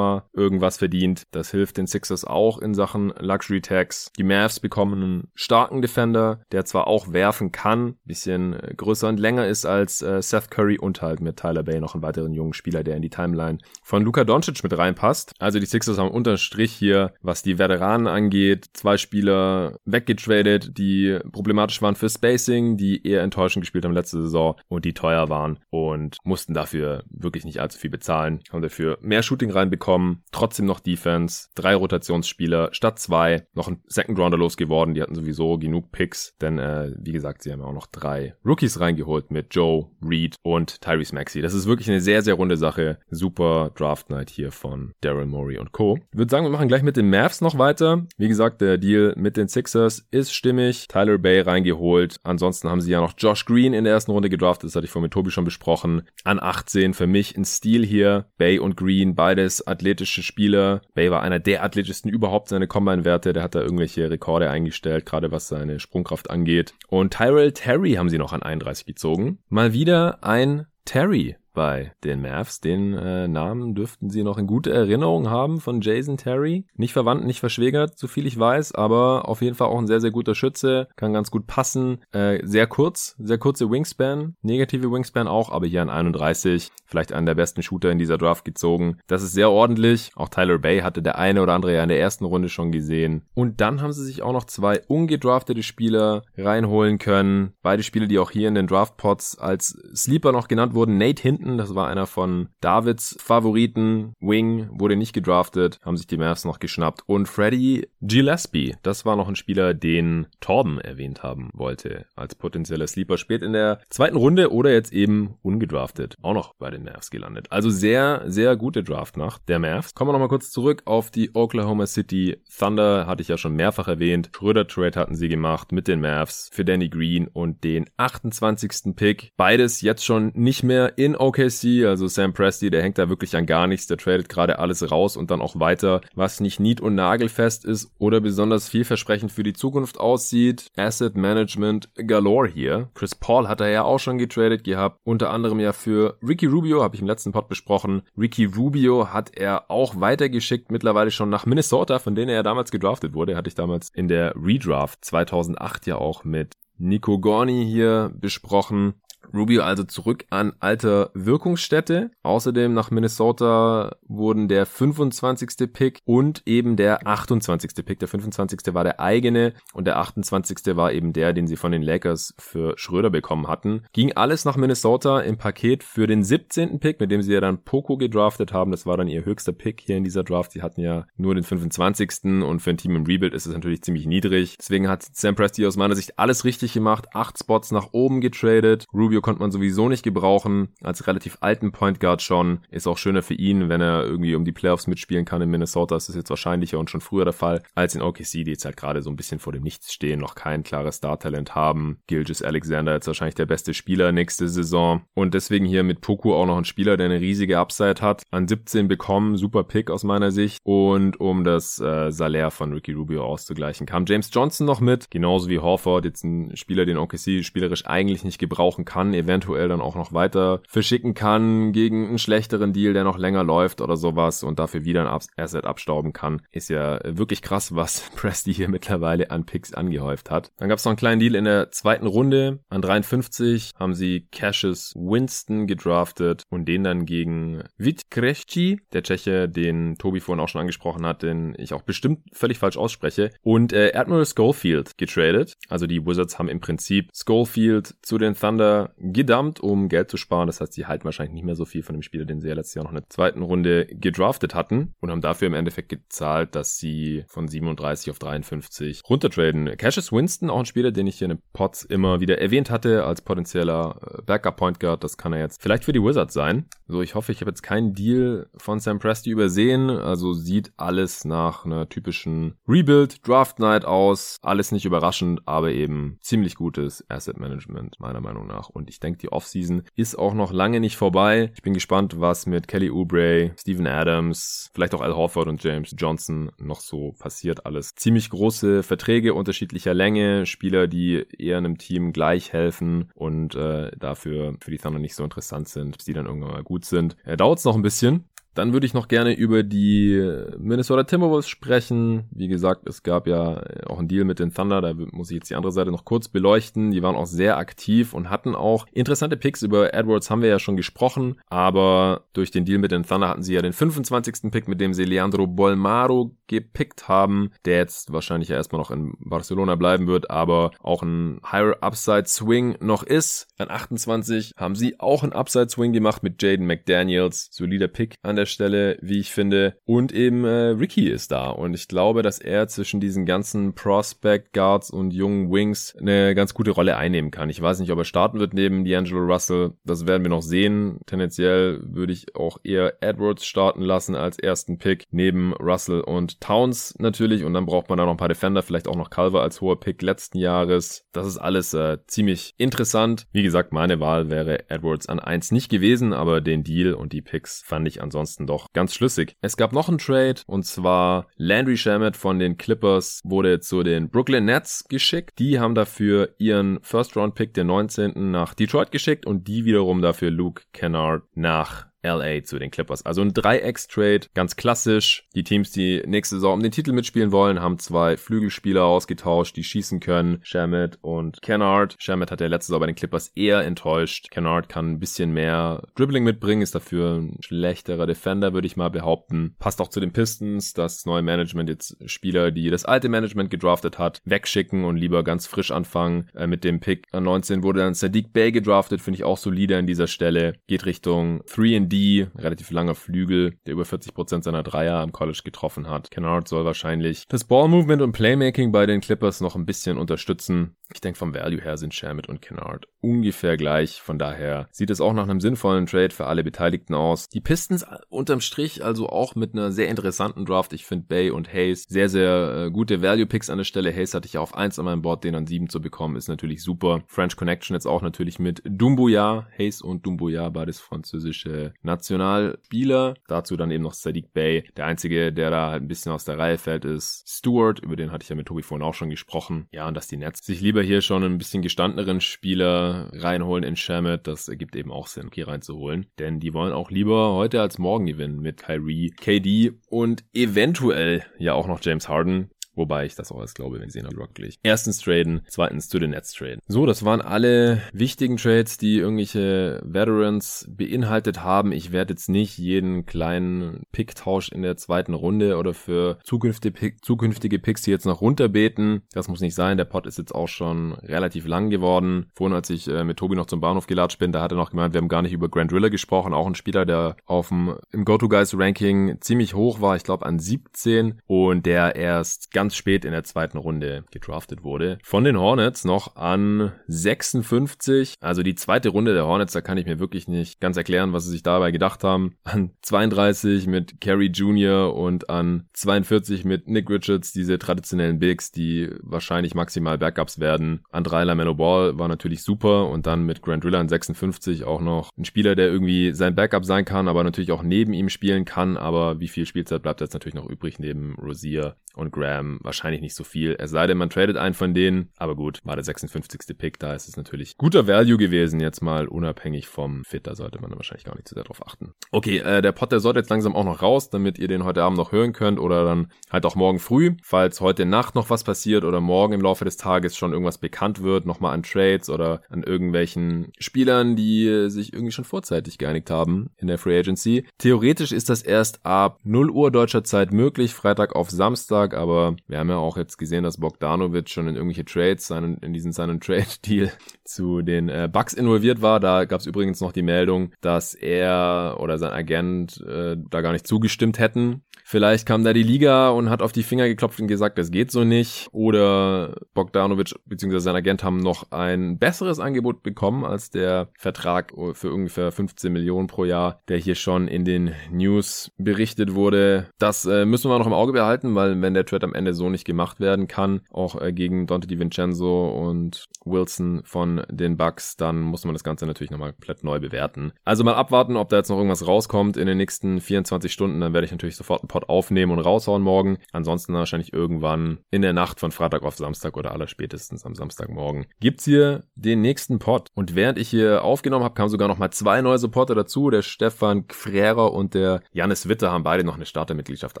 [0.34, 1.22] irgendwas verdient.
[1.30, 4.12] Das hilft den Sixers auch in Sachen Luxury Tax.
[4.18, 9.18] Die Mavs bekommen einen starken Defender, der zwar auch werfen kann, bisschen äh, größer und
[9.18, 12.52] länger ist als äh, Seth Curry und halt mit Tyler Bay noch einen weiteren jungen
[12.52, 15.32] Spieler, der in die Timeline von Luka Doncic mit reinpasst.
[15.38, 21.18] Also die Sixers haben unterm Strich hier, was die Veteranen angeht, zwei Spieler weggetradet, die
[21.32, 25.28] problematisch waren für Spacing, die eher enttäuschend gespielt haben letzte letzte Saison und die teuer
[25.28, 28.40] waren und mussten dafür wirklich nicht allzu viel bezahlen.
[28.52, 34.18] Haben dafür mehr Shooting reinbekommen, trotzdem noch Defense, drei Rotationsspieler statt zwei, noch ein Second
[34.18, 34.94] Rounder losgeworden.
[34.94, 38.80] Die hatten sowieso genug Picks, denn äh, wie gesagt, sie haben auch noch drei Rookies
[38.80, 41.42] reingeholt mit Joe, Reed und Tyrese Maxey.
[41.42, 42.98] Das ist wirklich eine sehr, sehr runde Sache.
[43.10, 45.98] Super Draft Night hier von Daryl Morey und Co.
[46.12, 48.06] Ich würde sagen, wir machen gleich mit den Mavs noch weiter.
[48.16, 50.88] Wie gesagt, der Deal mit den Sixers ist stimmig.
[50.88, 52.16] Tyler Bay reingeholt.
[52.22, 54.90] Ansonsten haben sie ja noch Josh Green in der ersten Runde gedraftet, das hatte ich
[54.90, 56.02] vorhin mit Tobi schon besprochen.
[56.24, 58.24] An 18 für mich ein Stil hier.
[58.38, 60.80] Bay und Green, beides athletische Spieler.
[60.94, 63.34] Bay war einer der athletischsten überhaupt, seine Combine-Werte.
[63.34, 66.72] Der hat da irgendwelche Rekorde eingestellt, gerade was seine Sprungkraft angeht.
[66.88, 69.38] Und Tyrell Terry haben sie noch an 31 gezogen.
[69.50, 72.60] Mal wieder ein Terry bei den Mavs.
[72.60, 76.64] Den äh, Namen dürften sie noch in gute Erinnerung haben von Jason Terry.
[76.76, 80.00] Nicht verwandt, nicht verschwägert, so viel ich weiß, aber auf jeden Fall auch ein sehr,
[80.00, 80.88] sehr guter Schütze.
[80.96, 81.98] Kann ganz gut passen.
[82.12, 84.36] Äh, sehr kurz, sehr kurze Wingspan.
[84.42, 86.70] Negative Wingspan auch, aber hier an 31.
[86.90, 88.98] Vielleicht einen der besten Shooter in dieser Draft gezogen.
[89.06, 90.10] Das ist sehr ordentlich.
[90.16, 93.22] Auch Tyler Bay hatte der eine oder andere ja in der ersten Runde schon gesehen.
[93.34, 97.52] Und dann haben sie sich auch noch zwei ungedraftete Spieler reinholen können.
[97.62, 100.98] Beide Spieler, die auch hier in den Draftpots als Sleeper noch genannt wurden.
[100.98, 104.14] Nate Hinton das war einer von Davids Favoriten.
[104.20, 107.02] Wing wurde nicht gedraftet, haben sich die Mavs noch geschnappt.
[107.06, 112.86] Und Freddie Gillespie, das war noch ein Spieler, den Torben erwähnt haben wollte, als potenzieller
[112.86, 116.16] Sleeper spät in der zweiten Runde oder jetzt eben ungedraftet.
[116.22, 117.46] Auch noch bei den Mavs gelandet.
[117.50, 119.94] Also sehr, sehr gute Draftnacht der Mavs.
[119.94, 123.88] Kommen wir nochmal kurz zurück auf die Oklahoma City Thunder, hatte ich ja schon mehrfach
[123.88, 124.30] erwähnt.
[124.34, 128.96] Schröder Trade hatten sie gemacht mit den Mavs für Danny Green und den 28.
[128.96, 129.30] Pick.
[129.36, 133.46] Beides jetzt schon nicht mehr in OKC, also Sam Presti, der hängt da wirklich an
[133.46, 136.94] gar nichts, der tradet gerade alles raus und dann auch weiter, was nicht nied- und
[136.94, 140.66] nagelfest ist oder besonders vielversprechend für die Zukunft aussieht.
[140.76, 142.90] Asset Management galore hier.
[142.94, 146.69] Chris Paul hat er ja auch schon getradet gehabt, unter anderem ja für Ricky Rubio,
[146.78, 148.02] habe ich im letzten Pod besprochen.
[148.16, 152.70] Ricky Rubio hat er auch weitergeschickt, mittlerweile schon nach Minnesota, von denen er ja damals
[152.70, 153.36] gedraftet wurde.
[153.36, 158.94] Hatte ich damals in der Redraft 2008 ja auch mit Nico Gorni hier besprochen.
[159.34, 162.10] Rubio also zurück an alter Wirkungsstätte.
[162.22, 165.72] Außerdem nach Minnesota wurden der 25.
[165.72, 167.84] Pick und eben der 28.
[167.84, 167.98] Pick.
[167.98, 168.74] Der 25.
[168.74, 170.76] war der eigene und der 28.
[170.76, 173.82] war eben der, den sie von den Lakers für Schröder bekommen hatten.
[173.92, 176.80] Ging alles nach Minnesota im Paket für den 17.
[176.80, 178.70] Pick, mit dem sie ja dann Poco gedraftet haben.
[178.70, 180.52] Das war dann ihr höchster Pick hier in dieser Draft.
[180.52, 182.42] Sie hatten ja nur den 25.
[182.42, 184.56] und für ein Team im Rebuild ist es natürlich ziemlich niedrig.
[184.58, 187.14] Deswegen hat Sam Presti aus meiner Sicht alles richtig gemacht.
[187.14, 188.86] Acht Spots nach oben getradet.
[188.92, 192.60] Rubio Rubio konnte man sowieso nicht gebrauchen, als relativ alten Point Guard schon.
[192.70, 195.96] Ist auch schöner für ihn, wenn er irgendwie um die Playoffs mitspielen kann in Minnesota,
[195.96, 198.76] ist das jetzt wahrscheinlicher und schon früher der Fall, als in OKC, die jetzt halt
[198.76, 201.98] gerade so ein bisschen vor dem Nichts stehen, noch kein klares Star-Talent haben.
[202.06, 205.02] Gilgis Alexander jetzt wahrscheinlich der beste Spieler nächste Saison.
[205.14, 208.22] Und deswegen hier mit Poku auch noch ein Spieler, der eine riesige Upside hat.
[208.30, 210.58] An 17 bekommen, super Pick aus meiner Sicht.
[210.62, 215.48] Und um das äh, Salär von Ricky Rubio auszugleichen, kam James Johnson noch mit, genauso
[215.48, 219.96] wie Horford, jetzt ein Spieler, den OKC spielerisch eigentlich nicht gebrauchen kann, eventuell dann auch
[219.96, 224.58] noch weiter verschicken kann gegen einen schlechteren Deal, der noch länger läuft oder sowas und
[224.58, 226.42] dafür wieder ein Asset abstauben kann.
[226.50, 230.52] Ist ja wirklich krass, was Presti hier mittlerweile an Picks angehäuft hat.
[230.58, 232.60] Dann gab es noch einen kleinen Deal in der zweiten Runde.
[232.68, 239.96] An 53 haben sie Cassius Winston gedraftet und den dann gegen Witkresci, der Tscheche, den
[239.96, 243.92] Tobi vorhin auch schon angesprochen hat, den ich auch bestimmt völlig falsch ausspreche, und äh,
[243.94, 245.54] Admiral Schofield getradet.
[245.68, 250.46] Also die Wizards haben im Prinzip Schofield zu den Thunder gedumpt, um Geld zu sparen.
[250.46, 252.54] Das heißt, sie halten wahrscheinlich nicht mehr so viel von dem Spieler, den sie ja
[252.54, 256.54] letztes Jahr noch in der zweiten Runde gedraftet hatten und haben dafür im Endeffekt gezahlt,
[256.54, 259.76] dass sie von 37 auf 53 runtertraden.
[259.76, 263.04] Cassius Winston, auch ein Spieler, den ich hier in den Pots immer wieder erwähnt hatte,
[263.04, 265.04] als potenzieller äh, Backup Point Guard.
[265.04, 266.66] Das kann er jetzt vielleicht für die Wizards sein.
[266.86, 269.90] So, ich hoffe, ich habe jetzt keinen Deal von Sam Presti übersehen.
[269.90, 274.38] Also sieht alles nach einer typischen Rebuild Draft Night aus.
[274.42, 278.70] Alles nicht überraschend, aber eben ziemlich gutes Asset Management, meiner Meinung nach.
[278.80, 281.52] Und ich denke, die Offseason ist auch noch lange nicht vorbei.
[281.54, 285.94] Ich bin gespannt, was mit Kelly Oubre, Steven Adams, vielleicht auch Al Horford und James
[285.98, 287.66] Johnson noch so passiert.
[287.66, 293.90] Alles ziemlich große Verträge unterschiedlicher Länge, Spieler, die eher einem Team gleich helfen und äh,
[293.98, 297.16] dafür für die Thunder nicht so interessant sind, bis die dann irgendwann mal gut sind.
[297.24, 300.20] Äh, Dauert es noch ein bisschen, dann würde ich noch gerne über die
[300.58, 302.24] Minnesota Timberwolves sprechen.
[302.30, 305.50] Wie gesagt, es gab ja auch einen Deal mit den Thunder, da muss ich jetzt
[305.50, 306.90] die andere Seite noch kurz beleuchten.
[306.90, 309.62] Die waren auch sehr aktiv und hatten auch interessante Picks.
[309.62, 313.42] Über Edwards haben wir ja schon gesprochen, aber durch den Deal mit den Thunder hatten
[313.42, 314.50] sie ja den 25.
[314.50, 319.14] Pick, mit dem sie Leandro Bolmaro gepickt haben, der jetzt wahrscheinlich ja erstmal noch in
[319.20, 323.46] Barcelona bleiben wird, aber auch ein Higher Upside Swing noch ist.
[323.58, 327.48] An 28 haben sie auch einen Upside Swing gemacht mit Jaden McDaniels.
[327.52, 329.76] Solider Pick an der Stelle, wie ich finde.
[329.84, 331.50] Und eben äh, Ricky ist da.
[331.50, 336.54] Und ich glaube, dass er zwischen diesen ganzen Prospect Guards und jungen Wings eine ganz
[336.54, 337.50] gute Rolle einnehmen kann.
[337.50, 339.72] Ich weiß nicht, ob er starten wird neben D'Angelo Russell.
[339.84, 341.00] Das werden wir noch sehen.
[341.06, 346.94] Tendenziell würde ich auch eher Edwards starten lassen als ersten Pick neben Russell und Towns
[346.98, 347.44] natürlich.
[347.44, 349.78] Und dann braucht man da noch ein paar Defender, vielleicht auch noch Calver als hoher
[349.78, 351.06] Pick letzten Jahres.
[351.12, 353.26] Das ist alles äh, ziemlich interessant.
[353.32, 357.22] Wie gesagt, meine Wahl wäre Edwards an eins nicht gewesen, aber den Deal und die
[357.22, 359.36] Picks fand ich ansonsten ansonsten doch ganz schlüssig.
[359.40, 364.08] Es gab noch einen Trade und zwar Landry Shamet von den Clippers wurde zu den
[364.08, 365.38] Brooklyn Nets geschickt.
[365.38, 368.30] Die haben dafür ihren First Round Pick der 19.
[368.30, 373.04] nach Detroit geschickt und die wiederum dafür Luke Kennard nach LA zu den Clippers.
[373.04, 375.26] Also ein Dreiecks-Trade, ganz klassisch.
[375.34, 379.64] Die Teams, die nächste Saison um den Titel mitspielen wollen, haben zwei Flügelspieler ausgetauscht, die
[379.64, 380.38] schießen können.
[380.42, 381.96] Shamit und Kennard.
[381.98, 384.30] Shamit hat ja letzte Saison bei den Clippers eher enttäuscht.
[384.30, 388.90] Kennard kann ein bisschen mehr Dribbling mitbringen, ist dafür ein schlechterer Defender, würde ich mal
[388.90, 389.56] behaupten.
[389.58, 393.98] Passt auch zu den Pistons, das neue Management jetzt Spieler, die das alte Management gedraftet
[393.98, 396.28] hat, wegschicken und lieber ganz frisch anfangen.
[396.34, 399.78] Äh, mit dem Pick an 19 wurde dann Sadiq Bay gedraftet, finde ich auch solider
[399.78, 400.54] an dieser Stelle.
[400.66, 405.88] Geht Richtung 3 D, relativ langer Flügel, der über 40% seiner Dreier am College getroffen
[405.88, 406.10] hat.
[406.10, 410.76] Kennard soll wahrscheinlich das Ballmovement und Playmaking bei den Clippers noch ein bisschen unterstützen.
[410.92, 414.00] Ich denke, vom Value her sind Shermit und Kennard ungefähr gleich.
[414.00, 417.28] Von daher sieht es auch nach einem sinnvollen Trade für alle Beteiligten aus.
[417.28, 420.72] Die Pistons unterm Strich also auch mit einer sehr interessanten Draft.
[420.72, 423.92] Ich finde Bay und Hayes sehr, sehr äh, gute Value-Picks an der Stelle.
[423.92, 426.28] Hayes hatte ich ja auf 1 an meinem Board, den an 7 zu bekommen, ist
[426.28, 427.02] natürlich super.
[427.06, 429.48] French Connection jetzt auch natürlich mit Dumbuya.
[429.56, 433.14] Hayes und Dumbuya, beides französische Nationalspieler.
[433.26, 434.64] Dazu dann eben noch Sadiq Bay.
[434.76, 437.80] Der einzige, der da halt ein bisschen aus der Reihe fällt, ist Stewart.
[437.80, 439.66] Über den hatte ich ja mit Tobi vorhin auch schon gesprochen.
[439.70, 443.76] Ja, und dass die Nets sich lieber hier schon ein bisschen gestandeneren Spieler reinholen in
[443.76, 446.06] Shamit, das ergibt eben auch Sinn, hier reinzuholen.
[446.18, 451.54] Denn die wollen auch lieber heute als morgen gewinnen mit Kyrie, KD und eventuell ja
[451.54, 452.50] auch noch James Harden.
[452.80, 454.58] Wobei ich das auch als glaube, wenn ich sehen habe, wirklich.
[454.62, 456.60] Erstens traden, zweitens zu den Nets traden.
[456.66, 461.72] So, das waren alle wichtigen Trades, die irgendwelche Veterans beinhaltet haben.
[461.72, 467.04] Ich werde jetzt nicht jeden kleinen Picktausch in der zweiten Runde oder für zukünftige, Pick,
[467.04, 469.02] zukünftige Picks hier jetzt noch runterbeten.
[469.12, 469.76] Das muss nicht sein.
[469.76, 472.30] Der Pot ist jetzt auch schon relativ lang geworden.
[472.32, 474.70] Vorhin, als ich äh, mit Tobi noch zum Bahnhof gelatscht bin, da hat er noch
[474.70, 476.32] gemeint, wir haben gar nicht über Grand Riller gesprochen.
[476.32, 479.96] Auch ein Spieler, der auf dem im Go-To-Guys-Ranking ziemlich hoch war.
[479.96, 484.62] Ich glaube an 17 und der erst ganz ganz spät in der zweiten Runde gedraftet
[484.62, 484.98] wurde.
[485.02, 489.86] Von den Hornets noch an 56, also die zweite Runde der Hornets, da kann ich
[489.86, 492.36] mir wirklich nicht ganz erklären, was sie sich dabei gedacht haben.
[492.44, 494.94] An 32 mit Kerry Jr.
[494.94, 500.84] und an 42 mit Nick Richards, diese traditionellen Bigs, die wahrscheinlich maximal Backups werden.
[500.92, 504.80] An 3 LaMelo Ball war natürlich super und dann mit Grant Riller an 56 auch
[504.80, 508.44] noch ein Spieler, der irgendwie sein Backup sein kann, aber natürlich auch neben ihm spielen
[508.44, 513.00] kann, aber wie viel Spielzeit bleibt jetzt natürlich noch übrig neben Rosier und Graham wahrscheinlich
[513.00, 513.56] nicht so viel.
[513.58, 515.10] Es sei denn, man tradet einen von denen.
[515.16, 516.56] Aber gut, war der 56.
[516.56, 516.78] Pick.
[516.78, 518.60] Da ist es natürlich guter Value gewesen.
[518.60, 520.26] Jetzt mal unabhängig vom Fit.
[520.26, 521.94] Da sollte man wahrscheinlich gar nicht zu sehr drauf achten.
[522.10, 524.82] Okay, äh, der Pod, der sollte jetzt langsam auch noch raus, damit ihr den heute
[524.82, 527.16] Abend noch hören könnt oder dann halt auch morgen früh.
[527.22, 531.02] Falls heute Nacht noch was passiert oder morgen im Laufe des Tages schon irgendwas bekannt
[531.02, 536.50] wird, nochmal an Trades oder an irgendwelchen Spielern, die sich irgendwie schon vorzeitig geeinigt haben
[536.56, 537.46] in der Free Agency.
[537.58, 541.94] Theoretisch ist das erst ab 0 Uhr deutscher Zeit möglich, Freitag auf Samstag.
[541.94, 545.72] Aber wir haben ja auch jetzt gesehen, dass Bogdanovic schon in irgendwelche Trades, seinen, in
[545.72, 546.90] diesen seinen Trade-Deal
[547.30, 549.00] zu den äh, Bucks involviert war.
[549.00, 553.52] Da gab es übrigens noch die Meldung, dass er oder sein Agent äh, da gar
[553.52, 554.62] nicht zugestimmt hätten.
[554.90, 557.92] Vielleicht kam da die Liga und hat auf die Finger geklopft und gesagt, das geht
[557.92, 558.48] so nicht.
[558.50, 560.58] Oder Bogdanovic bzw.
[560.58, 566.08] sein Agent haben noch ein besseres Angebot bekommen als der Vertrag für ungefähr 15 Millionen
[566.08, 569.68] pro Jahr, der hier schon in den News berichtet wurde.
[569.78, 572.50] Das äh, müssen wir noch im Auge behalten, weil wenn der Trade am Ende so
[572.50, 578.20] nicht gemacht werden kann, auch äh, gegen Dante DiVincenzo und Wilson von den Bucks, dann
[578.20, 580.32] muss man das Ganze natürlich nochmal komplett neu bewerten.
[580.44, 583.92] Also mal abwarten, ob da jetzt noch irgendwas rauskommt in den nächsten 24 Stunden, dann
[583.92, 586.18] werde ich natürlich sofort einen Pod aufnehmen und raushauen morgen.
[586.32, 591.44] Ansonsten wahrscheinlich irgendwann in der Nacht von Freitag auf Samstag oder allerspätestens am Samstagmorgen gibt's
[591.44, 592.88] hier den nächsten Pod.
[592.94, 596.10] Und während ich hier aufgenommen habe, kamen sogar noch mal zwei neue Supporter dazu.
[596.10, 600.00] Der Stefan Frera und der Janis Witte haben beide noch eine Startermitgliedschaft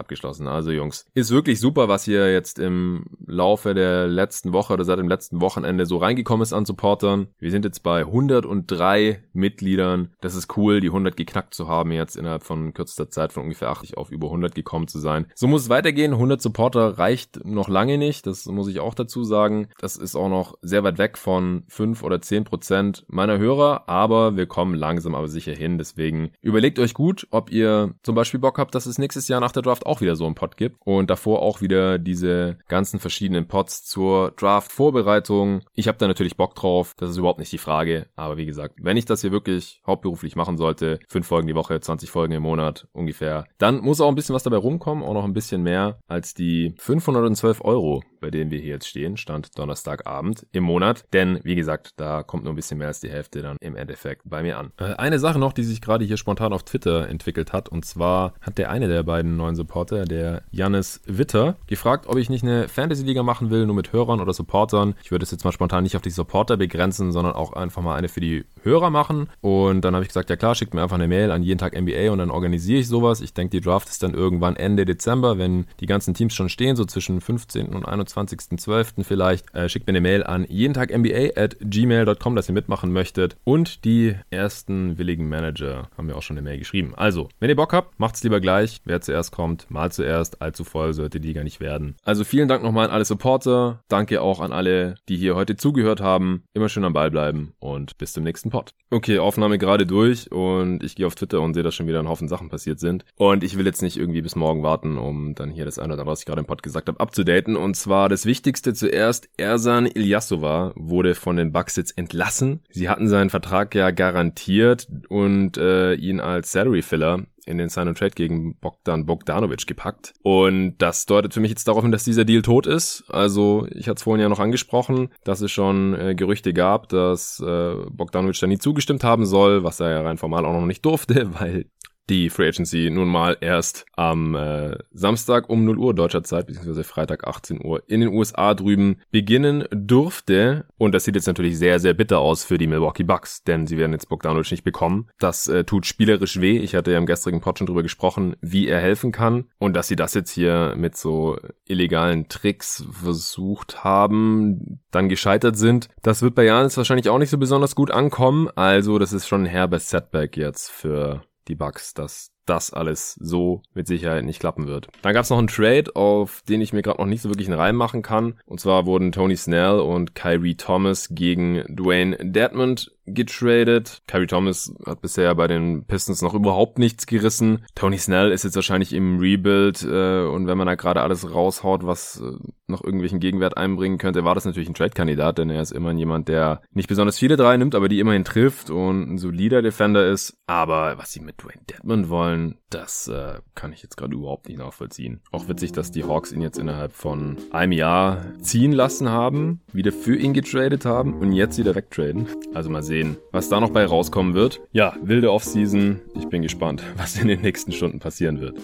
[0.00, 0.48] abgeschlossen.
[0.48, 4.98] Also Jungs, ist wirklich super, was hier jetzt im Laufe der letzten Woche oder seit
[4.98, 6.66] dem letzten Wochenende so reingekommen ist an
[7.00, 7.28] Supportern.
[7.38, 10.10] Wir sind jetzt bei 103 Mitgliedern.
[10.20, 13.70] Das ist cool, die 100 geknackt zu haben jetzt innerhalb von kürzester Zeit von ungefähr
[13.70, 15.26] 80 auf über 100 gekommen zu sein.
[15.34, 16.12] So muss es weitergehen.
[16.12, 18.26] 100 Supporter reicht noch lange nicht.
[18.26, 19.68] Das muss ich auch dazu sagen.
[19.78, 24.36] Das ist auch noch sehr weit weg von 5 oder 10 Prozent meiner Hörer, aber
[24.36, 25.78] wir kommen langsam aber sicher hin.
[25.78, 29.52] Deswegen überlegt euch gut, ob ihr zum Beispiel Bock habt, dass es nächstes Jahr nach
[29.52, 33.48] der Draft auch wieder so einen Pod gibt und davor auch wieder diese ganzen verschiedenen
[33.48, 35.62] Pods zur Draft-Vorbereitung.
[35.74, 36.89] Ich habe da natürlich Bock drauf.
[36.96, 38.06] Das ist überhaupt nicht die Frage.
[38.16, 41.80] Aber wie gesagt, wenn ich das hier wirklich hauptberuflich machen sollte, fünf Folgen die Woche,
[41.80, 45.24] 20 Folgen im Monat ungefähr, dann muss auch ein bisschen was dabei rumkommen, auch noch
[45.24, 50.46] ein bisschen mehr als die 512 Euro, bei denen wir hier jetzt stehen, stand Donnerstagabend
[50.52, 51.04] im Monat.
[51.12, 54.22] Denn, wie gesagt, da kommt nur ein bisschen mehr als die Hälfte dann im Endeffekt
[54.24, 54.72] bei mir an.
[54.78, 58.34] Äh, eine Sache noch, die sich gerade hier spontan auf Twitter entwickelt hat, und zwar
[58.40, 62.68] hat der eine der beiden neuen Supporter, der Jannis Witter, gefragt, ob ich nicht eine
[62.68, 64.94] Fantasy-Liga machen will, nur mit Hörern oder Supportern.
[65.02, 67.96] Ich würde es jetzt mal spontan nicht auf die Supporter begrenzen, sondern auch einfach mal
[67.96, 69.28] eine für die Hörer machen.
[69.40, 71.78] Und dann habe ich gesagt, ja klar, schickt mir einfach eine Mail an jeden Tag
[71.80, 73.20] NBA und dann organisiere ich sowas.
[73.20, 76.76] Ich denke, die Draft ist dann irgendwann Ende Dezember, wenn die ganzen Teams schon stehen,
[76.76, 77.74] so zwischen 15.
[77.74, 77.84] und
[78.16, 79.04] 21.12.
[79.04, 79.54] vielleicht.
[79.54, 83.36] Äh, schickt mir eine Mail an jeden Tag NBA at gmail.com, dass ihr mitmachen möchtet.
[83.44, 86.94] Und die ersten willigen Manager haben mir auch schon eine Mail geschrieben.
[86.96, 88.80] Also, wenn ihr Bock habt, macht's lieber gleich.
[88.84, 90.42] Wer zuerst kommt, mal zuerst.
[90.42, 91.96] Allzu voll sollte die Liga nicht werden.
[92.04, 93.82] Also vielen Dank nochmal an alle Supporter.
[93.88, 96.42] Danke auch an alle, die hier heute zugehört haben.
[96.54, 98.74] Immer schön am Ball bleiben und bis zum nächsten Pod.
[98.90, 102.08] Okay, Aufnahme gerade durch und ich gehe auf Twitter und sehe, dass schon wieder ein
[102.08, 103.04] Haufen Sachen passiert sind.
[103.16, 106.00] Und ich will jetzt nicht irgendwie bis morgen warten, um dann hier das eine oder
[106.00, 107.56] andere, was ich gerade im Pod gesagt habe, abzudaten.
[107.56, 112.60] Und zwar das Wichtigste zuerst, Ersan Ilyasova wurde von den Bucks jetzt entlassen.
[112.70, 117.88] Sie hatten seinen Vertrag ja garantiert und äh, ihn als Salary Filler in den Sign
[117.88, 120.14] and Trade gegen Bogdan Bogdanovic gepackt.
[120.22, 123.04] Und das deutet für mich jetzt darauf hin, dass dieser Deal tot ist.
[123.08, 127.40] Also ich hatte es vorhin ja noch angesprochen, dass es schon äh, Gerüchte gab, dass
[127.40, 130.84] äh, Bogdanovic da nie zugestimmt haben soll, was er ja rein formal auch noch nicht
[130.84, 131.66] durfte, weil
[132.10, 136.84] die Free Agency nun mal erst am äh, Samstag um 0 Uhr deutscher Zeit, beziehungsweise
[136.84, 140.66] Freitag 18 Uhr in den USA drüben beginnen durfte.
[140.76, 143.78] Und das sieht jetzt natürlich sehr, sehr bitter aus für die Milwaukee Bucks, denn sie
[143.78, 145.08] werden jetzt Bogdanovic nicht bekommen.
[145.18, 146.58] Das äh, tut spielerisch weh.
[146.58, 149.44] Ich hatte ja im gestrigen Pod schon drüber gesprochen, wie er helfen kann.
[149.58, 155.88] Und dass sie das jetzt hier mit so illegalen Tricks versucht haben, dann gescheitert sind,
[156.02, 158.48] das wird bei Janis wahrscheinlich auch nicht so besonders gut ankommen.
[158.56, 163.62] Also das ist schon ein herbes Setback jetzt für die Bugs, dass das alles so
[163.74, 164.88] mit Sicherheit nicht klappen wird.
[165.02, 167.48] Dann gab es noch einen Trade, auf den ich mir gerade noch nicht so wirklich
[167.48, 168.40] einen Reim machen kann.
[168.44, 174.02] Und zwar wurden Tony Snell und Kyrie Thomas gegen Dwayne Dedmond getradet.
[174.06, 177.64] Kyrie Thomas hat bisher bei den Pistons noch überhaupt nichts gerissen.
[177.74, 181.86] Tony Snell ist jetzt wahrscheinlich im Rebuild äh, und wenn man da gerade alles raushaut,
[181.86, 182.32] was äh,
[182.68, 186.28] noch irgendwelchen Gegenwert einbringen könnte, war das natürlich ein Trade-Kandidat, denn er ist immerhin jemand,
[186.28, 190.34] der nicht besonders viele drei nimmt, aber die immerhin trifft und ein solider Defender ist.
[190.46, 194.58] Aber was sie mit Dwayne Dedmon wollen, das äh, kann ich jetzt gerade überhaupt nicht
[194.58, 195.20] nachvollziehen.
[195.32, 199.92] Auch witzig, dass die Hawks ihn jetzt innerhalb von einem Jahr ziehen lassen haben, wieder
[199.92, 202.28] für ihn getradet haben und jetzt wieder wegtraden.
[202.54, 204.60] Also mal sehen, was da noch bei rauskommen wird.
[204.72, 206.00] Ja, wilde Offseason.
[206.18, 208.58] Ich bin gespannt, was in den nächsten Stunden passieren wird.